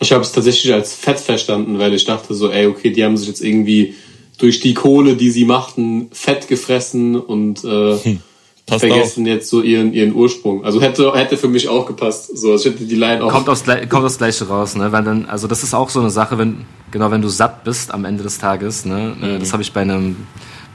Ich 0.00 0.12
habe 0.12 0.22
es 0.22 0.32
tatsächlich 0.32 0.72
als 0.72 0.94
fett 0.94 1.20
verstanden, 1.20 1.78
weil 1.78 1.94
ich 1.94 2.04
dachte 2.04 2.34
so, 2.34 2.50
ey, 2.50 2.66
okay, 2.66 2.90
die 2.90 3.04
haben 3.04 3.16
sich 3.16 3.28
jetzt 3.28 3.42
irgendwie 3.42 3.94
durch 4.38 4.60
die 4.60 4.74
Kohle, 4.74 5.16
die 5.16 5.30
sie 5.30 5.44
machten, 5.44 6.08
fett 6.12 6.48
gefressen 6.48 7.16
und 7.16 7.62
äh, 7.64 7.98
hm. 7.98 8.20
Passt 8.66 8.80
vergessen 8.80 9.24
auch. 9.24 9.28
jetzt 9.28 9.50
so 9.50 9.60
ihren, 9.60 9.92
ihren 9.92 10.14
Ursprung. 10.14 10.64
Also 10.64 10.80
hätte, 10.80 11.12
hätte 11.14 11.36
für 11.36 11.48
mich 11.48 11.68
auch 11.68 11.84
gepasst. 11.84 12.36
So, 12.36 12.52
also 12.52 12.66
ich 12.66 12.74
hätte 12.74 12.86
die 12.86 12.94
Line 12.94 13.22
auch. 13.22 13.30
Kommt 13.30 13.48
aufs, 13.50 13.64
kommt 13.64 14.04
aufs 14.06 14.16
Gleiche 14.16 14.48
raus, 14.48 14.74
ne? 14.74 14.90
Weil 14.90 15.04
dann, 15.04 15.26
also 15.26 15.46
das 15.46 15.62
ist 15.62 15.74
auch 15.74 15.90
so 15.90 16.00
eine 16.00 16.08
Sache, 16.08 16.38
wenn, 16.38 16.64
genau, 16.90 17.10
wenn 17.10 17.20
du 17.20 17.28
satt 17.28 17.62
bist 17.64 17.92
am 17.92 18.06
Ende 18.06 18.22
des 18.22 18.38
Tages, 18.38 18.86
ne? 18.86 19.16
Äh, 19.20 19.26
mhm. 19.26 19.40
Das 19.40 19.52
habe 19.52 19.62
ich 19.62 19.70
bei 19.70 19.82
einem, 19.82 20.16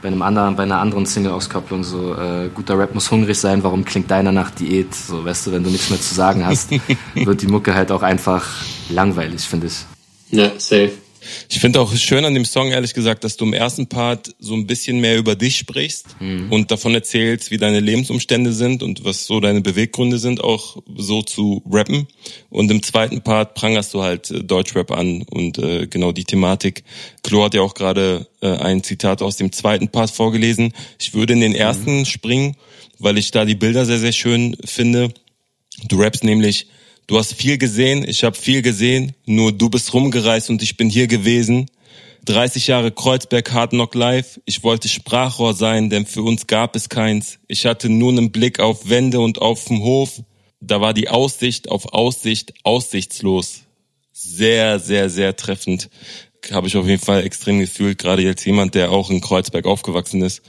bei 0.02 0.08
einem 0.08 0.22
anderen, 0.22 0.54
bei 0.54 0.62
einer 0.62 0.78
anderen 0.78 1.04
Single-Auskopplung 1.04 1.82
so, 1.82 2.14
äh, 2.14 2.48
guter 2.54 2.78
Rap 2.78 2.94
muss 2.94 3.10
hungrig 3.10 3.36
sein, 3.36 3.64
warum 3.64 3.84
klingt 3.84 4.08
deiner 4.08 4.30
nach 4.30 4.52
Diät? 4.52 4.94
So, 4.94 5.24
weißt 5.24 5.48
du, 5.48 5.52
wenn 5.52 5.64
du 5.64 5.70
nichts 5.70 5.90
mehr 5.90 6.00
zu 6.00 6.14
sagen 6.14 6.46
hast, 6.46 6.70
wird 7.14 7.42
die 7.42 7.48
Mucke 7.48 7.74
halt 7.74 7.90
auch 7.90 8.02
einfach 8.02 8.46
langweilig, 8.88 9.42
finde 9.42 9.66
ich. 9.66 9.84
Ja, 10.30 10.52
safe. 10.58 10.92
Ich 11.48 11.60
finde 11.60 11.80
auch 11.80 11.94
schön 11.94 12.24
an 12.24 12.34
dem 12.34 12.44
Song, 12.44 12.70
ehrlich 12.70 12.94
gesagt, 12.94 13.24
dass 13.24 13.36
du 13.36 13.44
im 13.44 13.52
ersten 13.52 13.88
Part 13.88 14.34
so 14.38 14.54
ein 14.54 14.66
bisschen 14.66 15.00
mehr 15.00 15.18
über 15.18 15.34
dich 15.34 15.56
sprichst 15.56 16.06
mhm. 16.20 16.50
und 16.50 16.70
davon 16.70 16.94
erzählst, 16.94 17.50
wie 17.50 17.58
deine 17.58 17.80
Lebensumstände 17.80 18.52
sind 18.52 18.82
und 18.82 19.04
was 19.04 19.26
so 19.26 19.40
deine 19.40 19.60
Beweggründe 19.60 20.18
sind, 20.18 20.42
auch 20.42 20.82
so 20.96 21.22
zu 21.22 21.62
rappen. 21.70 22.06
Und 22.48 22.70
im 22.70 22.82
zweiten 22.82 23.22
Part 23.22 23.54
prangerst 23.54 23.94
du 23.94 24.02
halt 24.02 24.30
äh, 24.30 24.42
Deutschrap 24.42 24.90
an 24.90 25.22
und 25.22 25.58
äh, 25.58 25.86
genau 25.86 26.12
die 26.12 26.24
Thematik. 26.24 26.84
Klo 27.22 27.44
hat 27.44 27.54
ja 27.54 27.62
auch 27.62 27.74
gerade 27.74 28.26
äh, 28.40 28.48
ein 28.48 28.82
Zitat 28.82 29.22
aus 29.22 29.36
dem 29.36 29.52
zweiten 29.52 29.88
Part 29.88 30.10
vorgelesen. 30.10 30.72
Ich 30.98 31.14
würde 31.14 31.32
in 31.32 31.40
den 31.40 31.54
ersten 31.54 32.00
mhm. 32.00 32.04
springen, 32.06 32.56
weil 32.98 33.18
ich 33.18 33.30
da 33.30 33.44
die 33.44 33.54
Bilder 33.54 33.86
sehr, 33.86 33.98
sehr 33.98 34.12
schön 34.12 34.56
finde. 34.64 35.12
Du 35.88 36.00
rappst 36.00 36.24
nämlich 36.24 36.68
Du 37.10 37.18
hast 37.18 37.34
viel 37.34 37.58
gesehen, 37.58 38.08
ich 38.08 38.22
habe 38.22 38.36
viel 38.36 38.62
gesehen, 38.62 39.16
nur 39.26 39.50
du 39.50 39.68
bist 39.68 39.92
rumgereist 39.92 40.48
und 40.48 40.62
ich 40.62 40.76
bin 40.76 40.88
hier 40.88 41.08
gewesen. 41.08 41.66
30 42.26 42.68
Jahre 42.68 42.92
Kreuzberg 42.92 43.52
Hard 43.52 43.70
Knock 43.70 43.96
Live. 43.96 44.38
Ich 44.44 44.62
wollte 44.62 44.88
Sprachrohr 44.88 45.54
sein, 45.54 45.90
denn 45.90 46.06
für 46.06 46.22
uns 46.22 46.46
gab 46.46 46.76
es 46.76 46.88
keins. 46.88 47.40
Ich 47.48 47.66
hatte 47.66 47.88
nur 47.88 48.12
einen 48.12 48.30
Blick 48.30 48.60
auf 48.60 48.88
Wände 48.88 49.18
und 49.18 49.40
auf 49.40 49.64
dem 49.64 49.82
Hof. 49.82 50.22
Da 50.60 50.80
war 50.80 50.94
die 50.94 51.08
Aussicht 51.08 51.68
auf 51.68 51.92
Aussicht 51.94 52.54
aussichtslos. 52.62 53.62
Sehr, 54.12 54.78
sehr, 54.78 55.10
sehr 55.10 55.34
treffend. 55.34 55.90
Habe 56.52 56.68
ich 56.68 56.76
auf 56.76 56.86
jeden 56.86 57.02
Fall 57.02 57.24
extrem 57.24 57.58
gefühlt, 57.58 57.98
gerade 57.98 58.22
jetzt 58.22 58.44
jemand, 58.44 58.76
der 58.76 58.92
auch 58.92 59.10
in 59.10 59.20
Kreuzberg 59.20 59.66
aufgewachsen 59.66 60.22
ist. 60.22 60.42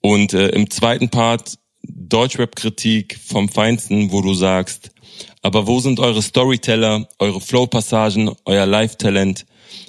Und 0.00 0.32
äh, 0.32 0.48
im 0.48 0.70
zweiten 0.70 1.10
Part 1.10 1.56
Deutschrap-Kritik 1.84 3.16
vom 3.24 3.48
Feinsten, 3.48 4.10
wo 4.10 4.22
du 4.22 4.34
sagst, 4.34 4.90
aber 5.42 5.66
wo 5.66 5.80
sind 5.80 6.00
eure 6.00 6.22
Storyteller, 6.22 7.08
eure 7.18 7.40
Flow-Passagen, 7.40 8.30
euer 8.44 8.66
Live-Talent? 8.66 9.46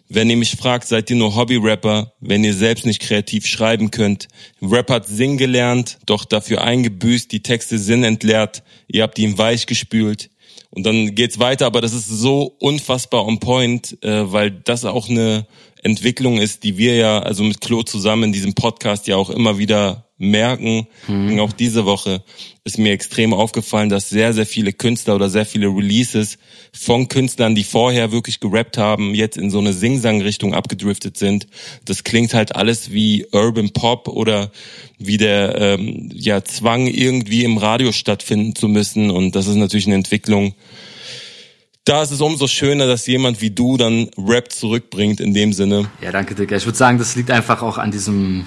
Wenn 0.07 0.29
ihr 0.29 0.37
mich 0.37 0.51
fragt, 0.51 0.87
seid 0.87 1.09
ihr 1.09 1.15
nur 1.15 1.35
Hobby-Rapper, 1.35 2.13
wenn 2.19 2.43
ihr 2.43 2.53
selbst 2.53 2.85
nicht 2.85 3.01
kreativ 3.01 3.47
schreiben 3.47 3.89
könnt. 3.91 4.27
Rap 4.61 4.89
hat 4.89 5.07
Sinn 5.07 5.37
gelernt, 5.37 5.97
doch 6.05 6.25
dafür 6.25 6.63
eingebüßt, 6.63 7.31
die 7.31 7.41
Texte 7.41 7.79
Sinn 7.79 8.03
entleert. 8.03 8.63
Ihr 8.87 9.03
habt 9.03 9.17
ihn 9.17 9.37
weich 9.37 9.65
gespült. 9.65 10.29
Und 10.69 10.85
dann 10.85 11.15
geht's 11.15 11.39
weiter, 11.39 11.65
aber 11.65 11.81
das 11.81 11.93
ist 11.93 12.07
so 12.07 12.55
unfassbar 12.59 13.25
on 13.25 13.39
point, 13.39 13.97
äh, 14.03 14.31
weil 14.31 14.51
das 14.51 14.83
auch 14.83 15.09
eine 15.09 15.47
Entwicklung 15.81 16.37
ist, 16.37 16.63
die 16.63 16.77
wir 16.77 16.95
ja, 16.95 17.19
also 17.19 17.43
mit 17.43 17.61
Klo 17.61 17.83
zusammen 17.83 18.23
in 18.25 18.31
diesem 18.33 18.53
Podcast 18.53 19.07
ja 19.07 19.15
auch 19.15 19.29
immer 19.29 19.57
wieder 19.57 20.04
merken. 20.17 20.87
Mhm. 21.07 21.39
Auch 21.39 21.51
diese 21.51 21.85
Woche 21.85 22.23
ist 22.63 22.77
mir 22.77 22.93
extrem 22.93 23.33
aufgefallen, 23.33 23.89
dass 23.89 24.09
sehr, 24.09 24.33
sehr 24.33 24.45
viele 24.45 24.73
Künstler 24.73 25.15
oder 25.15 25.29
sehr 25.29 25.45
viele 25.45 25.67
Releases 25.67 26.37
von 26.71 27.07
Künstlern, 27.07 27.55
die 27.55 27.63
vorher 27.63 28.11
wirklich 28.11 28.39
gerappt 28.39 28.77
haben, 28.77 29.13
jetzt 29.13 29.37
in 29.37 29.51
so 29.51 29.59
eine 29.59 29.73
Sing-Sang-Richtung 29.73 30.53
abgedriftet 30.53 31.17
sind. 31.17 31.47
Das 31.83 32.03
klingt 32.03 32.33
halt 32.33 32.55
alles 32.55 32.91
wie 32.91 33.27
Urban 33.31 33.71
Pop 33.71 34.07
oder 34.07 34.51
wie 34.97 35.17
der 35.17 35.55
ähm, 35.57 36.09
ja, 36.13 36.43
Zwang, 36.43 36.87
irgendwie 36.87 37.43
im 37.43 37.57
Radio 37.57 37.91
stattfinden 37.91 38.55
zu 38.55 38.67
müssen. 38.67 39.11
Und 39.11 39.35
das 39.35 39.47
ist 39.47 39.55
natürlich 39.55 39.87
eine 39.87 39.95
Entwicklung, 39.95 40.55
da 41.85 42.01
ist 42.01 42.09
es 42.09 42.19
umso 42.19 42.47
schöner, 42.47 42.87
dass 42.87 43.05
jemand 43.05 43.41
wie 43.41 43.51
du 43.51 43.77
dann 43.77 44.09
Rap 44.17 44.51
zurückbringt 44.51 45.19
in 45.19 45.35
dem 45.35 45.53
Sinne. 45.53 45.87
Ja, 46.01 46.11
danke, 46.11 46.33
Dicker. 46.33 46.55
Ich 46.55 46.65
würde 46.65 46.77
sagen, 46.77 46.97
das 46.97 47.15
liegt 47.15 47.29
einfach 47.29 47.61
auch 47.61 47.77
an 47.77 47.91
diesem, 47.91 48.45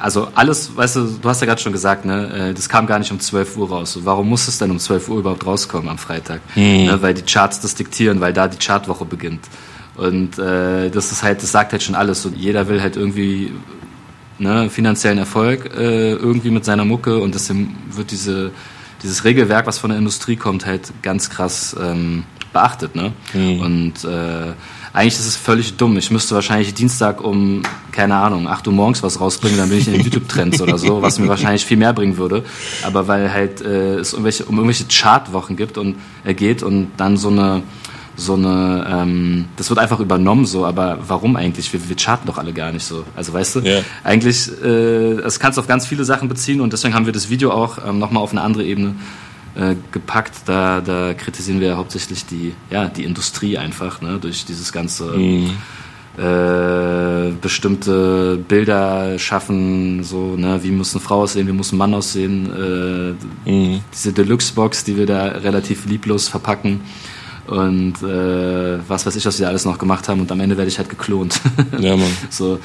also 0.00 0.28
alles, 0.34 0.76
weißt 0.76 0.96
du, 0.96 1.18
du 1.20 1.28
hast 1.28 1.40
ja 1.40 1.46
gerade 1.46 1.60
schon 1.60 1.72
gesagt, 1.72 2.04
ne, 2.04 2.50
äh, 2.50 2.54
das 2.54 2.68
kam 2.68 2.86
gar 2.86 2.98
nicht 2.98 3.10
um 3.10 3.18
12 3.18 3.56
Uhr 3.56 3.68
raus. 3.68 3.98
Warum 4.02 4.28
muss 4.28 4.46
es 4.46 4.58
denn 4.58 4.70
um 4.70 4.78
12 4.78 5.08
Uhr 5.08 5.18
überhaupt 5.18 5.44
rauskommen 5.46 5.88
am 5.88 5.98
Freitag? 5.98 6.40
Hm. 6.54 6.86
Ne, 6.86 7.02
weil 7.02 7.14
die 7.14 7.22
Charts 7.22 7.60
das 7.60 7.74
diktieren, 7.74 8.20
weil 8.20 8.32
da 8.32 8.46
die 8.48 8.58
Chartwoche 8.58 9.04
beginnt. 9.04 9.48
Und 9.96 10.38
äh, 10.38 10.90
das 10.90 11.12
ist 11.12 11.22
halt, 11.22 11.42
das 11.42 11.52
sagt 11.52 11.72
halt 11.72 11.82
schon 11.82 11.94
alles. 11.94 12.24
Und 12.24 12.36
jeder 12.36 12.68
will 12.68 12.80
halt 12.80 12.96
irgendwie 12.96 13.52
ne, 14.38 14.70
finanziellen 14.70 15.18
Erfolg 15.18 15.70
äh, 15.76 16.12
irgendwie 16.12 16.50
mit 16.50 16.64
seiner 16.64 16.84
Mucke 16.84 17.18
und 17.18 17.34
deswegen 17.34 17.76
wird 17.90 18.10
diese 18.10 18.52
dieses 19.04 19.24
Regelwerk, 19.24 19.66
was 19.66 19.78
von 19.78 19.90
der 19.90 19.98
Industrie 19.98 20.34
kommt, 20.34 20.66
halt 20.66 20.92
ganz 21.02 21.28
krass 21.28 21.76
ähm, 21.78 22.24
beachtet. 22.52 22.96
Ne? 22.96 23.12
Mhm. 23.34 23.60
Und 23.60 24.04
äh, 24.04 24.54
eigentlich 24.94 25.14
ist 25.14 25.26
es 25.26 25.36
völlig 25.36 25.76
dumm. 25.76 25.98
Ich 25.98 26.12
müsste 26.12 26.36
wahrscheinlich 26.36 26.72
Dienstag 26.72 27.20
um, 27.22 27.62
keine 27.90 28.14
Ahnung, 28.14 28.46
8 28.46 28.68
Uhr 28.68 28.72
morgens 28.72 29.02
was 29.02 29.20
rausbringen, 29.20 29.58
dann 29.58 29.68
bin 29.68 29.78
ich 29.78 29.88
in 29.88 29.94
den 29.94 30.02
YouTube-Trends 30.04 30.62
oder 30.62 30.78
so, 30.78 31.02
was 31.02 31.18
mir 31.18 31.28
wahrscheinlich 31.28 31.66
viel 31.66 31.76
mehr 31.76 31.92
bringen 31.92 32.16
würde. 32.16 32.44
Aber 32.84 33.08
weil 33.08 33.32
halt 33.32 33.60
äh, 33.60 33.96
es 33.96 34.12
irgendwelche, 34.12 34.44
um 34.44 34.54
irgendwelche 34.54 34.84
Chartwochen 34.84 35.56
gibt 35.56 35.78
und 35.78 35.96
äh, 36.22 36.32
geht 36.32 36.62
und 36.62 36.92
dann 36.96 37.16
so 37.16 37.28
eine 37.28 37.62
so 38.16 38.34
eine, 38.34 38.86
ähm, 38.88 39.46
das 39.56 39.70
wird 39.70 39.80
einfach 39.80 39.98
übernommen 39.98 40.46
so, 40.46 40.64
aber 40.64 40.98
warum 41.08 41.34
eigentlich? 41.34 41.72
Wir, 41.72 41.88
wir 41.88 41.96
charten 41.96 42.28
doch 42.28 42.38
alle 42.38 42.52
gar 42.52 42.70
nicht 42.70 42.84
so. 42.84 43.02
Also 43.16 43.32
weißt 43.32 43.56
du, 43.56 43.60
yeah. 43.62 43.82
eigentlich, 44.04 44.52
äh, 44.62 45.16
das 45.16 45.40
kannst 45.40 45.58
du 45.58 45.60
auf 45.60 45.66
ganz 45.66 45.84
viele 45.84 46.04
Sachen 46.04 46.28
beziehen 46.28 46.60
und 46.60 46.72
deswegen 46.72 46.94
haben 46.94 47.06
wir 47.06 47.12
das 47.12 47.28
Video 47.28 47.50
auch 47.50 47.78
ähm, 47.84 47.98
nochmal 47.98 48.22
auf 48.22 48.30
eine 48.30 48.42
andere 48.42 48.62
Ebene 48.62 48.94
äh, 49.56 49.76
gepackt. 49.92 50.42
Da, 50.46 50.80
da 50.80 51.14
kritisieren 51.14 51.60
wir 51.60 51.68
ja 51.68 51.76
hauptsächlich 51.76 52.26
die, 52.26 52.54
ja, 52.70 52.86
die 52.86 53.04
Industrie 53.04 53.58
einfach, 53.58 54.00
ne, 54.00 54.18
durch 54.20 54.44
dieses 54.44 54.72
ganze 54.72 55.04
mm. 55.16 55.50
äh, 56.18 57.32
bestimmte 57.40 58.36
Bilder 58.36 59.18
schaffen, 59.18 60.02
so, 60.02 60.36
ne, 60.36 60.60
wie 60.62 60.70
muss 60.70 60.94
eine 60.94 61.00
Frau 61.00 61.22
aussehen, 61.22 61.46
wie 61.46 61.52
muss 61.52 61.72
ein 61.72 61.78
Mann 61.78 61.94
aussehen, 61.94 63.16
äh, 63.46 63.50
mm. 63.50 63.80
diese 63.92 64.12
Deluxe-Box, 64.12 64.84
die 64.84 64.96
wir 64.96 65.06
da 65.06 65.26
relativ 65.26 65.86
lieblos 65.86 66.28
verpacken 66.28 66.80
und 67.46 68.02
äh, 68.02 68.78
was 68.88 69.06
weiß 69.06 69.16
ich, 69.16 69.26
was 69.26 69.38
wir 69.38 69.48
alles 69.48 69.64
noch 69.64 69.78
gemacht 69.78 70.08
haben 70.08 70.20
und 70.20 70.32
am 70.32 70.40
Ende 70.40 70.56
werde 70.56 70.68
ich 70.68 70.78
halt 70.78 70.88
geklont. 70.88 71.40
Ja, 71.78 71.96
Mann. 71.96 72.10
so. 72.30 72.58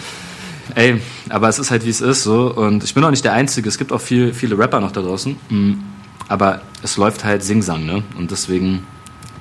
Ey, 0.75 1.02
aber 1.30 1.49
es 1.49 1.58
ist 1.58 1.71
halt 1.71 1.84
wie 1.84 1.89
es 1.89 1.99
ist 1.99 2.23
so 2.23 2.54
und 2.54 2.84
ich 2.84 2.93
bin 2.93 3.04
auch 3.04 3.10
nicht 3.10 3.25
der 3.25 3.34
Einzige, 3.34 3.67
es 3.67 3.78
gibt 3.78 3.91
auch 3.91 4.02
viel, 4.02 4.34
viele 4.34 4.58
Rapper 4.58 4.80
noch 4.80 4.91
da 4.91 5.02
draußen, 5.02 5.36
mhm. 5.49 5.84
Aber 6.29 6.61
es 6.81 6.95
läuft 6.95 7.25
halt 7.25 7.43
Singsang, 7.43 7.85
ne? 7.85 8.03
Und 8.17 8.31
deswegen 8.31 8.87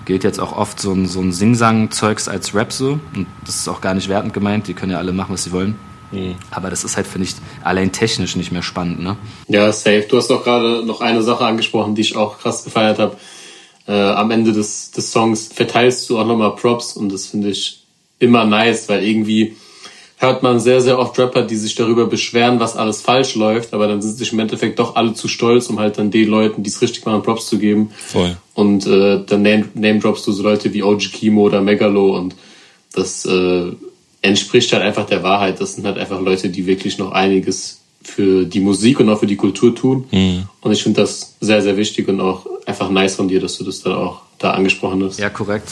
gilt 0.05 0.25
jetzt 0.25 0.41
auch 0.41 0.57
oft 0.57 0.81
so 0.81 0.93
ein, 0.93 1.07
so 1.07 1.21
ein 1.21 1.33
Singsang-Zeugs 1.33 2.27
als 2.27 2.55
Rap 2.55 2.73
so 2.73 2.99
und 3.15 3.27
das 3.45 3.57
ist 3.57 3.69
auch 3.69 3.81
gar 3.81 3.95
nicht 3.95 4.09
wertend 4.09 4.35
gemeint, 4.35 4.67
die 4.67 4.75
können 4.75 4.91
ja 4.91 4.99
alle 4.99 5.13
machen, 5.13 5.35
was 5.35 5.45
sie 5.45 5.53
wollen. 5.53 5.77
Mhm. 6.11 6.35
Aber 6.51 6.71
das 6.71 6.83
ist 6.83 6.97
halt, 6.97 7.07
finde 7.07 7.29
ich, 7.29 7.35
allein 7.63 7.93
technisch 7.93 8.35
nicht 8.35 8.51
mehr 8.51 8.63
spannend, 8.63 9.01
ne? 9.01 9.17
Ja, 9.47 9.71
safe. 9.71 10.07
Du 10.09 10.17
hast 10.17 10.31
doch 10.31 10.43
gerade 10.43 10.83
noch 10.85 11.01
eine 11.01 11.23
Sache 11.23 11.45
angesprochen, 11.45 11.95
die 11.95 12.01
ich 12.01 12.17
auch 12.17 12.41
krass 12.41 12.65
gefeiert 12.65 12.99
habe 12.99 13.17
äh, 13.89 13.93
am 13.93 14.31
Ende 14.31 14.53
des, 14.53 14.91
des 14.91 15.11
Songs 15.11 15.49
verteilst 15.53 16.09
du 16.09 16.19
auch 16.19 16.27
nochmal 16.27 16.55
Props 16.55 16.93
und 16.93 17.11
das 17.11 17.27
finde 17.27 17.49
ich 17.49 17.83
immer 18.19 18.45
nice, 18.45 18.89
weil 18.89 19.03
irgendwie 19.03 19.57
hört 20.19 20.43
man 20.43 20.61
sehr, 20.61 20.81
sehr 20.81 20.99
oft 20.99 21.19
Rapper, 21.19 21.43
die 21.43 21.57
sich 21.57 21.75
darüber 21.75 22.07
beschweren, 22.07 22.61
was 22.61 22.77
alles 22.77 23.01
falsch 23.01 23.35
läuft, 23.35 23.73
aber 23.73 23.87
dann 23.87 24.03
sind 24.03 24.17
sich 24.17 24.33
im 24.33 24.41
Endeffekt 24.41 24.79
doch 24.79 24.97
alle 24.97 25.15
zu 25.15 25.29
stolz, 25.29 25.69
um 25.69 25.79
halt 25.79 25.99
dann 25.99 26.11
den 26.11 26.29
Leuten, 26.29 26.63
die 26.63 26.71
es 26.71 26.83
richtig 26.83 27.07
machen, 27.07 27.23
Props 27.23 27.47
zu 27.47 27.59
geben. 27.59 27.91
Voll. 27.97 28.37
Und 28.55 28.87
äh, 28.87 29.23
dann 29.25 29.43
name, 29.43 29.65
name 29.75 30.01
droppst 30.01 30.27
du 30.27 30.33
so 30.33 30.43
Leute 30.43 30.75
wie 30.75 30.83
OG 30.83 31.13
Kimo 31.13 31.43
oder 31.43 31.61
Megalo 31.61 32.17
und 32.17 32.35
das 32.93 33.25
äh, 33.25 33.73
entspricht 34.23 34.73
halt 34.73 34.83
einfach 34.83 35.07
der 35.07 35.23
Wahrheit. 35.23 35.61
Das 35.61 35.75
sind 35.75 35.87
halt 35.87 35.99
einfach 35.99 36.21
Leute, 36.21 36.51
die 36.51 36.67
wirklich 36.67 36.99
noch 36.99 37.13
einiges 37.13 37.81
für 38.03 38.45
die 38.45 38.61
Musik 38.61 39.01
und 39.01 39.09
auch 39.11 39.21
für 39.21 39.27
die 39.27 39.37
Kultur 39.37 39.75
tun. 39.75 40.05
Mhm. 40.11 40.45
Und 40.61 40.73
ich 40.73 40.83
finde 40.83 41.03
das 41.03 41.37
sehr, 41.41 41.63
sehr 41.63 41.77
wichtig 41.77 42.09
und 42.09 42.21
auch 42.21 42.47
einfach 42.67 42.91
nice 42.91 43.17
von 43.17 43.29
dir, 43.29 43.41
dass 43.41 43.59
du 43.59 43.65
das 43.65 43.83
dann 43.83 43.95
auch 43.95 44.23
da 44.39 44.53
angesprochen 44.53 45.05
hast. 45.05 45.19
Ja, 45.19 45.31
korrekt. 45.31 45.69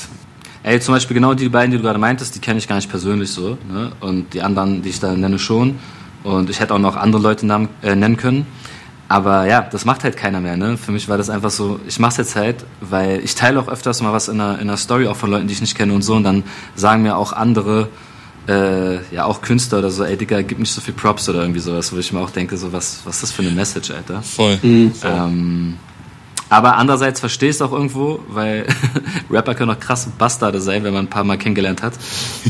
Ey, 0.66 0.80
zum 0.80 0.94
Beispiel 0.94 1.14
genau 1.14 1.32
die 1.32 1.48
beiden, 1.48 1.70
die 1.70 1.76
du 1.76 1.84
gerade 1.84 2.00
meintest, 2.00 2.34
die 2.34 2.40
kenne 2.40 2.58
ich 2.58 2.66
gar 2.66 2.74
nicht 2.74 2.90
persönlich 2.90 3.30
so. 3.30 3.56
Ne? 3.72 3.92
Und 4.00 4.34
die 4.34 4.42
anderen, 4.42 4.82
die 4.82 4.88
ich 4.88 4.98
da 4.98 5.12
nenne, 5.12 5.38
schon. 5.38 5.78
Und 6.24 6.50
ich 6.50 6.58
hätte 6.58 6.74
auch 6.74 6.80
noch 6.80 6.96
andere 6.96 7.22
Leute 7.22 7.46
namen, 7.46 7.68
äh, 7.84 7.94
nennen 7.94 8.16
können. 8.16 8.48
Aber 9.06 9.46
ja, 9.46 9.60
das 9.60 9.84
macht 9.84 10.02
halt 10.02 10.16
keiner 10.16 10.40
mehr. 10.40 10.56
Ne? 10.56 10.76
Für 10.76 10.90
mich 10.90 11.08
war 11.08 11.18
das 11.18 11.30
einfach 11.30 11.50
so, 11.50 11.78
ich 11.86 12.00
mache 12.00 12.10
es 12.10 12.16
jetzt 12.16 12.34
halt, 12.34 12.64
weil 12.80 13.20
ich 13.22 13.36
teile 13.36 13.60
auch 13.60 13.68
öfters 13.68 14.02
mal 14.02 14.12
was 14.12 14.26
in 14.26 14.40
einer, 14.40 14.54
in 14.54 14.62
einer 14.62 14.76
Story 14.76 15.06
auch 15.06 15.14
von 15.14 15.30
Leuten, 15.30 15.46
die 15.46 15.52
ich 15.52 15.60
nicht 15.60 15.76
kenne 15.76 15.92
und 15.92 16.02
so. 16.02 16.14
Und 16.14 16.24
dann 16.24 16.42
sagen 16.74 17.04
mir 17.04 17.16
auch 17.16 17.32
andere, 17.32 17.88
äh, 18.48 18.96
ja 19.14 19.24
auch 19.24 19.42
Künstler 19.42 19.78
oder 19.78 19.92
so, 19.92 20.02
ey 20.02 20.16
Digga, 20.16 20.42
gib 20.42 20.58
nicht 20.58 20.72
so 20.72 20.80
viel 20.80 20.94
Props 20.94 21.28
oder 21.28 21.42
irgendwie 21.42 21.60
sowas, 21.60 21.92
wo 21.92 21.98
ich 21.98 22.12
mir 22.12 22.18
auch 22.18 22.30
denke, 22.30 22.56
so 22.56 22.72
was, 22.72 23.02
was 23.04 23.14
ist 23.14 23.22
das 23.22 23.30
für 23.30 23.42
eine 23.42 23.52
Message, 23.52 23.92
Alter? 23.92 24.20
Voll. 24.20 24.58
Mhm. 24.60 24.92
Ähm, 25.04 25.74
aber 26.48 26.76
andererseits 26.76 27.20
verstehe 27.20 27.50
ich 27.50 27.56
es 27.56 27.62
auch 27.62 27.72
irgendwo, 27.72 28.20
weil 28.28 28.66
Rapper 29.30 29.54
können 29.54 29.70
auch 29.70 29.80
krasse 29.80 30.10
Bastarde 30.16 30.60
sein, 30.60 30.84
wenn 30.84 30.92
man 30.92 31.06
ein 31.06 31.10
paar 31.10 31.24
Mal 31.24 31.38
kennengelernt 31.38 31.82
hat. 31.82 31.94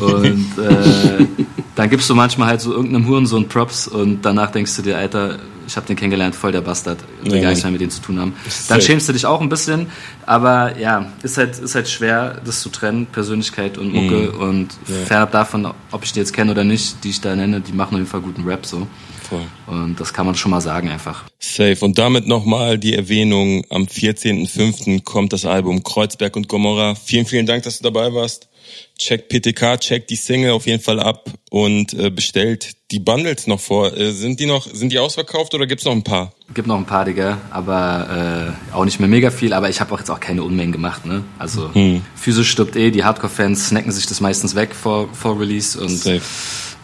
Und 0.01 0.47
äh, 0.59 1.27
dann 1.75 1.91
gibst 1.91 2.09
du 2.11 2.15
manchmal 2.15 2.49
halt 2.49 2.61
so 2.61 2.73
irgendeinem 2.73 3.07
Hurensohn 3.07 3.49
Props 3.49 3.89
und 3.89 4.23
danach 4.23 4.51
denkst 4.51 4.77
du 4.77 4.83
dir, 4.83 4.99
Alter, 4.99 5.39
ich 5.67 5.77
habe 5.77 5.87
den 5.87 5.97
kennengelernt, 5.97 6.35
voll 6.35 6.53
der 6.53 6.61
Bastard, 6.61 6.99
will 7.25 7.37
ja, 7.37 7.43
gar 7.43 7.49
nichts 7.49 7.65
mehr 7.65 7.73
mit 7.73 7.81
denen 7.81 7.91
zu 7.91 8.01
tun 8.01 8.21
haben. 8.21 8.35
Dann 8.69 8.81
schämst 8.81 9.09
du 9.09 9.13
dich 9.13 9.27
auch 9.27 9.41
ein 9.41 9.49
bisschen, 9.49 9.89
aber 10.25 10.79
ja, 10.79 11.11
ist 11.23 11.39
halt, 11.39 11.59
ist 11.59 11.75
halt 11.75 11.89
schwer, 11.89 12.41
das 12.45 12.61
zu 12.61 12.69
trennen, 12.69 13.07
Persönlichkeit 13.07 13.79
und 13.79 13.93
Mucke 13.93 14.33
mhm. 14.33 14.41
und 14.41 14.69
ja. 14.87 15.07
fernab 15.07 15.33
davon, 15.33 15.73
ob 15.91 16.05
ich 16.05 16.13
die 16.13 16.21
jetzt 16.21 16.33
kenne 16.33 16.53
oder 16.53 16.65
nicht, 16.65 17.03
die 17.05 17.11
ich 17.11 17.21
da 17.21 17.35
nenne, 17.35 17.61
die 17.61 17.73
machen 17.73 17.95
auf 17.95 17.99
jeden 17.99 18.07
Fall 18.07 18.21
guten 18.21 18.45
Rap 18.45 18.65
so. 18.65 18.87
Voll. 19.29 19.47
Und 19.67 19.99
das 19.99 20.13
kann 20.13 20.27
man 20.27 20.35
schon 20.35 20.51
mal 20.51 20.61
sagen 20.61 20.89
einfach. 20.89 21.25
Safe. 21.39 21.77
Und 21.85 21.99
damit 21.99 22.27
nochmal 22.27 22.79
die 22.79 22.95
Erwähnung, 22.95 23.65
am 23.71 23.85
14.05. 23.85 25.03
kommt 25.03 25.33
das 25.33 25.45
Album 25.45 25.83
Kreuzberg 25.83 26.37
und 26.37 26.49
Gomorra. 26.49 26.95
Vielen, 26.95 27.27
vielen 27.27 27.47
Dank, 27.47 27.65
dass 27.65 27.79
du 27.79 27.85
dabei 27.85 28.13
warst. 28.15 28.49
Checkt 28.99 29.29
PTK, 29.29 29.79
checkt 29.79 30.11
die 30.11 30.17
Single 30.17 30.53
auf 30.53 30.67
jeden 30.67 30.83
Fall 30.83 31.01
ab 31.01 31.31
und 31.51 31.93
äh, 31.95 32.11
bestellt 32.11 32.73
die 32.91 32.99
Bundles 32.99 33.47
noch 33.47 33.61
vor. 33.61 33.97
Äh, 33.97 34.13
sind 34.13 34.41
die 34.41 34.47
noch, 34.47 34.67
sind 34.67 34.91
die 34.91 34.99
ausverkauft 34.99 35.55
oder 35.55 35.67
gibt's 35.67 35.85
noch 35.85 35.93
ein 35.93 36.03
paar? 36.03 36.33
Gibt 36.55 36.67
noch 36.67 36.79
ein 36.79 36.87
paar, 36.87 37.05
Digga, 37.05 37.39
aber 37.51 38.55
äh, 38.73 38.75
auch 38.75 38.85
nicht 38.85 38.99
mehr 39.01 39.09
mega 39.09 39.31
viel, 39.31 39.53
aber 39.53 39.69
ich 39.69 39.81
habe 39.81 39.93
auch 39.95 39.99
jetzt 39.99 40.11
auch 40.11 40.21
keine 40.21 40.43
Unmengen 40.43 40.73
gemacht, 40.73 41.05
ne? 41.05 41.25
Also 41.39 41.75
hm. 41.75 42.03
physisch 42.15 42.51
stirbt 42.51 42.77
eh, 42.77 42.91
die 42.91 43.05
Hardcore-Fans 43.05 43.69
snacken 43.69 43.93
sich 43.93 44.07
das 44.07 44.21
meistens 44.21 44.55
weg 44.55 44.75
vor, 44.75 45.09
vor 45.13 45.39
Release 45.39 45.79
und 45.79 45.91
Safe 45.91 46.23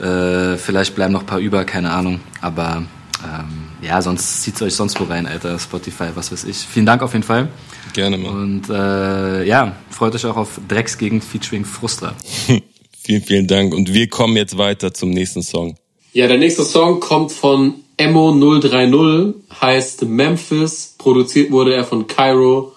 äh, 0.03 0.57
vielleicht 0.57 0.95
bleiben 0.95 1.13
noch 1.13 1.21
ein 1.21 1.27
paar 1.27 1.39
über, 1.39 1.65
keine 1.65 1.91
Ahnung. 1.91 2.21
Aber 2.41 2.85
ähm, 3.25 3.69
ja, 3.83 4.01
sonst 4.01 4.43
zieht 4.43 4.61
euch 4.63 4.75
sonst 4.75 4.99
wo 5.01 5.05
rein, 5.05 5.27
Alter. 5.27 5.59
Spotify, 5.59 6.09
was 6.15 6.33
weiß 6.33 6.45
ich. 6.45 6.57
Vielen 6.57 6.87
Dank 6.87 7.03
auf 7.03 7.13
jeden 7.13 7.25
Fall. 7.25 7.49
Gerne, 7.93 8.17
Mann. 8.17 8.35
Und 8.35 8.71
äh, 8.71 9.45
ja, 9.45 9.77
freut 9.91 10.15
euch 10.15 10.25
auch 10.27 10.37
auf 10.37 10.61
Drecksgegend 10.69 11.25
featuring 11.25 11.65
Frustra. 11.65 12.15
vielen, 13.03 13.23
vielen 13.23 13.47
Dank. 13.47 13.75
Und 13.75 13.93
wir 13.93 14.09
kommen 14.09 14.37
jetzt 14.37 14.57
weiter 14.59 14.95
zum 14.95 15.11
nächsten 15.11 15.43
Song. 15.43 15.77
Ja, 16.13 16.29
der 16.29 16.39
nächste 16.39 16.65
Song 16.65 17.01
kommt 17.01 17.33
von 17.33 17.75
Emo 17.97 18.33
030, 18.61 19.35
heißt 19.61 20.03
Memphis. 20.03 20.95
Produziert 20.99 21.51
wurde 21.51 21.75
er 21.75 21.85
von 21.85 22.07
Cairo. 22.07 22.73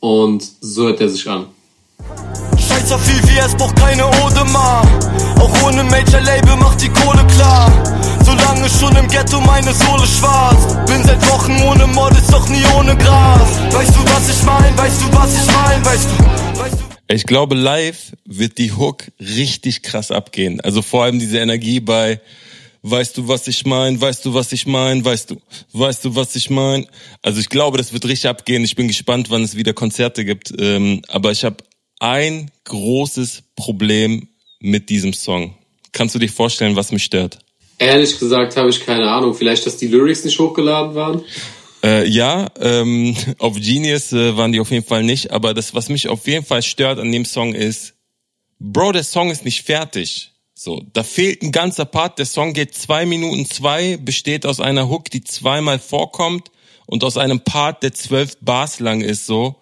Und 0.00 0.46
so 0.60 0.84
hört 0.86 1.00
er 1.00 1.08
sich 1.08 1.28
an. 1.28 1.46
Scheiß 2.58 2.92
auf 2.92 3.04
viel, 3.04 3.22
wie 3.28 3.38
es 3.38 3.54
braucht 3.54 3.76
keine 3.76 4.06
Ode 4.06 4.44
mehr. 4.44 4.82
Auch 5.40 5.66
ohne 5.66 5.84
Major-Label 5.84 6.56
macht 6.56 6.82
die 6.82 6.88
Kohle 6.88 7.26
klar. 7.26 7.95
Solange 8.26 8.68
schon 8.68 8.96
im 8.96 9.06
Ghetto 9.06 9.40
meine 9.40 9.72
Sohle 9.72 10.04
schwarz. 10.04 10.74
Bin 10.90 11.00
seit 11.04 11.24
Wochen 11.30 11.62
ohne 11.62 11.86
Models, 11.86 12.26
doch 12.26 12.48
nie 12.48 12.64
ohne 12.76 12.96
Gras. 12.96 13.48
Weißt 13.72 13.94
du, 13.94 14.04
was 14.04 14.28
ich 14.28 14.42
mein? 14.42 14.76
Weißt 14.76 15.00
du, 15.00 15.12
was 15.14 15.32
ich 15.32 15.46
mein? 15.46 15.84
Weißt 15.84 16.08
du, 16.10 16.58
weißt 16.58 16.74
du? 16.74 17.14
Ich 17.14 17.24
glaube, 17.24 17.54
live 17.54 18.16
wird 18.24 18.58
die 18.58 18.72
Hook 18.72 19.04
richtig 19.20 19.82
krass 19.82 20.10
abgehen. 20.10 20.60
Also 20.60 20.82
vor 20.82 21.04
allem 21.04 21.20
diese 21.20 21.38
Energie 21.38 21.78
bei 21.78 22.20
Weißt 22.82 23.16
du, 23.16 23.26
was 23.26 23.48
ich 23.48 23.64
mein? 23.64 24.00
Weißt 24.00 24.24
du, 24.24 24.34
was 24.34 24.52
ich 24.52 24.66
mein? 24.66 25.04
Weißt 25.04 25.30
du, 25.30 25.40
weißt 25.72 26.04
du, 26.04 26.14
was 26.14 26.36
ich 26.36 26.50
mein? 26.50 26.86
Also 27.22 27.40
ich 27.40 27.48
glaube, 27.48 27.78
das 27.78 27.92
wird 27.92 28.04
richtig 28.04 28.28
abgehen. 28.28 28.64
Ich 28.64 28.76
bin 28.76 28.86
gespannt, 28.86 29.30
wann 29.30 29.42
es 29.42 29.56
wieder 29.56 29.72
Konzerte 29.72 30.24
gibt. 30.24 30.52
Ähm, 30.56 31.02
aber 31.08 31.32
ich 31.32 31.44
habe 31.44 31.56
ein 31.98 32.50
großes 32.64 33.42
Problem 33.56 34.28
mit 34.60 34.88
diesem 34.88 35.12
Song. 35.14 35.54
Kannst 35.90 36.14
du 36.14 36.18
dir 36.20 36.28
vorstellen, 36.28 36.76
was 36.76 36.92
mich 36.92 37.02
stört? 37.04 37.38
Ehrlich 37.78 38.18
gesagt 38.18 38.56
habe 38.56 38.70
ich 38.70 38.84
keine 38.84 39.08
Ahnung. 39.10 39.34
Vielleicht, 39.34 39.66
dass 39.66 39.76
die 39.76 39.88
Lyrics 39.88 40.24
nicht 40.24 40.38
hochgeladen 40.38 40.94
waren? 40.94 41.22
Äh, 41.84 42.08
ja, 42.08 42.48
ähm, 42.60 43.16
auf 43.38 43.56
Genius 43.60 44.12
äh, 44.12 44.36
waren 44.36 44.52
die 44.52 44.60
auf 44.60 44.70
jeden 44.70 44.86
Fall 44.86 45.02
nicht. 45.02 45.30
Aber 45.30 45.54
das, 45.54 45.74
was 45.74 45.88
mich 45.88 46.08
auf 46.08 46.26
jeden 46.26 46.44
Fall 46.44 46.62
stört 46.62 46.98
an 46.98 47.12
dem 47.12 47.24
Song 47.24 47.54
ist, 47.54 47.94
Bro, 48.58 48.92
der 48.92 49.04
Song 49.04 49.30
ist 49.30 49.44
nicht 49.44 49.62
fertig. 49.62 50.32
So, 50.54 50.82
da 50.94 51.02
fehlt 51.02 51.42
ein 51.42 51.52
ganzer 51.52 51.84
Part. 51.84 52.18
Der 52.18 52.24
Song 52.24 52.54
geht 52.54 52.74
zwei 52.74 53.04
Minuten 53.04 53.44
zwei, 53.44 53.98
besteht 53.98 54.46
aus 54.46 54.58
einer 54.58 54.88
Hook, 54.88 55.10
die 55.10 55.22
zweimal 55.22 55.78
vorkommt 55.78 56.50
und 56.86 57.04
aus 57.04 57.18
einem 57.18 57.40
Part, 57.40 57.82
der 57.82 57.92
zwölf 57.92 58.38
Bars 58.40 58.80
lang 58.80 59.02
ist. 59.02 59.26
So, 59.26 59.56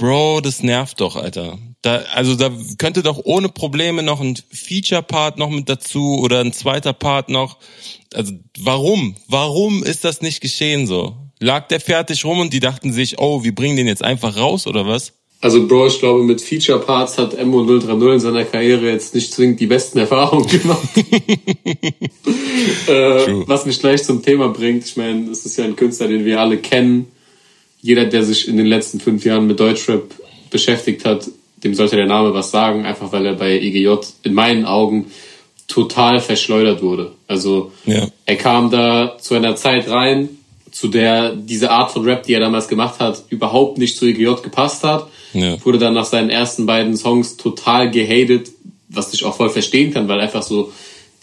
Bro, 0.00 0.40
das 0.40 0.62
nervt 0.62 0.98
doch, 1.02 1.14
Alter. 1.14 1.58
Da, 1.82 1.96
also 2.14 2.34
da 2.34 2.50
könnte 2.78 3.02
doch 3.02 3.20
ohne 3.22 3.50
Probleme 3.50 4.02
noch 4.02 4.22
ein 4.22 4.38
Feature-Part 4.50 5.36
noch 5.36 5.50
mit 5.50 5.68
dazu 5.68 6.20
oder 6.22 6.40
ein 6.40 6.54
zweiter 6.54 6.94
Part 6.94 7.28
noch. 7.28 7.58
Also 8.14 8.32
warum? 8.58 9.16
Warum 9.28 9.84
ist 9.84 10.04
das 10.04 10.22
nicht 10.22 10.40
geschehen 10.40 10.86
so? 10.86 11.16
Lag 11.38 11.68
der 11.68 11.80
fertig 11.80 12.24
rum 12.24 12.40
und 12.40 12.54
die 12.54 12.60
dachten 12.60 12.94
sich, 12.94 13.18
oh, 13.18 13.44
wir 13.44 13.54
bringen 13.54 13.76
den 13.76 13.86
jetzt 13.86 14.02
einfach 14.02 14.38
raus 14.38 14.66
oder 14.66 14.86
was? 14.86 15.12
Also 15.42 15.66
Bro, 15.66 15.88
ich 15.88 15.98
glaube, 15.98 16.22
mit 16.22 16.40
Feature 16.40 16.80
Parts 16.80 17.18
hat 17.18 17.38
Mo 17.44 17.64
030 17.64 18.14
in 18.14 18.20
seiner 18.20 18.44
Karriere 18.46 18.90
jetzt 18.90 19.14
nicht 19.14 19.34
zwingend 19.34 19.60
die 19.60 19.66
besten 19.66 19.98
Erfahrungen 19.98 20.46
gemacht. 20.48 20.88
äh, 22.86 23.44
was 23.46 23.66
mich 23.66 23.78
gleich 23.80 24.02
zum 24.02 24.22
Thema 24.22 24.48
bringt. 24.48 24.86
Ich 24.86 24.96
meine, 24.96 25.30
es 25.30 25.44
ist 25.44 25.58
ja 25.58 25.66
ein 25.66 25.76
Künstler, 25.76 26.08
den 26.08 26.24
wir 26.24 26.40
alle 26.40 26.56
kennen. 26.56 27.08
Jeder, 27.82 28.04
der 28.04 28.22
sich 28.22 28.48
in 28.48 28.56
den 28.56 28.66
letzten 28.66 29.00
fünf 29.00 29.24
Jahren 29.24 29.46
mit 29.46 29.58
Deutschrap 29.58 30.14
beschäftigt 30.50 31.04
hat, 31.04 31.28
dem 31.62 31.74
sollte 31.74 31.96
der 31.96 32.06
Name 32.06 32.34
was 32.34 32.50
sagen, 32.50 32.84
einfach 32.84 33.12
weil 33.12 33.26
er 33.26 33.34
bei 33.34 33.58
EGJ 33.58 33.94
in 34.22 34.34
meinen 34.34 34.64
Augen 34.64 35.06
total 35.68 36.20
verschleudert 36.20 36.82
wurde. 36.82 37.12
Also 37.28 37.72
ja. 37.86 38.08
er 38.26 38.36
kam 38.36 38.70
da 38.70 39.16
zu 39.20 39.34
einer 39.34 39.56
Zeit 39.56 39.88
rein, 39.88 40.28
zu 40.72 40.88
der 40.88 41.34
diese 41.34 41.70
Art 41.70 41.90
von 41.90 42.04
Rap, 42.04 42.24
die 42.24 42.32
er 42.32 42.40
damals 42.40 42.68
gemacht 42.68 43.00
hat, 43.00 43.24
überhaupt 43.28 43.78
nicht 43.78 43.96
zu 43.96 44.06
EGJ 44.06 44.42
gepasst 44.42 44.84
hat 44.84 45.08
ja. 45.32 45.64
Wurde 45.64 45.78
dann 45.78 45.94
nach 45.94 46.04
seinen 46.04 46.30
ersten 46.30 46.66
beiden 46.66 46.96
Songs 46.96 47.36
total 47.36 47.90
gehatet, 47.90 48.50
was 48.88 49.12
ich 49.12 49.24
auch 49.24 49.36
voll 49.36 49.50
verstehen 49.50 49.92
kann, 49.92 50.08
weil 50.08 50.20
einfach 50.20 50.42
so 50.42 50.72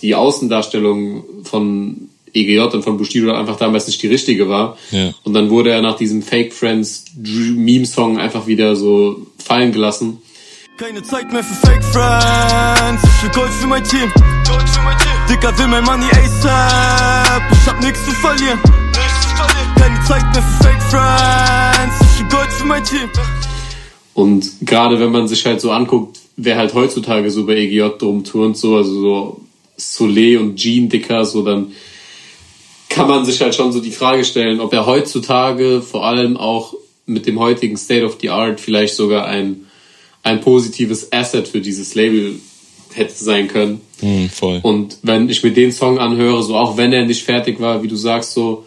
die 0.01 0.15
Außendarstellung 0.15 1.23
von 1.43 2.09
EGJ 2.33 2.75
und 2.75 2.83
von 2.83 2.97
Bushido 2.97 3.33
einfach 3.33 3.57
damals 3.57 3.87
nicht 3.87 4.01
die 4.01 4.07
richtige 4.07 4.49
war. 4.49 4.77
Ja. 4.91 5.13
Und 5.23 5.33
dann 5.33 5.49
wurde 5.49 5.71
er 5.71 5.81
nach 5.81 5.95
diesem 5.97 6.21
Fake 6.21 6.53
Friends 6.53 7.05
Meme-Song 7.15 8.19
einfach 8.19 8.47
wieder 8.47 8.75
so 8.75 9.27
fallen 9.37 9.71
gelassen. 9.71 10.19
Keine 10.77 11.01
Zeit 11.01 11.31
mehr 11.31 11.43
für 11.43 11.55
Fake 11.67 11.83
Friends, 11.83 13.03
ich 13.03 13.23
will 13.23 13.31
Gold 13.31 13.51
für 13.51 13.67
mein 13.67 13.83
Team. 13.83 14.11
Gold 14.47 14.69
für 14.69 14.81
mein 14.83 14.97
Team. 14.99 15.07
Dicker 15.29 15.57
will 15.57 15.67
mein 15.67 15.83
Money 15.83 16.05
ASAP, 16.05 17.51
ich 17.51 17.67
hab 17.67 17.81
nichts 17.81 18.05
zu 18.05 18.11
verlieren. 18.11 18.59
Nichts 18.91 19.21
zu 19.21 19.29
verlieren. 19.35 19.75
Keine 19.75 20.03
Zeit 20.05 20.23
mehr 20.33 20.43
für 20.43 20.63
Fake 20.63 20.83
Friends, 20.83 21.95
ich 22.13 22.19
will 22.19 22.29
Gold 22.29 22.51
für 22.51 22.65
mein 22.65 22.83
Team. 22.83 23.09
Und 24.13 24.51
gerade 24.61 24.99
wenn 24.99 25.11
man 25.11 25.27
sich 25.27 25.45
halt 25.45 25.61
so 25.61 25.71
anguckt, 25.71 26.19
wer 26.35 26.57
halt 26.57 26.73
heutzutage 26.75 27.31
so 27.31 27.45
bei 27.45 27.55
EGJ 27.55 27.97
drum 27.97 28.23
turnt, 28.23 28.57
so, 28.57 28.75
also 28.75 29.01
so 29.01 29.41
Soleil 29.77 30.37
und 30.37 30.55
Jean 30.57 30.89
Dicker, 30.89 31.25
so 31.25 31.43
dann 31.43 31.71
kann 32.89 33.07
man 33.07 33.25
sich 33.25 33.41
halt 33.41 33.55
schon 33.55 33.71
so 33.71 33.79
die 33.79 33.91
Frage 33.91 34.23
stellen, 34.23 34.59
ob 34.59 34.73
er 34.73 34.85
heutzutage 34.85 35.81
vor 35.81 36.05
allem 36.05 36.37
auch 36.37 36.73
mit 37.05 37.25
dem 37.25 37.39
heutigen 37.39 37.77
State 37.77 38.05
of 38.05 38.17
the 38.21 38.29
Art 38.29 38.59
vielleicht 38.59 38.95
sogar 38.95 39.25
ein, 39.25 39.67
ein 40.23 40.41
positives 40.41 41.11
Asset 41.11 41.47
für 41.47 41.61
dieses 41.61 41.95
Label 41.95 42.35
hätte 42.93 43.13
sein 43.13 43.47
können. 43.47 43.81
Mm, 44.01 44.27
voll. 44.27 44.59
Und 44.63 44.97
wenn 45.03 45.29
ich 45.29 45.43
mir 45.43 45.51
den 45.51 45.71
Song 45.71 45.99
anhöre, 45.99 46.43
so 46.43 46.55
auch 46.55 46.77
wenn 46.77 46.93
er 46.93 47.05
nicht 47.05 47.23
fertig 47.23 47.59
war, 47.59 47.83
wie 47.83 47.87
du 47.87 47.95
sagst, 47.95 48.33
so, 48.33 48.65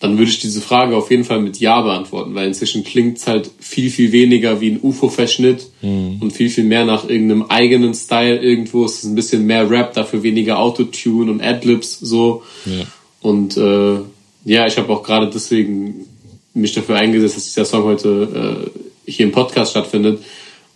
dann 0.00 0.18
würde 0.18 0.30
ich 0.30 0.40
diese 0.40 0.60
Frage 0.60 0.96
auf 0.96 1.10
jeden 1.10 1.24
Fall 1.24 1.40
mit 1.40 1.60
Ja 1.60 1.80
beantworten, 1.80 2.34
weil 2.34 2.48
inzwischen 2.48 2.82
klingt 2.82 3.18
es 3.18 3.28
halt 3.28 3.50
viel, 3.60 3.88
viel 3.88 4.10
weniger 4.10 4.60
wie 4.60 4.72
ein 4.72 4.80
UFO-Verschnitt 4.82 5.68
mhm. 5.80 6.16
und 6.20 6.32
viel, 6.32 6.50
viel 6.50 6.64
mehr 6.64 6.84
nach 6.84 7.08
irgendeinem 7.08 7.44
eigenen 7.44 7.94
Style 7.94 8.36
irgendwo. 8.36 8.84
Es 8.84 8.96
ist 8.96 9.04
ein 9.04 9.14
bisschen 9.14 9.46
mehr 9.46 9.70
Rap, 9.70 9.94
dafür 9.94 10.24
weniger 10.24 10.58
Autotune 10.58 11.30
und 11.30 11.40
Adlibs 11.40 12.00
so. 12.00 12.42
Ja. 12.66 12.84
Und 13.22 13.56
äh, 13.56 13.98
ja, 14.44 14.66
ich 14.66 14.76
habe 14.76 14.92
auch 14.92 15.02
gerade 15.02 15.30
deswegen 15.30 16.06
mich 16.54 16.72
dafür 16.72 16.96
eingesetzt, 16.96 17.36
dass 17.36 17.44
dieser 17.44 17.64
Song 17.64 17.84
heute 17.84 18.70
äh, 19.06 19.10
hier 19.10 19.26
im 19.26 19.32
Podcast 19.32 19.70
stattfindet. 19.70 20.22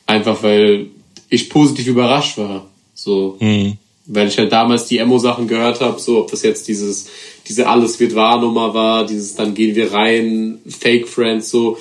Einfach 0.06 0.42
weil 0.42 0.86
ich 1.28 1.50
positiv 1.50 1.88
überrascht 1.88 2.38
war. 2.38 2.66
So. 2.94 3.36
Mhm. 3.40 3.76
Weil 4.06 4.28
ich 4.28 4.38
halt 4.38 4.52
damals 4.52 4.86
die 4.86 4.98
Emo-Sachen 4.98 5.48
gehört 5.48 5.80
habe, 5.80 6.00
so 6.00 6.20
ob 6.20 6.30
das 6.30 6.42
jetzt 6.42 6.68
dieses 6.68 7.08
diese 7.48 7.68
Alles 7.68 8.00
wird 8.00 8.14
wahr 8.14 8.40
Nummer 8.40 8.74
war, 8.74 9.06
dieses 9.06 9.34
dann 9.34 9.54
gehen 9.54 9.74
wir 9.74 9.92
rein, 9.92 10.58
Fake 10.66 11.08
Friends, 11.08 11.50
so. 11.50 11.78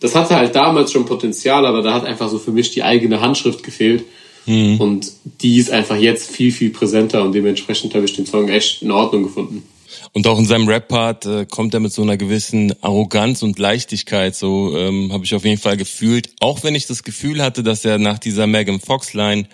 Das 0.00 0.14
hatte 0.14 0.36
halt 0.36 0.54
damals 0.54 0.92
schon 0.92 1.04
Potenzial, 1.04 1.66
aber 1.66 1.82
da 1.82 1.92
hat 1.92 2.06
einfach 2.06 2.30
so 2.30 2.38
für 2.38 2.52
mich 2.52 2.70
die 2.70 2.82
eigene 2.82 3.20
Handschrift 3.20 3.62
gefehlt. 3.62 4.04
Mhm. 4.46 4.80
Und 4.80 5.12
die 5.42 5.58
ist 5.58 5.70
einfach 5.70 5.96
jetzt 5.96 6.30
viel, 6.30 6.52
viel 6.52 6.70
präsenter 6.70 7.22
und 7.22 7.32
dementsprechend 7.32 7.94
habe 7.94 8.06
ich 8.06 8.14
den 8.14 8.24
Song 8.24 8.48
echt 8.48 8.82
in 8.82 8.90
Ordnung 8.90 9.24
gefunden. 9.24 9.62
Und 10.12 10.26
auch 10.26 10.38
in 10.38 10.46
seinem 10.46 10.66
Rap-Part 10.66 11.26
äh, 11.26 11.46
kommt 11.46 11.72
er 11.72 11.80
mit 11.80 11.92
so 11.92 12.02
einer 12.02 12.16
gewissen 12.16 12.74
Arroganz 12.82 13.42
und 13.42 13.58
Leichtigkeit, 13.60 14.34
so 14.34 14.76
ähm, 14.76 15.12
habe 15.12 15.24
ich 15.24 15.34
auf 15.34 15.44
jeden 15.44 15.60
Fall 15.60 15.76
gefühlt. 15.76 16.30
Auch 16.40 16.64
wenn 16.64 16.74
ich 16.74 16.86
das 16.86 17.04
Gefühl 17.04 17.42
hatte, 17.42 17.62
dass 17.62 17.84
er 17.84 17.98
nach 17.98 18.18
dieser 18.18 18.48
Megan 18.48 18.80
Fox-Line 18.80 19.46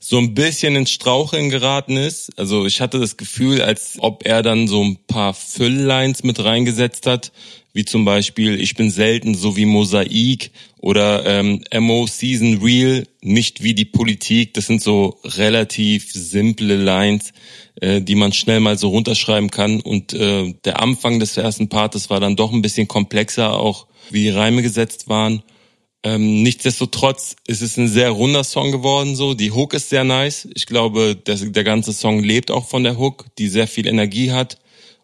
so 0.00 0.18
ein 0.18 0.34
bisschen 0.34 0.74
ins 0.74 0.90
Straucheln 0.90 1.48
geraten 1.48 1.96
ist. 1.96 2.36
Also 2.36 2.66
ich 2.66 2.80
hatte 2.80 2.98
das 2.98 3.16
Gefühl, 3.16 3.62
als 3.62 3.94
ob 3.98 4.26
er 4.26 4.42
dann 4.42 4.66
so 4.66 4.82
ein 4.82 4.96
paar 5.06 5.32
Fülllines 5.32 6.24
mit 6.24 6.42
reingesetzt 6.42 7.06
hat, 7.06 7.30
wie 7.72 7.84
zum 7.84 8.04
Beispiel 8.04 8.60
Ich 8.60 8.74
bin 8.74 8.90
selten 8.90 9.34
so 9.34 9.56
wie 9.56 9.64
Mosaik 9.64 10.50
oder 10.78 11.24
ähm, 11.24 11.62
MO 11.78 12.06
Season 12.06 12.60
Real, 12.62 13.06
nicht 13.22 13.62
wie 13.62 13.74
die 13.74 13.84
Politik. 13.84 14.54
Das 14.54 14.66
sind 14.66 14.82
so 14.82 15.18
relativ 15.24 16.12
simple 16.12 16.76
Lines, 16.76 17.32
äh, 17.80 18.00
die 18.00 18.14
man 18.14 18.32
schnell 18.32 18.60
mal 18.60 18.76
so 18.76 18.88
runterschreiben 18.88 19.50
kann. 19.50 19.80
Und 19.80 20.12
äh, 20.12 20.54
der 20.64 20.80
Anfang 20.80 21.18
des 21.18 21.36
ersten 21.36 21.68
Partes 21.68 22.10
war 22.10 22.20
dann 22.20 22.36
doch 22.36 22.52
ein 22.52 22.62
bisschen 22.62 22.88
komplexer, 22.88 23.54
auch 23.54 23.86
wie 24.10 24.24
die 24.24 24.30
Reime 24.30 24.62
gesetzt 24.62 25.08
waren. 25.08 25.42
Ähm, 26.04 26.42
nichtsdestotrotz 26.42 27.36
ist 27.46 27.62
es 27.62 27.76
ein 27.76 27.88
sehr 27.88 28.10
runder 28.10 28.42
Song 28.42 28.72
geworden. 28.72 29.14
So, 29.14 29.34
die 29.34 29.52
Hook 29.52 29.72
ist 29.72 29.88
sehr 29.88 30.04
nice. 30.04 30.48
Ich 30.54 30.66
glaube, 30.66 31.14
der, 31.14 31.36
der 31.36 31.64
ganze 31.64 31.92
Song 31.92 32.22
lebt 32.22 32.50
auch 32.50 32.66
von 32.66 32.82
der 32.82 32.98
Hook, 32.98 33.26
die 33.38 33.46
sehr 33.46 33.68
viel 33.68 33.86
Energie 33.86 34.32
hat 34.32 34.58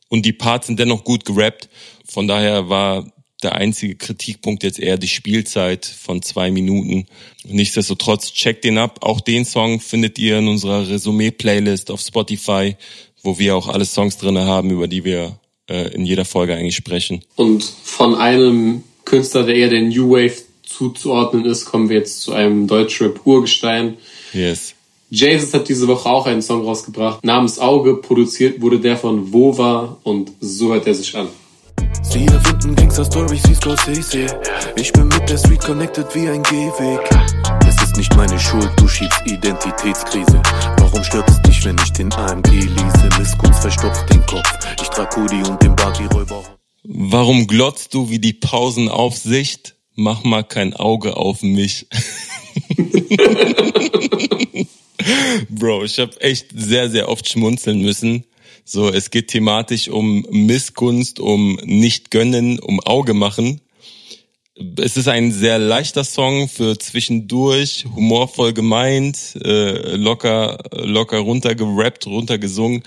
und 0.09 0.25
die 0.25 0.33
Parts 0.33 0.67
sind 0.67 0.79
dennoch 0.79 1.05
gut 1.05 1.25
gerappt. 1.25 1.69
Von 2.07 2.29
daher 2.29 2.69
war 2.69 3.07
der 3.43 3.55
einzige 3.55 3.95
Kritikpunkt 3.95 4.63
jetzt 4.65 4.81
eher 4.81 4.99
die 4.99 5.09
Spielzeit 5.09 5.87
von 5.87 6.23
zwei 6.23 6.51
Minuten. 6.51 7.07
Nichtsdestotrotz 7.45 8.33
checkt 8.33 8.65
den 8.65 8.79
ab. 8.79 8.99
Auch 9.03 9.21
den 9.21 9.45
Song 9.45 9.81
findet 9.81 10.19
ihr 10.19 10.39
in 10.39 10.49
unserer 10.49 10.89
Resümee-Playlist 10.89 11.91
auf 11.91 12.01
Spotify, 12.01 12.77
wo 13.23 13.39
wir 13.39 13.55
auch 13.55 13.69
alle 13.69 13.85
Songs 13.85 14.17
drinne 14.17 14.47
haben, 14.47 14.71
über 14.71 14.89
die 14.89 15.05
wir 15.05 15.39
äh, 15.69 15.93
in 15.95 16.05
jeder 16.05 16.25
Folge 16.25 16.57
eigentlich 16.57 16.77
sprechen. 16.77 17.23
Und 17.37 17.63
von 17.63 18.17
einem 18.17 18.83
Künstler, 19.05 19.45
der 19.45 19.55
eher 19.55 19.69
den 19.69 19.89
New 19.89 20.11
Wave 20.11 20.43
zuzuordnen 20.63 21.45
ist, 21.45 21.65
kommen 21.65 21.89
wir 21.89 21.99
jetzt 21.99 22.23
zu 22.23 22.33
einem 22.33 22.67
Deutschrap-Urgestein. 22.67 23.99
Yes. 24.33 24.75
Jesus 25.11 25.55
hat 25.55 25.69
diese 25.69 25.89
Woche 25.89 26.09
auch 26.09 26.27
einen 26.27 26.43
Song 26.43 26.65
rausgebracht, 26.65 27.25
namens 27.25 27.59
Auge. 27.59 27.97
Produziert 27.97 28.61
wurde 28.61 28.79
der 28.79 28.97
von 28.97 29.33
Wova 29.33 29.97
und 30.03 30.33
so 30.41 30.73
hört 30.73 30.87
er 30.87 30.95
sich 30.95 31.17
an. 31.17 31.29
Sie 32.03 32.27
erfinden 32.27 32.75
Gangster-Stories 32.75 33.43
wie 33.49 33.55
Scorsese. 33.55 34.27
Ich 34.77 34.93
bin 34.93 35.09
mit 35.09 35.29
der 35.29 35.39
Street 35.39 35.61
connected 35.61 36.07
wie 36.15 36.29
ein 36.29 36.43
Gehweg. 36.43 37.01
Es 37.67 37.83
ist 37.83 37.97
nicht 37.97 38.15
meine 38.17 38.39
Schuld, 38.39 38.71
du 38.77 38.87
schiebst 38.87 39.23
Identitätskrise. 39.25 40.43
Warum 40.79 41.03
stört 41.03 41.29
es 41.31 41.41
dich, 41.43 41.65
wenn 41.65 41.77
ich 41.83 41.93
den 41.93 42.13
AMG 42.13 42.51
lese? 42.51 43.09
Missgunst 43.19 43.61
verstopft 43.61 44.13
den 44.13 44.25
Kopf. 44.27 44.49
Ich 44.83 44.89
trag 44.89 45.17
Hoodie 45.17 45.43
und 45.49 45.63
den 45.63 45.75
Barbie-Räuber. 45.75 46.45
Warum 46.85 47.47
glotzt 47.47 47.95
du 47.95 48.11
wie 48.11 48.19
die 48.19 48.35
Pausenaufsicht? 48.35 49.75
mach 49.99 50.23
mal 50.23 50.45
kein 50.45 50.75
Auge 50.75 51.17
auf 51.17 51.43
mich. 51.43 51.89
Bro, 55.49 55.85
ich 55.85 55.99
habe 55.99 56.21
echt 56.21 56.47
sehr, 56.55 56.91
sehr 56.91 57.09
oft 57.09 57.29
schmunzeln 57.29 57.81
müssen. 57.81 58.25
So, 58.65 58.89
es 58.89 59.11
geht 59.11 59.29
thematisch 59.29 59.89
um 59.89 60.27
Missgunst, 60.31 61.21
um 61.21 61.59
nicht 61.65 62.11
gönnen, 62.11 62.59
um 62.59 62.81
Auge 62.81 63.15
machen. 63.15 63.61
Es 64.77 64.97
ist 64.97 65.09
ein 65.09 65.33
sehr 65.33 65.59
leichter 65.59 66.05
Song 66.05 66.49
für 66.49 66.77
zwischendurch, 66.79 67.87
humorvoll 67.95 68.53
gemeint, 68.53 69.37
äh, 69.43 69.97
locker, 69.97 70.59
locker 70.73 71.19
runtergerappt, 71.21 72.07
runtergesungen. 72.07 72.83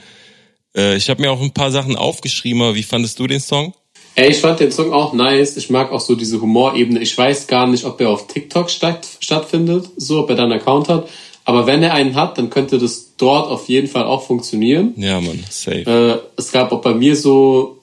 Äh, 0.76 0.98
ich 0.98 1.10
habe 1.10 1.22
mir 1.22 1.32
auch 1.32 1.42
ein 1.42 1.54
paar 1.54 1.72
Sachen 1.72 1.96
aufgeschrieben, 1.96 2.62
aber 2.62 2.76
wie 2.76 2.84
fandest 2.84 3.18
du 3.20 3.26
den 3.26 3.40
Song? 3.40 3.74
Ey, 4.16 4.32
ich 4.32 4.38
fand 4.38 4.60
den 4.60 4.72
Song 4.72 4.92
auch 4.92 5.14
nice. 5.14 5.56
Ich 5.56 5.70
mag 5.70 5.92
auch 5.92 6.02
so 6.02 6.16
diese 6.16 6.42
Humorebene. 6.42 7.00
Ich 7.00 7.18
weiß 7.18 7.48
gar 7.48 7.66
nicht, 7.66 7.86
ob 7.86 8.02
er 8.02 8.10
auf 8.10 8.28
TikTok 8.28 8.70
statt, 8.70 9.08
stattfindet, 9.22 9.90
so, 9.96 10.20
ob 10.20 10.30
er 10.30 10.36
da 10.36 10.44
einen 10.44 10.54
Account 10.54 10.90
hat. 10.90 11.10
Aber 11.44 11.66
wenn 11.66 11.82
er 11.84 11.94
einen 11.94 12.16
hat, 12.16 12.38
dann 12.38 12.50
könnte 12.50 12.78
das 12.78 13.14
dort 13.18 13.50
auf 13.50 13.68
jeden 13.68 13.88
Fall 13.88 14.04
auch 14.04 14.26
funktionieren. 14.26 14.94
Ja, 14.98 15.20
man, 15.20 15.44
safe. 15.50 15.80
Äh, 15.80 16.40
es 16.40 16.52
gab 16.52 16.72
auch 16.72 16.82
bei 16.82 16.94
mir 16.94 17.16
so 17.16 17.80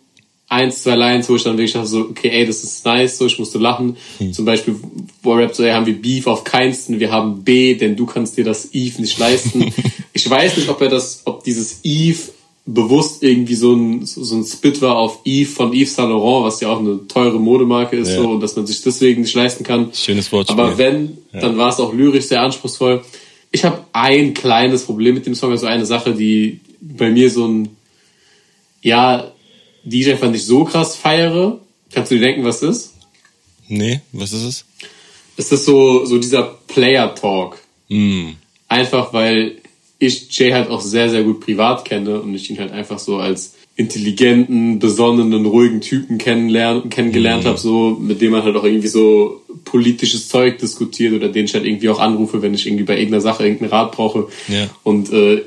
eins, 0.48 0.82
zwei 0.82 0.94
Lines, 0.94 1.28
wo 1.28 1.36
ich 1.36 1.42
dann 1.42 1.59
wirklich 1.59 1.72
dachte 1.72 1.88
so, 1.88 2.00
okay, 2.00 2.30
ey, 2.30 2.46
das 2.46 2.64
ist 2.64 2.84
nice, 2.84 3.18
so, 3.18 3.26
ich 3.26 3.38
musste 3.38 3.59
lachen. 3.59 3.96
Hm. 4.18 4.32
Zum 4.32 4.44
Beispiel, 4.44 4.76
wo 5.22 5.34
rappt 5.34 5.56
so, 5.56 5.62
ey, 5.62 5.72
haben 5.72 5.86
wir 5.86 6.00
Beef 6.00 6.26
auf 6.26 6.44
keinsten, 6.44 7.00
wir 7.00 7.11
haben 7.11 7.42
B, 7.44 7.74
denn 7.74 7.96
du 7.96 8.06
kannst 8.06 8.38
dir 8.38 8.44
das 8.44 8.72
Eve 8.72 9.00
nicht 9.02 9.18
leisten. 9.18 9.72
ich 10.12 10.28
weiß 10.28 10.56
nicht, 10.56 10.68
ob 10.68 10.80
er 10.80 10.88
das, 10.88 11.22
ob 11.26 11.44
dieses 11.44 11.80
Eve 11.84 12.18
bewusst 12.64 13.22
irgendwie 13.22 13.54
so 13.54 13.74
ein, 13.74 14.04
so 14.04 14.36
ein 14.36 14.44
Spit 14.44 14.80
war 14.82 14.96
auf 14.96 15.20
Eve 15.24 15.50
von 15.50 15.72
Yves 15.72 15.94
Saint 15.94 16.11
Laurent, 16.11 16.44
was 16.46 16.61
ja 16.61 16.68
auch 16.68 16.78
eine 16.80 17.06
teure 17.09 17.40
Modemarke 17.40 17.96
ist, 17.96 18.11
Ja. 18.11 18.22
so, 18.22 18.30
und 18.30 18.40
dass 18.40 18.56
man 18.56 18.66
sich 18.66 18.82
deswegen 18.82 19.22
nicht 19.22 19.34
leisten 19.34 19.64
kann. 19.64 19.90
Schönes 19.94 20.30
Wortspiel. 20.32 20.59
Aber 20.61 20.76
wenn, 20.76 21.18
Ja. 21.32 21.40
dann 21.40 21.56
war 21.56 21.70
es 21.70 21.80
auch 21.80 21.92
lyrisch 21.94 22.26
sehr 22.26 22.42
anspruchsvoll. 22.42 23.02
Ich 23.51 23.64
habe 23.64 23.84
ein 23.92 24.34
kleines 24.34 24.84
Problem 24.84 25.14
mit 25.14 25.26
dem 25.26 25.34
Song, 25.34 25.51
also 25.51 25.66
eine 25.66 25.86
Sache, 25.86 26.14
die 26.14 26.61
bei 26.80 27.11
mir 27.11 27.30
so 27.30 27.46
ein, 27.46 27.76
ja, 28.82 29.32
die 29.84 30.03
ich 30.03 30.11
einfach 30.11 30.30
nicht 30.30 30.44
so 30.44 30.64
krass 30.64 30.96
feiere. 30.96 31.61
Kannst 31.92 32.11
du 32.11 32.16
dir 32.16 32.22
denken, 32.22 32.44
was 32.44 32.61
das 32.61 32.76
ist? 32.76 32.94
Nee, 33.68 34.01
was 34.12 34.32
ist 34.32 34.44
es? 34.44 34.64
Es 35.36 35.53
ist 35.53 35.64
so, 35.64 36.05
so 36.05 36.18
dieser 36.18 36.42
Player-Talk. 36.42 37.59
Hm. 37.88 38.36
Einfach 38.68 39.12
weil 39.12 39.57
ich 39.99 40.28
Jay 40.36 40.51
halt 40.51 40.68
auch 40.68 40.80
sehr, 40.80 41.11
sehr 41.11 41.22
gut 41.22 41.40
privat 41.40 41.84
kenne 41.84 42.20
und 42.20 42.34
ich 42.34 42.51
ihn 42.51 42.59
halt 42.59 42.72
einfach 42.72 42.99
so 42.99 43.18
als 43.18 43.55
intelligenten, 43.78 44.80
besonnenen, 44.80 45.46
ruhigen 45.46 45.80
Typen 45.80 46.18
kennenlernen, 46.18 46.90
kennengelernt 46.90 47.44
Mhm. 47.44 47.48
habe, 47.48 47.58
so, 47.58 47.96
mit 48.00 48.20
dem 48.20 48.32
man 48.32 48.42
halt 48.42 48.56
auch 48.56 48.64
irgendwie 48.64 48.88
so 48.88 49.40
politisches 49.64 50.28
Zeug 50.28 50.58
diskutiert 50.58 51.14
oder 51.14 51.28
den 51.28 51.44
ich 51.44 51.54
halt 51.54 51.64
irgendwie 51.64 51.88
auch 51.88 52.00
anrufe, 52.00 52.42
wenn 52.42 52.54
ich 52.54 52.66
irgendwie 52.66 52.82
bei 52.82 52.94
irgendeiner 52.94 53.20
Sache 53.20 53.44
irgendeinen 53.44 53.70
Rat 53.70 53.92
brauche. 53.92 54.26
Ja. 54.48 54.68
Und 54.82 55.12
äh, 55.12 55.42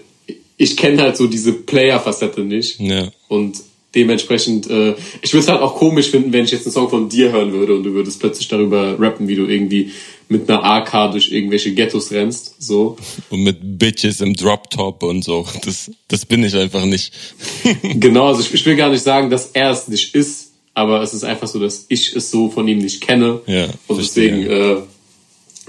ich 0.55 0.77
kenne 0.77 1.01
halt 1.01 1.17
so 1.17 1.27
diese 1.27 1.51
Player-Facette 1.51 2.41
nicht. 2.41 2.79
Ja. 2.79 3.11
Und 3.27 3.57
dementsprechend, 3.93 4.69
äh, 4.69 4.95
ich 5.21 5.33
würde 5.33 5.43
es 5.43 5.49
halt 5.49 5.61
auch 5.61 5.75
komisch 5.75 6.09
finden, 6.09 6.31
wenn 6.31 6.45
ich 6.45 6.51
jetzt 6.51 6.65
einen 6.65 6.73
Song 6.73 6.89
von 6.89 7.09
dir 7.09 7.33
hören 7.33 7.51
würde 7.51 7.75
und 7.75 7.83
du 7.83 7.93
würdest 7.93 8.21
plötzlich 8.21 8.47
darüber 8.47 8.97
rappen, 8.97 9.27
wie 9.27 9.35
du 9.35 9.45
irgendwie 9.45 9.91
mit 10.31 10.49
einer 10.49 10.63
AK 10.63 11.11
durch 11.11 11.29
irgendwelche 11.29 11.73
Ghettos 11.73 12.09
rennst. 12.11 12.55
So. 12.57 12.95
Und 13.29 13.43
mit 13.43 13.77
Bitches 13.77 14.21
im 14.21 14.33
Drop-Top 14.33 15.03
und 15.03 15.25
so. 15.25 15.45
Das, 15.65 15.91
das 16.07 16.25
bin 16.25 16.43
ich 16.43 16.55
einfach 16.55 16.85
nicht. 16.85 17.13
Genau, 17.83 18.27
also 18.27 18.41
ich, 18.41 18.53
ich 18.53 18.65
will 18.65 18.75
gar 18.75 18.89
nicht 18.89 19.03
sagen, 19.03 19.29
dass 19.29 19.47
er 19.47 19.71
es 19.71 19.87
nicht 19.87 20.15
ist, 20.15 20.53
aber 20.73 21.01
es 21.01 21.13
ist 21.13 21.23
einfach 21.23 21.47
so, 21.47 21.59
dass 21.59 21.85
ich 21.89 22.15
es 22.15 22.31
so 22.31 22.49
von 22.49 22.67
ihm 22.67 22.77
nicht 22.77 23.01
kenne. 23.01 23.41
Ja, 23.45 23.65
Und 23.87 23.97
verstehe. 23.97 24.31
deswegen 24.31 24.49
äh, 24.49 24.77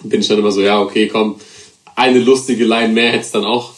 bin 0.05 0.21
ich 0.21 0.29
dann 0.29 0.39
immer 0.39 0.53
so, 0.53 0.63
ja, 0.63 0.81
okay, 0.81 1.09
komm, 1.09 1.37
eine 1.97 2.21
lustige 2.21 2.65
Line 2.65 2.93
mehr 2.93 3.11
hätte 3.11 3.25
es 3.25 3.31
dann 3.33 3.45
auch 3.45 3.73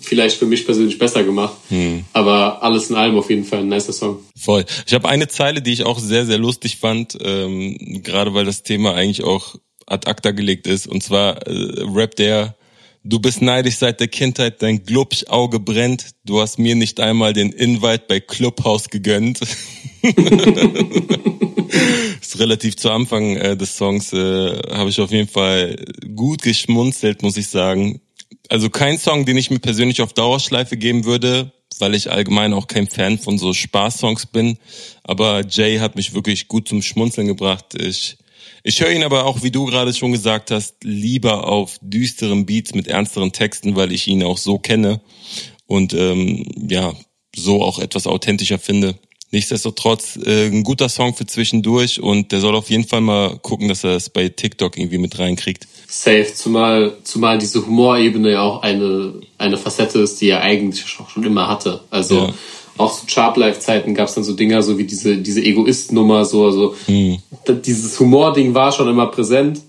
vielleicht 0.00 0.36
für 0.36 0.46
mich 0.46 0.64
persönlich 0.64 0.98
besser 0.98 1.24
gemacht. 1.24 1.54
Hm. 1.68 2.04
Aber 2.12 2.62
alles 2.62 2.90
in 2.90 2.96
allem 2.96 3.16
auf 3.16 3.28
jeden 3.28 3.44
Fall 3.44 3.60
ein 3.60 3.68
nicer 3.68 3.92
Song. 3.92 4.20
Voll. 4.36 4.64
Ich 4.86 4.94
habe 4.94 5.08
eine 5.08 5.26
Zeile, 5.28 5.62
die 5.62 5.72
ich 5.72 5.84
auch 5.84 5.98
sehr, 5.98 6.26
sehr 6.26 6.38
lustig 6.38 6.76
fand, 6.76 7.18
ähm, 7.22 8.02
gerade 8.04 8.34
weil 8.34 8.44
das 8.44 8.62
Thema 8.62 8.94
eigentlich 8.94 9.24
auch 9.24 9.56
ad 9.90 10.06
acta 10.06 10.30
gelegt 10.30 10.66
ist. 10.66 10.86
Und 10.86 11.02
zwar 11.02 11.46
äh, 11.46 11.82
rappt 11.82 12.18
der, 12.18 12.56
du 13.04 13.18
bist 13.20 13.42
neidisch 13.42 13.76
seit 13.76 14.00
der 14.00 14.08
Kindheit, 14.08 14.62
dein 14.62 14.84
Glubschauge 14.84 15.60
brennt, 15.60 16.06
du 16.24 16.40
hast 16.40 16.58
mir 16.58 16.74
nicht 16.74 17.00
einmal 17.00 17.32
den 17.32 17.52
Invite 17.52 18.04
bei 18.08 18.20
Clubhouse 18.20 18.88
gegönnt. 18.88 19.40
ist 22.20 22.38
relativ 22.38 22.76
zu 22.76 22.90
Anfang 22.90 23.36
äh, 23.36 23.56
des 23.56 23.76
Songs, 23.76 24.12
äh, 24.12 24.58
habe 24.72 24.90
ich 24.90 25.00
auf 25.00 25.10
jeden 25.10 25.28
Fall 25.28 25.76
gut 26.14 26.42
geschmunzelt, 26.42 27.22
muss 27.22 27.36
ich 27.36 27.48
sagen. 27.48 28.00
Also 28.48 28.70
kein 28.70 28.98
Song, 28.98 29.24
den 29.26 29.36
ich 29.36 29.50
mir 29.50 29.58
persönlich 29.58 30.00
auf 30.00 30.12
Dauerschleife 30.12 30.76
geben 30.76 31.04
würde, 31.04 31.52
weil 31.78 31.94
ich 31.94 32.10
allgemein 32.10 32.52
auch 32.52 32.66
kein 32.66 32.88
Fan 32.88 33.18
von 33.18 33.38
so 33.38 33.52
Spaßsongs 33.52 34.26
bin. 34.26 34.58
Aber 35.04 35.44
Jay 35.46 35.78
hat 35.78 35.96
mich 35.96 36.14
wirklich 36.14 36.48
gut 36.48 36.68
zum 36.68 36.82
Schmunzeln 36.82 37.26
gebracht. 37.26 37.74
Ich, 37.74 38.16
ich 38.68 38.82
höre 38.82 38.90
ihn 38.90 39.02
aber 39.02 39.24
auch, 39.24 39.42
wie 39.42 39.50
du 39.50 39.64
gerade 39.64 39.94
schon 39.94 40.12
gesagt 40.12 40.50
hast, 40.50 40.84
lieber 40.84 41.48
auf 41.48 41.78
düsteren 41.80 42.44
Beats 42.44 42.74
mit 42.74 42.86
ernsteren 42.86 43.32
Texten, 43.32 43.76
weil 43.76 43.92
ich 43.92 44.06
ihn 44.06 44.22
auch 44.22 44.36
so 44.36 44.58
kenne 44.58 45.00
und 45.66 45.94
ähm, 45.94 46.44
ja, 46.68 46.92
so 47.34 47.62
auch 47.62 47.78
etwas 47.78 48.06
authentischer 48.06 48.58
finde. 48.58 48.94
Nichtsdestotrotz 49.30 50.18
äh, 50.22 50.48
ein 50.48 50.64
guter 50.64 50.90
Song 50.90 51.14
für 51.14 51.24
zwischendurch 51.24 52.02
und 52.02 52.30
der 52.30 52.40
soll 52.40 52.54
auf 52.54 52.68
jeden 52.68 52.86
Fall 52.86 53.00
mal 53.00 53.38
gucken, 53.38 53.68
dass 53.68 53.84
er 53.84 53.96
es 53.96 54.10
bei 54.10 54.28
TikTok 54.28 54.76
irgendwie 54.76 54.98
mit 54.98 55.18
reinkriegt. 55.18 55.66
Safe, 55.86 56.26
zumal, 56.34 56.98
zumal 57.04 57.38
diese 57.38 57.66
Humorebene 57.66 58.32
ja 58.32 58.42
auch 58.42 58.62
eine, 58.62 59.14
eine 59.38 59.56
Facette 59.56 60.00
ist, 60.00 60.20
die 60.20 60.28
er 60.28 60.42
eigentlich 60.42 60.84
auch 61.00 61.08
schon 61.08 61.24
immer 61.24 61.48
hatte. 61.48 61.80
Also 61.88 62.16
Ja. 62.16 62.34
Auch 62.78 62.98
zu 62.98 63.08
Sharp-Life-Zeiten 63.08 63.94
gab 63.94 64.08
es 64.08 64.14
dann 64.14 64.24
so 64.24 64.32
Dinger, 64.34 64.62
so 64.62 64.78
wie 64.78 64.84
diese, 64.84 65.16
diese 65.18 65.42
Egoist-Nummer, 65.44 66.24
so, 66.24 66.44
also 66.46 66.74
da- 67.44 67.52
dieses 67.52 67.98
Humor-Ding 68.00 68.54
war 68.54 68.72
schon 68.72 68.88
immer 68.88 69.06
präsent. 69.08 69.60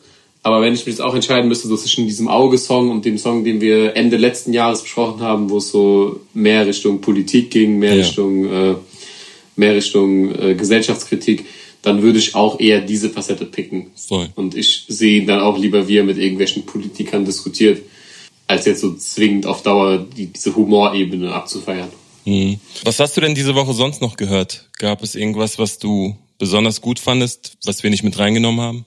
Aber 0.41 0.62
wenn 0.62 0.74
ich 0.74 0.80
mich 0.86 0.93
jetzt 0.95 1.01
auch 1.01 1.14
entscheiden 1.16 1.49
müsste, 1.49 1.68
so 1.68 1.76
zwischen 1.76 2.05
diesem 2.07 2.30
Auge-Song 2.30 2.89
und 2.91 3.03
dem 3.03 3.18
Song, 3.18 3.43
den 3.43 3.60
wir 3.60 3.95
Ende 3.97 4.16
letzten 4.16 4.53
Jahres 4.53 4.82
besprochen 4.84 5.20
haben, 5.20 5.49
wo 5.49 5.57
es 5.57 5.70
so 5.70 6.22
mehr 6.34 6.66
Richtung 6.66 7.01
Politik 7.01 7.51
ging, 7.51 7.78
mehr 7.78 7.95
Ja. 7.95 8.03
Richtung, 8.03 8.45
äh, 8.45 8.76
mehr 9.57 9.76
Richtung 9.76 10.34
äh, 10.39 10.55
Gesellschaftskritik, 10.55 11.45
dann 11.82 12.01
würde 12.01 12.20
ich 12.20 12.36
auch 12.36 12.60
eher 12.60 12.80
diese 12.80 13.10
Facette 13.10 13.45
picken. 13.45 13.88
Voll. 13.95 14.30
Und 14.36 14.55
ich 14.55 14.86
sehe 14.88 15.20
ihn 15.22 15.28
dann 15.28 15.41
auch 15.41 15.57
lieber, 15.57 15.88
wie 15.89 15.97
er 15.97 16.03
mit 16.05 16.18
irgendwelchen 16.18 16.66
Politikern 16.66 17.26
diskutiert, 17.26 17.82
als 18.47 18.66
jetzt 18.66 18.80
so 18.82 18.93
zwingend 18.95 19.45
auf 19.45 19.62
Dauer 19.62 19.97
die, 20.18 20.28
diese 20.28 20.55
Humorebene 20.55 21.34
abzufeiern. 21.34 21.89
Mhm. 22.26 22.59
Was 22.84 22.99
hast 22.99 23.15
du 23.17 23.22
denn 23.22 23.36
diese 23.36 23.55
Woche 23.55 23.74
sonst 23.74 24.01
noch 24.01 24.17
gehört? 24.17 24.67
Gab 24.78 25.03
es 25.03 25.15
irgendwas, 25.15 25.57
was 25.59 25.80
du 25.80 26.15
besonders 26.38 26.82
gut 26.82 26.99
fandest, 26.99 27.57
was 27.65 27.84
wir 27.84 27.89
nicht 27.89 28.03
mit 28.03 28.17
reingenommen 28.20 28.61
haben? 28.61 28.86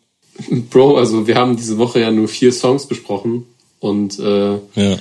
Bro, 0.71 0.97
also 0.97 1.27
wir 1.27 1.35
haben 1.37 1.57
diese 1.57 1.77
Woche 1.79 2.01
ja 2.01 2.11
nur 2.11 2.29
vier 2.29 2.53
Songs 2.53 2.87
besprochen 2.87 3.45
und 3.81 4.19
äh, 4.19 4.53
Ja, 4.75 4.99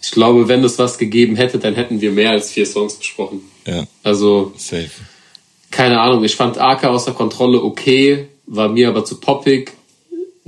ich 0.00 0.10
glaube, 0.12 0.46
wenn 0.48 0.62
es 0.62 0.78
was 0.78 0.98
gegeben 0.98 1.36
hätte, 1.36 1.58
dann 1.58 1.74
hätten 1.74 2.00
wir 2.00 2.12
mehr 2.12 2.30
als 2.30 2.50
vier 2.52 2.66
Songs 2.66 2.94
besprochen. 2.94 3.40
ja, 3.66 3.86
Also 4.02 4.52
safe. 4.56 4.90
keine 5.70 6.00
Ahnung, 6.00 6.22
ich 6.24 6.36
fand 6.36 6.58
AK 6.58 6.84
außer 6.84 7.12
Kontrolle 7.12 7.62
okay, 7.62 8.28
war 8.46 8.68
mir 8.68 8.88
aber 8.88 9.04
zu 9.04 9.18
poppig. 9.20 9.72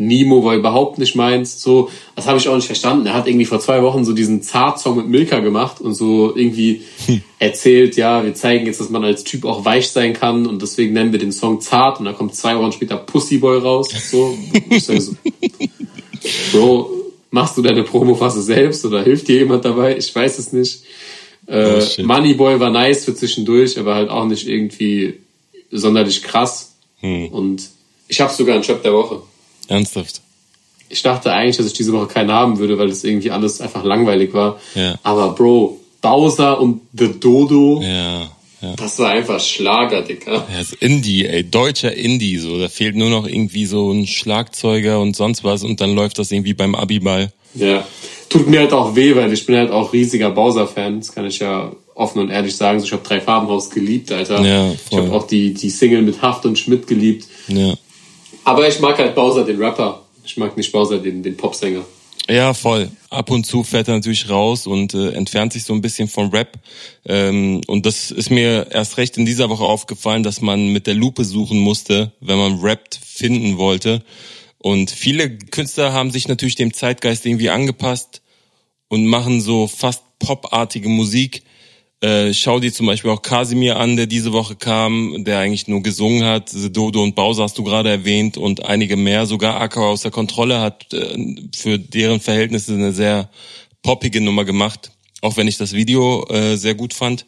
Nemo 0.01 0.44
war 0.44 0.55
überhaupt 0.55 0.98
nicht 0.98 1.14
meins. 1.14 1.61
So, 1.61 1.90
das 2.16 2.26
habe 2.26 2.38
ich 2.38 2.48
auch 2.48 2.57
nicht 2.57 2.66
verstanden. 2.66 3.07
Er 3.07 3.14
hat 3.14 3.28
irgendwie 3.28 3.44
vor 3.44 3.61
zwei 3.61 3.82
Wochen 3.82 4.05
so 4.05 4.12
diesen 4.12 4.42
Zart-Song 4.42 4.96
mit 4.96 5.09
Milka 5.09 5.40
gemacht 5.40 5.80
und 5.80 5.94
so 5.94 6.34
irgendwie 6.34 6.82
erzählt, 7.38 7.96
ja, 7.96 8.24
wir 8.24 8.34
zeigen 8.34 8.66
jetzt, 8.66 8.80
dass 8.80 8.88
man 8.88 9.05
als 9.05 9.24
Typ 9.24 9.44
auch 9.44 9.64
weich 9.64 9.90
sein 9.90 10.14
kann 10.14 10.46
und 10.46 10.62
deswegen 10.62 10.94
nennen 10.94 11.12
wir 11.12 11.18
den 11.18 11.32
Song 11.32 11.61
Zart 11.61 11.98
und 11.98 12.07
dann 12.07 12.16
kommt 12.16 12.34
zwei 12.34 12.57
Wochen 12.57 12.72
später 12.72 12.96
Pussyboy 12.96 13.59
raus. 13.59 13.90
So, 14.11 14.36
ich 14.70 14.84
so 14.84 14.94
Bro, 16.53 16.90
machst 17.30 17.57
du 17.59 17.62
deine 17.62 17.82
Promophase 17.82 18.42
selbst 18.42 18.84
oder 18.84 19.03
hilft 19.03 19.28
dir 19.28 19.36
jemand 19.36 19.64
dabei? 19.64 19.96
Ich 19.96 20.14
weiß 20.14 20.38
es 20.38 20.53
nicht. 20.53 20.82
Äh, 21.46 21.80
Oh. 21.98 22.03
Moneyboy 22.03 22.61
war 22.61 22.70
nice 22.70 23.05
für 23.05 23.14
zwischendurch, 23.14 23.78
aber 23.78 23.96
halt 23.96 24.09
auch 24.09 24.24
nicht 24.24 24.46
irgendwie 24.46 25.14
sonderlich 25.70 26.22
krass. 26.22 26.76
Hm. 27.01 27.28
Und 27.28 27.68
ich 28.07 28.20
habe 28.20 28.32
sogar 28.32 28.55
einen 28.55 28.62
Trap 28.62 28.82
der 28.82 28.92
Woche. 28.92 29.22
Ernsthaft. 29.70 30.20
Ich 30.88 31.02
dachte 31.02 31.32
eigentlich, 31.32 31.56
dass 31.56 31.66
ich 31.66 31.72
diese 31.72 31.92
Woche 31.92 32.08
keinen 32.08 32.32
haben 32.32 32.58
würde, 32.58 32.76
weil 32.76 32.88
das 32.88 33.04
irgendwie 33.04 33.30
alles 33.30 33.60
einfach 33.60 33.84
langweilig 33.84 34.34
war. 34.34 34.58
Ja. 34.74 34.96
Aber 35.04 35.30
Bro, 35.34 35.78
Bowser 36.02 36.60
und 36.60 36.80
The 36.92 37.12
Dodo, 37.20 37.80
Ja, 37.82 38.22
ja. 38.60 38.74
das 38.76 38.98
war 38.98 39.10
einfach 39.10 39.38
Schlager, 39.40 40.02
Dicker. 40.02 40.46
Ja, 40.52 40.60
ist 40.60 40.72
Indie, 40.74 41.26
ey, 41.26 41.44
deutscher 41.44 41.94
Indie, 41.94 42.38
so. 42.38 42.58
Da 42.58 42.68
fehlt 42.68 42.96
nur 42.96 43.08
noch 43.08 43.26
irgendwie 43.26 43.66
so 43.66 43.92
ein 43.92 44.06
Schlagzeuger 44.08 45.00
und 45.00 45.14
sonst 45.14 45.44
was 45.44 45.62
und 45.62 45.80
dann 45.80 45.94
läuft 45.94 46.18
das 46.18 46.32
irgendwie 46.32 46.54
beim 46.54 46.74
Abiball. 46.74 47.32
Ja. 47.54 47.86
Tut 48.28 48.48
mir 48.48 48.60
halt 48.60 48.72
auch 48.72 48.94
weh, 48.96 49.14
weil 49.14 49.32
ich 49.32 49.44
bin 49.46 49.56
halt 49.56 49.70
auch 49.70 49.92
riesiger 49.92 50.30
Bowser-Fan. 50.30 51.00
Das 51.00 51.12
kann 51.12 51.26
ich 51.26 51.38
ja 51.40 51.72
offen 51.94 52.20
und 52.20 52.30
ehrlich 52.30 52.56
sagen. 52.56 52.78
So, 52.80 52.86
ich 52.86 52.92
habe 52.92 53.02
drei 53.02 53.20
Farbenhaus 53.20 53.70
geliebt, 53.70 54.10
Alter. 54.12 54.40
Ja, 54.44 54.72
ich 54.72 54.80
voll. 54.80 55.02
habe 55.02 55.12
auch 55.12 55.26
die, 55.26 55.52
die 55.54 55.70
Single 55.70 56.02
mit 56.02 56.22
Haft 56.22 56.46
und 56.46 56.58
Schmidt 56.58 56.86
geliebt. 56.86 57.26
Ja. 57.48 57.74
Aber 58.45 58.66
ich 58.68 58.80
mag 58.80 58.99
halt 58.99 59.14
Bowser, 59.14 59.45
den 59.45 59.62
Rapper. 59.62 60.03
Ich 60.24 60.36
mag 60.36 60.57
nicht 60.57 60.72
Bowser, 60.72 60.99
den, 60.99 61.22
den 61.22 61.36
Popsänger. 61.36 61.84
Ja, 62.28 62.55
voll. 62.55 62.91
Ab 63.09 63.30
und 63.30 63.45
zu 63.45 63.64
fährt 63.64 63.88
er 63.88 63.95
natürlich 63.95 64.28
raus 64.28 64.68
und 64.68 64.95
äh, 64.95 65.11
entfernt 65.12 65.53
sich 65.53 65.64
so 65.64 65.72
ein 65.72 65.80
bisschen 65.80 66.09
vom 66.09 66.30
Rap. 66.30 66.59
Ähm, 67.05 67.61
und 67.66 67.86
das 67.86 68.12
ist 68.12 68.30
mir 68.30 68.68
erst 68.70 68.99
recht 68.99 69.16
in 69.16 69.26
dieser 69.26 69.49
Woche 69.49 69.64
aufgefallen, 69.64 70.22
dass 70.22 70.41
man 70.41 70.68
mit 70.68 70.86
der 70.86 70.95
Lupe 70.95 71.24
suchen 71.24 71.59
musste, 71.59 72.12
wenn 72.20 72.38
man 72.38 72.61
Rap 72.61 72.95
finden 73.05 73.59
wollte. 73.59 74.05
Und 74.59 74.91
viele 74.93 75.38
Künstler 75.38 75.93
haben 75.93 76.12
sich 76.12 76.28
natürlich 76.28 76.55
dem 76.55 76.72
Zeitgeist 76.72 77.26
irgendwie 77.26 77.51
angepasst 77.51 78.22
und 78.88 79.07
machen 79.07 79.41
so 79.41 79.66
fast 79.66 80.03
popartige 80.20 80.88
Musik. 80.88 81.43
Äh, 82.03 82.32
schau 82.32 82.61
dir 82.61 82.72
zum 82.72 82.86
Beispiel 82.86 83.11
auch 83.11 83.20
Kasimir 83.20 83.76
an, 83.76 83.96
der 83.96 84.07
diese 84.07 84.32
Woche 84.32 84.57
kam, 84.57 85.22
der 85.24 85.38
eigentlich 85.38 85.68
nur 85.68 85.82
gesungen 85.82 86.24
hat. 86.24 86.51
Dodo 86.70 87.03
und 87.03 87.14
Bowser 87.14 87.42
hast 87.42 87.59
du 87.59 87.62
gerade 87.62 87.90
erwähnt 87.90 88.38
und 88.38 88.64
einige 88.64 88.96
mehr. 88.96 89.26
Sogar 89.26 89.61
Acker 89.61 89.82
außer 89.82 90.11
Kontrolle 90.11 90.61
hat 90.61 90.92
äh, 90.94 91.36
für 91.55 91.78
deren 91.78 92.20
Verhältnisse 92.20 92.72
eine 92.72 92.92
sehr 92.92 93.28
poppige 93.82 94.22
Nummer 94.22 94.46
gemacht. 94.46 94.92
Auch 95.20 95.36
wenn 95.36 95.46
ich 95.46 95.59
das 95.59 95.74
Video 95.74 96.26
äh, 96.28 96.57
sehr 96.57 96.74
gut 96.74 96.94
fand. 96.94 97.26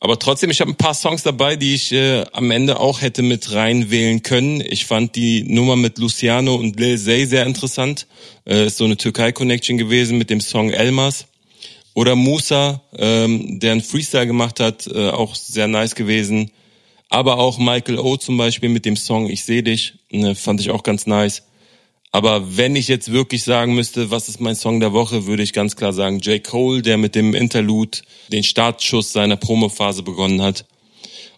Aber 0.00 0.18
trotzdem, 0.18 0.50
ich 0.50 0.60
habe 0.60 0.72
ein 0.72 0.76
paar 0.76 0.94
Songs 0.94 1.22
dabei, 1.22 1.56
die 1.56 1.74
ich 1.74 1.92
äh, 1.92 2.24
am 2.32 2.50
Ende 2.50 2.80
auch 2.80 3.00
hätte 3.00 3.22
mit 3.22 3.52
reinwählen 3.52 4.22
können. 4.22 4.60
Ich 4.60 4.84
fand 4.84 5.14
die 5.14 5.44
Nummer 5.44 5.76
mit 5.76 5.98
Luciano 5.98 6.56
und 6.56 6.78
Lil 6.78 6.98
Zay 6.98 7.24
sehr 7.24 7.46
interessant. 7.46 8.08
Äh, 8.44 8.66
ist 8.66 8.78
so 8.78 8.84
eine 8.84 8.96
Türkei-Connection 8.96 9.78
gewesen 9.78 10.18
mit 10.18 10.28
dem 10.28 10.40
Song 10.40 10.70
Elmas. 10.70 11.26
Oder 11.96 12.14
Musa, 12.14 12.82
ähm, 12.98 13.58
der 13.58 13.72
einen 13.72 13.80
Freestyle 13.80 14.26
gemacht 14.26 14.60
hat, 14.60 14.86
äh, 14.86 15.08
auch 15.08 15.34
sehr 15.34 15.66
nice 15.66 15.94
gewesen. 15.94 16.50
Aber 17.08 17.38
auch 17.38 17.56
Michael 17.56 17.98
O 17.98 18.18
zum 18.18 18.36
Beispiel 18.36 18.68
mit 18.68 18.84
dem 18.84 18.96
Song 18.98 19.30
Ich 19.30 19.44
seh 19.44 19.62
dich, 19.62 19.94
ne, 20.10 20.34
fand 20.34 20.60
ich 20.60 20.68
auch 20.70 20.82
ganz 20.82 21.06
nice. 21.06 21.44
Aber 22.12 22.58
wenn 22.58 22.76
ich 22.76 22.88
jetzt 22.88 23.12
wirklich 23.12 23.44
sagen 23.44 23.74
müsste, 23.74 24.10
was 24.10 24.28
ist 24.28 24.42
mein 24.42 24.56
Song 24.56 24.78
der 24.78 24.92
Woche, 24.92 25.24
würde 25.24 25.42
ich 25.42 25.54
ganz 25.54 25.74
klar 25.74 25.94
sagen 25.94 26.18
J. 26.18 26.44
Cole, 26.44 26.82
der 26.82 26.98
mit 26.98 27.14
dem 27.14 27.34
Interlude 27.34 28.00
den 28.30 28.44
Startschuss 28.44 29.14
seiner 29.14 29.36
Promophase 29.36 30.02
begonnen 30.02 30.42
hat. 30.42 30.66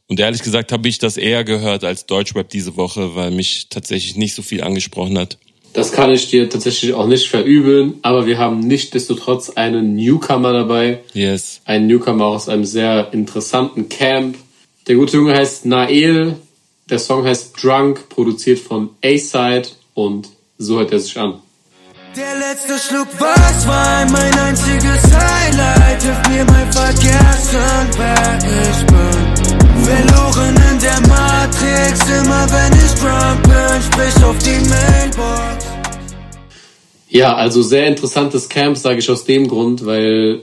Und 0.09 0.19
ehrlich 0.19 0.43
gesagt 0.43 0.73
habe 0.73 0.89
ich 0.89 0.99
das 0.99 1.19
eher 1.19 1.45
gehört 1.45 1.85
als 1.85 2.07
Deutschrap 2.07 2.49
diese 2.49 2.77
Woche, 2.77 3.15
weil 3.15 3.31
mich 3.31 3.69
tatsächlich 3.69 4.17
nicht 4.17 4.35
so 4.35 4.43
viel 4.43 4.65
angesprochen 4.65 5.19
hat. 5.19 5.39
Das 5.73 5.93
kann 5.93 6.11
ich 6.11 6.29
dir 6.29 6.49
tatsächlich 6.49 6.95
auch 6.95 7.07
nicht 7.07 7.29
verübeln, 7.29 7.99
aber 8.03 8.27
wir 8.27 8.39
haben 8.39 8.61
nichtsdestotrotz 8.61 9.51
einen 9.51 9.95
Newcomer 9.95 10.53
dabei. 10.53 11.01
Yes. 11.13 11.61
Einen 11.65 11.87
Newcomer 11.87 12.27
aus 12.27 12.49
einem 12.49 12.65
sehr 12.65 13.13
interessanten 13.13 13.89
Camp. 13.89 14.37
Der 14.87 14.97
gute 14.97 15.19
Junge 15.19 15.35
heißt 15.35 15.67
Nael. 15.67 16.37
Der 16.91 16.99
Song 16.99 17.25
heißt 17.25 17.63
Drunk, 17.63 18.09
produziert 18.09 18.59
von 18.59 18.91
A-Side 19.05 19.69
und 19.95 20.31
so 20.57 20.79
hört 20.79 20.93
er 20.93 21.01
sich 21.01 21.19
an. 21.19 21.35
Der 22.17 22.39
letzte 22.39 22.79
Schluck 22.79 23.09
was 23.19 23.69
war 23.69 24.11
mein 24.11 24.35
einziges 24.39 25.03
Highlight. 25.15 26.03
Hilft 26.03 26.29
mir 26.31 26.45
mal 26.47 26.73
vergessen, 26.73 26.88
Ja, 37.19 37.35
also 37.35 37.63
sehr 37.63 37.89
interessantes 37.89 38.49
Camp, 38.49 38.77
sage 38.77 39.01
ich 39.01 39.11
aus 39.11 39.25
dem 39.25 39.49
Grund, 39.49 39.85
weil 39.85 40.43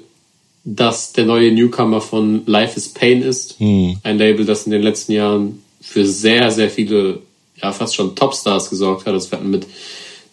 das 0.65 1.13
der 1.13 1.25
neue 1.25 1.53
Newcomer 1.53 2.01
von 2.01 2.41
Life 2.47 2.75
is 2.75 2.89
Pain 2.89 3.21
ist. 3.21 3.57
Hm. 3.59 3.95
Ein 4.03 4.17
Label, 4.17 4.45
das 4.45 4.65
in 4.65 4.73
den 4.73 4.81
letzten 4.81 5.13
Jahren 5.13 5.63
für 5.79 6.05
sehr, 6.05 6.51
sehr 6.51 6.69
viele, 6.69 7.19
ja 7.55 7.71
fast 7.71 7.95
schon 7.95 8.13
Topstars 8.13 8.69
gesorgt 8.69 9.05
hat. 9.05 9.15
Das 9.15 9.31
hatten 9.31 9.51
mit 9.51 9.67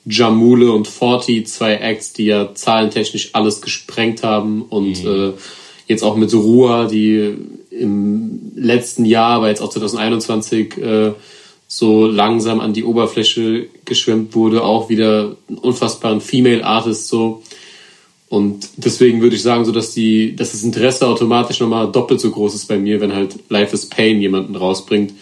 Jamule 0.05 0.73
und 0.73 0.89
Forty 0.89 1.45
zwei 1.45 1.75
Acts, 1.75 2.13
die 2.13 2.25
ja 2.25 2.53
zahlentechnisch 2.53 3.31
alles 3.35 3.61
gesprengt 3.61 4.25
haben 4.25 4.63
und 4.63 5.05
äh, 5.05 5.35
jetzt 5.87 6.03
auch 6.03 6.17
mit 6.17 6.35
Ruhr, 6.35 6.89
die 6.91 7.37
im 7.71 8.53
letzten 8.57 9.05
Jahr, 9.05 9.37
aber 9.37 9.49
jetzt 9.49 9.63
auch 9.63 9.71
2021 9.71 10.77
äh, 10.77 11.13
so 11.75 12.07
langsam 12.07 12.61
an 12.61 12.75
die 12.75 12.85
Oberfläche 12.85 13.67
geschwemmt 13.87 14.35
wurde, 14.35 14.63
auch 14.63 14.91
wieder 14.91 15.37
einen 15.49 15.57
unfassbaren 15.57 16.21
Female 16.21 16.63
Artist 16.67 17.09
so. 17.09 17.43
Und 18.29 18.69
deswegen 18.77 19.23
würde 19.23 19.37
ich 19.37 19.43
sagen, 19.43 19.65
so 19.65 19.73
dass 19.73 19.95
die, 19.95 20.37
dass 20.37 20.53
das 20.53 20.65
Interesse 20.65 21.07
automatisch 21.07 21.61
nochmal 21.61 21.91
doppelt 21.91 22.21
so 22.21 22.31
groß 22.31 22.57
ist 22.57 22.69
bei 22.69 22.77
mir, 22.77 23.01
wenn 23.01 23.15
halt 23.15 23.37
Life 23.49 23.75
is 23.75 23.89
Pain 23.89 24.21
jemanden 24.21 24.55
rausbringt. 24.55 25.15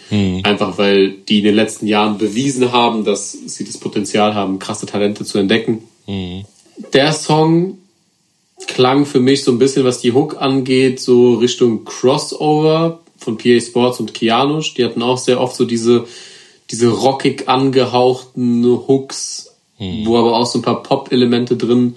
Einfach 0.43 0.77
weil 0.77 1.11
die 1.11 1.37
in 1.37 1.45
den 1.45 1.55
letzten 1.55 1.87
Jahren 1.87 2.17
bewiesen 2.17 2.73
haben, 2.73 3.05
dass 3.05 3.31
sie 3.31 3.63
das 3.63 3.77
Potenzial 3.77 4.35
haben, 4.35 4.59
krasse 4.59 4.85
Talente 4.85 5.23
zu 5.23 5.37
entdecken. 5.37 5.83
Der 6.91 7.13
Song 7.13 7.77
klang 8.67 9.05
für 9.05 9.21
mich 9.21 9.45
so 9.45 9.53
ein 9.53 9.59
bisschen, 9.59 9.85
was 9.85 10.01
die 10.01 10.11
Hook 10.11 10.41
angeht, 10.41 10.99
so 10.99 11.35
Richtung 11.35 11.85
Crossover 11.85 12.99
von 13.17 13.37
PA 13.37 13.61
Sports 13.61 14.01
und 14.01 14.13
Kianush. 14.13 14.73
Die 14.73 14.83
hatten 14.83 15.01
auch 15.01 15.17
sehr 15.17 15.39
oft 15.39 15.55
so 15.55 15.63
diese, 15.63 16.05
diese 16.71 16.89
rockig 16.89 17.47
angehauchten 17.49 18.65
Hooks, 18.65 19.51
wo 19.77 20.17
aber 20.17 20.37
auch 20.37 20.45
so 20.45 20.59
ein 20.59 20.61
paar 20.61 20.83
Pop-Elemente 20.83 21.57
drin 21.57 21.95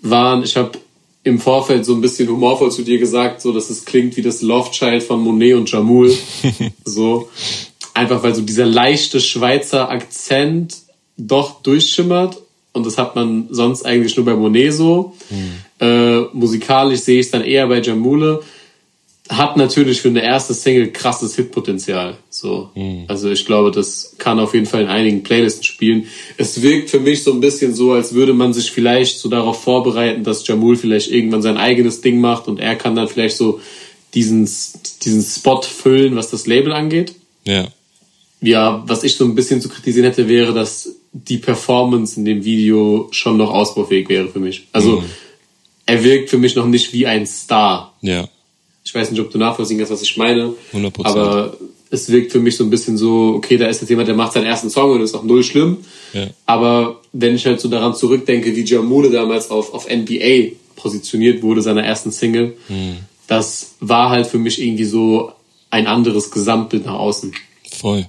waren. 0.00 0.42
Ich 0.44 0.56
habe 0.56 0.72
im 1.24 1.40
Vorfeld 1.40 1.84
so 1.84 1.94
ein 1.94 2.00
bisschen 2.00 2.28
humorvoll 2.28 2.70
zu 2.70 2.82
dir 2.82 2.98
gesagt, 2.98 3.42
so 3.42 3.52
dass 3.52 3.70
es 3.70 3.84
klingt 3.84 4.16
wie 4.16 4.22
das 4.22 4.42
Love 4.42 4.70
Child 4.70 5.02
von 5.02 5.20
Monet 5.22 5.54
und 5.54 5.70
Jamul. 5.70 6.14
so 6.84 7.28
einfach 7.94 8.22
weil 8.22 8.34
so 8.34 8.42
dieser 8.42 8.66
leichte 8.66 9.20
Schweizer 9.20 9.90
Akzent 9.90 10.76
doch 11.16 11.62
durchschimmert 11.62 12.38
und 12.72 12.86
das 12.86 12.96
hat 12.96 13.16
man 13.16 13.48
sonst 13.50 13.84
eigentlich 13.84 14.16
nur 14.16 14.24
bei 14.24 14.34
Monet 14.34 14.72
so. 14.72 15.14
Äh, 15.80 16.20
musikalisch 16.32 17.00
sehe 17.00 17.20
ich 17.20 17.26
es 17.26 17.32
dann 17.32 17.42
eher 17.42 17.66
bei 17.66 17.80
Jamule. 17.80 18.40
Hat 19.28 19.56
natürlich 19.56 20.00
für 20.00 20.08
eine 20.08 20.22
erste 20.22 20.54
Single 20.54 20.90
krasses 20.90 21.36
Hitpotenzial. 21.36 22.16
So. 22.30 22.70
Also 23.08 23.30
ich 23.30 23.44
glaube, 23.44 23.70
das 23.70 24.14
kann 24.18 24.38
auf 24.38 24.54
jeden 24.54 24.66
Fall 24.66 24.82
in 24.82 24.88
einigen 24.88 25.22
Playlisten 25.22 25.64
spielen. 25.64 26.06
Es 26.38 26.62
wirkt 26.62 26.88
für 26.88 27.00
mich 27.00 27.22
so 27.22 27.32
ein 27.32 27.40
bisschen 27.40 27.74
so, 27.74 27.92
als 27.92 28.14
würde 28.14 28.32
man 28.32 28.54
sich 28.54 28.70
vielleicht 28.70 29.18
so 29.18 29.28
darauf 29.28 29.62
vorbereiten, 29.62 30.24
dass 30.24 30.46
Jamul 30.46 30.76
vielleicht 30.76 31.10
irgendwann 31.10 31.42
sein 31.42 31.58
eigenes 31.58 32.00
Ding 32.00 32.20
macht 32.20 32.48
und 32.48 32.58
er 32.58 32.74
kann 32.74 32.94
dann 32.94 33.08
vielleicht 33.08 33.36
so 33.36 33.60
diesen, 34.14 34.48
diesen 35.04 35.22
Spot 35.22 35.60
füllen, 35.62 36.16
was 36.16 36.30
das 36.30 36.46
Label 36.46 36.72
angeht. 36.72 37.14
Ja. 37.44 37.68
Ja, 38.40 38.82
was 38.86 39.04
ich 39.04 39.16
so 39.16 39.24
ein 39.24 39.34
bisschen 39.34 39.60
zu 39.60 39.68
kritisieren 39.68 40.06
hätte, 40.06 40.28
wäre, 40.28 40.54
dass 40.54 40.96
die 41.12 41.38
Performance 41.38 42.18
in 42.18 42.24
dem 42.24 42.44
Video 42.44 43.08
schon 43.10 43.36
noch 43.36 43.50
ausbaufähig 43.50 44.08
wäre 44.08 44.28
für 44.28 44.38
mich. 44.38 44.68
Also 44.72 45.02
er 45.86 46.04
wirkt 46.04 46.30
für 46.30 46.38
mich 46.38 46.54
noch 46.54 46.66
nicht 46.66 46.92
wie 46.92 47.06
ein 47.06 47.26
Star. 47.26 47.94
Ja. 48.00 48.28
Ich 48.88 48.94
weiß 48.94 49.10
nicht, 49.10 49.20
ob 49.20 49.30
du 49.30 49.36
nachvollziehen 49.36 49.76
kannst, 49.76 49.92
was 49.92 50.00
ich 50.00 50.16
meine. 50.16 50.54
100%. 50.72 51.04
Aber 51.04 51.58
es 51.90 52.08
wirkt 52.08 52.32
für 52.32 52.38
mich 52.38 52.56
so 52.56 52.64
ein 52.64 52.70
bisschen 52.70 52.96
so, 52.96 53.34
okay, 53.36 53.58
da 53.58 53.66
ist 53.66 53.82
jetzt 53.82 53.90
jemand, 53.90 54.08
der 54.08 54.14
macht 54.14 54.32
seinen 54.32 54.46
ersten 54.46 54.70
Song 54.70 54.92
und 54.92 55.02
ist 55.02 55.14
auch 55.14 55.24
null 55.24 55.44
schlimm. 55.44 55.76
Ja. 56.14 56.28
Aber 56.46 57.02
wenn 57.12 57.34
ich 57.34 57.44
halt 57.44 57.60
so 57.60 57.68
daran 57.68 57.94
zurückdenke, 57.94 58.56
wie 58.56 58.64
Jamule 58.64 59.10
damals 59.10 59.50
auf, 59.50 59.74
auf 59.74 59.86
NBA 59.90 60.52
positioniert 60.76 61.42
wurde, 61.42 61.60
seiner 61.60 61.84
ersten 61.84 62.12
Single, 62.12 62.56
das 63.26 63.74
war 63.80 64.08
halt 64.08 64.26
für 64.26 64.38
mich 64.38 64.58
irgendwie 64.58 64.84
so 64.84 65.32
ein 65.68 65.86
anderes 65.86 66.30
Gesamtbild 66.30 66.86
nach 66.86 66.94
außen. 66.94 67.34
Voll. 67.70 68.08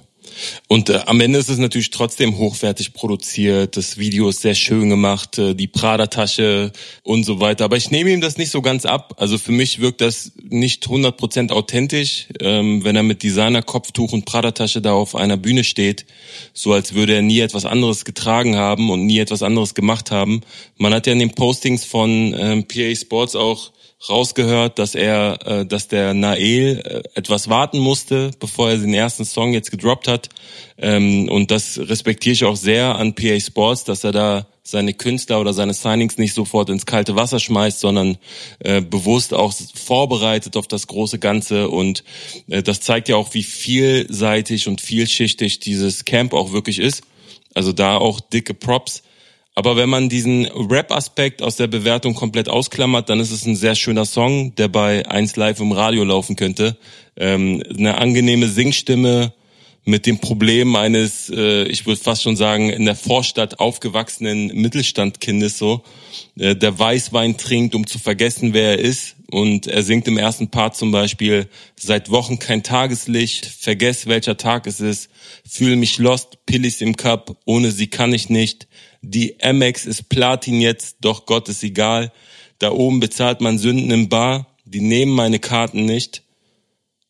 Und 0.68 0.90
äh, 0.90 1.00
am 1.06 1.20
Ende 1.20 1.38
ist 1.38 1.48
es 1.48 1.58
natürlich 1.58 1.90
trotzdem 1.90 2.38
hochwertig 2.38 2.92
produziert. 2.92 3.76
Das 3.76 3.98
Video 3.98 4.28
ist 4.28 4.40
sehr 4.40 4.54
schön 4.54 4.88
gemacht, 4.88 5.38
äh, 5.38 5.54
die 5.54 5.66
Prada-Tasche 5.66 6.72
und 7.02 7.24
so 7.24 7.40
weiter. 7.40 7.64
Aber 7.64 7.76
ich 7.76 7.90
nehme 7.90 8.10
ihm 8.10 8.20
das 8.20 8.38
nicht 8.38 8.50
so 8.50 8.62
ganz 8.62 8.86
ab. 8.86 9.14
Also 9.18 9.38
für 9.38 9.52
mich 9.52 9.80
wirkt 9.80 10.00
das 10.00 10.32
nicht 10.42 10.86
100% 10.86 11.52
authentisch, 11.52 12.26
ähm, 12.40 12.84
wenn 12.84 12.96
er 12.96 13.02
mit 13.02 13.22
Designer-Kopftuch 13.22 14.12
und 14.12 14.24
Prada-Tasche 14.24 14.80
da 14.80 14.92
auf 14.92 15.14
einer 15.14 15.36
Bühne 15.36 15.64
steht. 15.64 16.06
So 16.52 16.72
als 16.72 16.94
würde 16.94 17.14
er 17.14 17.22
nie 17.22 17.40
etwas 17.40 17.64
anderes 17.64 18.04
getragen 18.04 18.56
haben 18.56 18.90
und 18.90 19.06
nie 19.06 19.18
etwas 19.18 19.42
anderes 19.42 19.74
gemacht 19.74 20.10
haben. 20.10 20.42
Man 20.76 20.94
hat 20.94 21.06
ja 21.06 21.12
in 21.12 21.18
den 21.18 21.34
Postings 21.34 21.84
von 21.84 22.34
ähm, 22.38 22.64
PA 22.64 22.94
Sports 22.94 23.36
auch 23.36 23.72
rausgehört, 24.08 24.78
dass 24.78 24.94
er, 24.94 25.38
äh, 25.46 25.66
dass 25.66 25.88
der 25.88 26.14
Nael 26.14 26.80
äh, 26.84 27.02
etwas 27.18 27.48
warten 27.48 27.78
musste, 27.78 28.30
bevor 28.40 28.70
er 28.70 28.78
den 28.78 28.94
ersten 28.94 29.24
Song 29.24 29.52
jetzt 29.52 29.70
gedroppt 29.70 30.08
hat. 30.08 30.28
Ähm, 30.78 31.28
und 31.28 31.50
das 31.50 31.78
respektiere 31.78 32.32
ich 32.32 32.44
auch 32.44 32.56
sehr 32.56 32.94
an 32.96 33.14
PA 33.14 33.38
Sports, 33.38 33.84
dass 33.84 34.04
er 34.04 34.12
da 34.12 34.46
seine 34.62 34.94
Künstler 34.94 35.40
oder 35.40 35.52
seine 35.52 35.74
Signings 35.74 36.16
nicht 36.16 36.34
sofort 36.34 36.70
ins 36.70 36.86
kalte 36.86 37.16
Wasser 37.16 37.40
schmeißt, 37.40 37.80
sondern 37.80 38.18
äh, 38.60 38.80
bewusst 38.80 39.34
auch 39.34 39.52
vorbereitet 39.74 40.56
auf 40.56 40.68
das 40.68 40.86
große 40.86 41.18
Ganze. 41.18 41.68
Und 41.68 42.04
äh, 42.48 42.62
das 42.62 42.80
zeigt 42.80 43.08
ja 43.08 43.16
auch, 43.16 43.34
wie 43.34 43.42
vielseitig 43.42 44.68
und 44.68 44.80
vielschichtig 44.80 45.60
dieses 45.60 46.04
Camp 46.04 46.32
auch 46.32 46.52
wirklich 46.52 46.78
ist. 46.78 47.02
Also 47.54 47.72
da 47.72 47.96
auch 47.96 48.20
dicke 48.20 48.54
Props. 48.54 49.02
Aber 49.60 49.76
wenn 49.76 49.90
man 49.90 50.08
diesen 50.08 50.46
Rap-Aspekt 50.46 51.42
aus 51.42 51.56
der 51.56 51.66
Bewertung 51.66 52.14
komplett 52.14 52.48
ausklammert, 52.48 53.10
dann 53.10 53.20
ist 53.20 53.30
es 53.30 53.44
ein 53.44 53.56
sehr 53.56 53.74
schöner 53.74 54.06
Song, 54.06 54.54
der 54.54 54.68
bei 54.68 55.06
1 55.06 55.36
Live 55.36 55.60
im 55.60 55.72
Radio 55.72 56.02
laufen 56.02 56.34
könnte. 56.34 56.78
Ähm, 57.14 57.62
eine 57.68 57.98
angenehme 57.98 58.48
Singstimme 58.48 59.34
mit 59.84 60.06
dem 60.06 60.18
Problem 60.18 60.76
eines, 60.76 61.28
äh, 61.28 61.64
ich 61.64 61.84
würde 61.84 62.00
fast 62.00 62.22
schon 62.22 62.36
sagen, 62.36 62.70
in 62.70 62.86
der 62.86 62.96
Vorstadt 62.96 63.60
aufgewachsenen 63.60 64.46
Mittelstandkindes 64.46 65.58
so, 65.58 65.82
äh, 66.38 66.56
der 66.56 66.78
Weißwein 66.78 67.36
trinkt, 67.36 67.74
um 67.74 67.86
zu 67.86 67.98
vergessen, 67.98 68.54
wer 68.54 68.78
er 68.78 68.78
ist. 68.78 69.16
Und 69.30 69.66
er 69.66 69.82
singt 69.82 70.08
im 70.08 70.16
ersten 70.16 70.48
Part 70.50 70.74
zum 70.74 70.90
Beispiel, 70.90 71.48
seit 71.76 72.10
Wochen 72.10 72.38
kein 72.38 72.62
Tageslicht, 72.62 73.44
vergess 73.44 74.06
welcher 74.06 74.38
Tag 74.38 74.66
es 74.66 74.80
ist, 74.80 75.10
fühle 75.46 75.76
mich 75.76 75.98
lost, 75.98 76.46
Pillis 76.46 76.80
im 76.80 76.96
Cup, 76.96 77.36
ohne 77.44 77.72
sie 77.72 77.88
kann 77.88 78.14
ich 78.14 78.30
nicht. 78.30 78.68
Die 79.02 79.42
Amex 79.42 79.86
ist 79.86 80.08
Platin 80.08 80.60
jetzt, 80.60 80.98
doch 81.00 81.26
Gott 81.26 81.48
ist 81.48 81.62
egal. 81.62 82.12
Da 82.58 82.70
oben 82.70 83.00
bezahlt 83.00 83.40
man 83.40 83.58
Sünden 83.58 83.90
im 83.90 84.08
Bar, 84.08 84.46
die 84.64 84.82
nehmen 84.82 85.12
meine 85.12 85.38
Karten 85.38 85.86
nicht. 85.86 86.22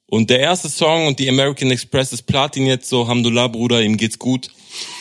Und 0.06 0.30
der 0.30 0.40
erste 0.40 0.68
Song 0.68 1.06
und 1.06 1.18
die 1.18 1.28
American 1.28 1.70
Express 1.70 2.12
ist 2.12 2.22
Platin 2.22 2.66
jetzt 2.66 2.88
so, 2.88 3.06
Hamdullah 3.06 3.48
Bruder, 3.48 3.82
ihm 3.82 3.96
geht's 3.96 4.18
gut, 4.18 4.50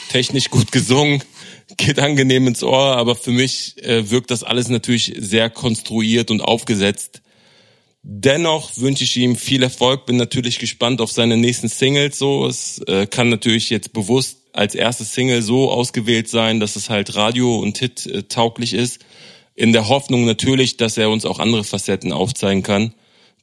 technisch 0.10 0.50
gut 0.50 0.72
gesungen, 0.72 1.24
geht 1.78 2.00
angenehm 2.00 2.48
ins 2.48 2.64
Ohr, 2.64 2.98
aber 2.98 3.16
für 3.16 3.32
mich 3.32 3.84
äh, 3.84 4.10
wirkt 4.10 4.32
das 4.32 4.44
alles 4.44 4.70
natürlich 4.70 5.14
sehr 5.18 5.50
konstruiert 5.50 6.32
und 6.32 6.42
aufgesetzt. 6.42 7.22
Dennoch 8.02 8.78
wünsche 8.78 9.04
ich 9.04 9.18
ihm 9.18 9.36
viel 9.36 9.62
Erfolg, 9.62 10.06
bin 10.06 10.16
natürlich 10.16 10.58
gespannt 10.58 11.02
auf 11.02 11.12
seine 11.12 11.38
nächsten 11.38 11.68
Singles. 11.68 12.18
So, 12.18 12.48
es 12.48 12.80
äh, 12.88 13.08
kann 13.08 13.30
natürlich 13.30 13.70
jetzt 13.70 13.94
bewusst 13.94 14.39
als 14.54 14.76
erste 14.76 15.04
Single 15.04 15.41
so 15.41 15.70
ausgewählt 15.72 16.30
sein, 16.30 16.60
dass 16.60 16.76
es 16.76 16.89
halt 16.89 17.16
Radio 17.16 17.60
und 17.60 17.78
Hit 17.78 18.06
äh, 18.06 18.24
tauglich 18.24 18.74
ist. 18.74 19.00
In 19.56 19.74
der 19.74 19.89
Hoffnung 19.89 20.26
natürlich, 20.26 20.78
dass 20.78 20.97
er 20.97 21.10
uns 21.10 21.26
auch 21.26 21.39
andere 21.39 21.64
Facetten 21.64 22.14
aufzeigen 22.14 22.64
kann. 22.64 22.93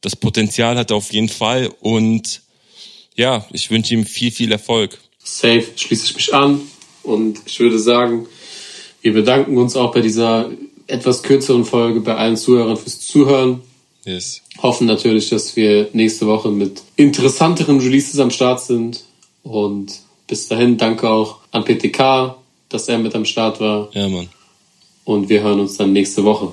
Das 0.00 0.16
Potenzial 0.16 0.76
hat 0.76 0.90
er 0.90 0.96
auf 0.96 1.12
jeden 1.12 1.28
Fall 1.28 1.70
und 1.80 2.42
ja, 3.14 3.46
ich 3.52 3.70
wünsche 3.70 3.94
ihm 3.94 4.06
viel, 4.06 4.30
viel 4.30 4.52
Erfolg. 4.52 4.98
Safe 5.22 5.64
schließe 5.74 6.06
ich 6.06 6.14
mich 6.14 6.34
an 6.34 6.60
und 7.02 7.40
ich 7.46 7.58
würde 7.60 7.78
sagen, 7.78 8.26
wir 9.02 9.12
bedanken 9.12 9.56
uns 9.56 9.76
auch 9.76 9.92
bei 9.92 10.00
dieser 10.00 10.50
etwas 10.86 11.22
kürzeren 11.22 11.64
Folge 11.64 12.00
bei 12.00 12.14
allen 12.14 12.36
Zuhörern 12.36 12.76
fürs 12.76 13.00
Zuhören. 13.00 13.62
Yes. 14.04 14.42
Hoffen 14.62 14.86
natürlich, 14.86 15.30
dass 15.30 15.56
wir 15.56 15.88
nächste 15.92 16.26
Woche 16.26 16.50
mit 16.50 16.82
interessanteren 16.94 17.80
Releases 17.80 18.20
am 18.20 18.30
Start 18.30 18.60
sind. 18.60 19.04
Und 19.42 20.00
bis 20.26 20.48
dahin 20.48 20.76
danke 20.76 21.08
auch 21.08 21.38
an 21.52 21.64
PTK, 21.64 22.36
dass 22.68 22.88
er 22.88 22.98
mit 22.98 23.14
am 23.14 23.24
Start 23.24 23.60
war. 23.60 23.88
Ja, 23.92 24.08
Mann. 24.08 24.28
Und 25.04 25.28
wir 25.28 25.42
hören 25.42 25.60
uns 25.60 25.76
dann 25.76 25.92
nächste 25.92 26.24
Woche. 26.24 26.52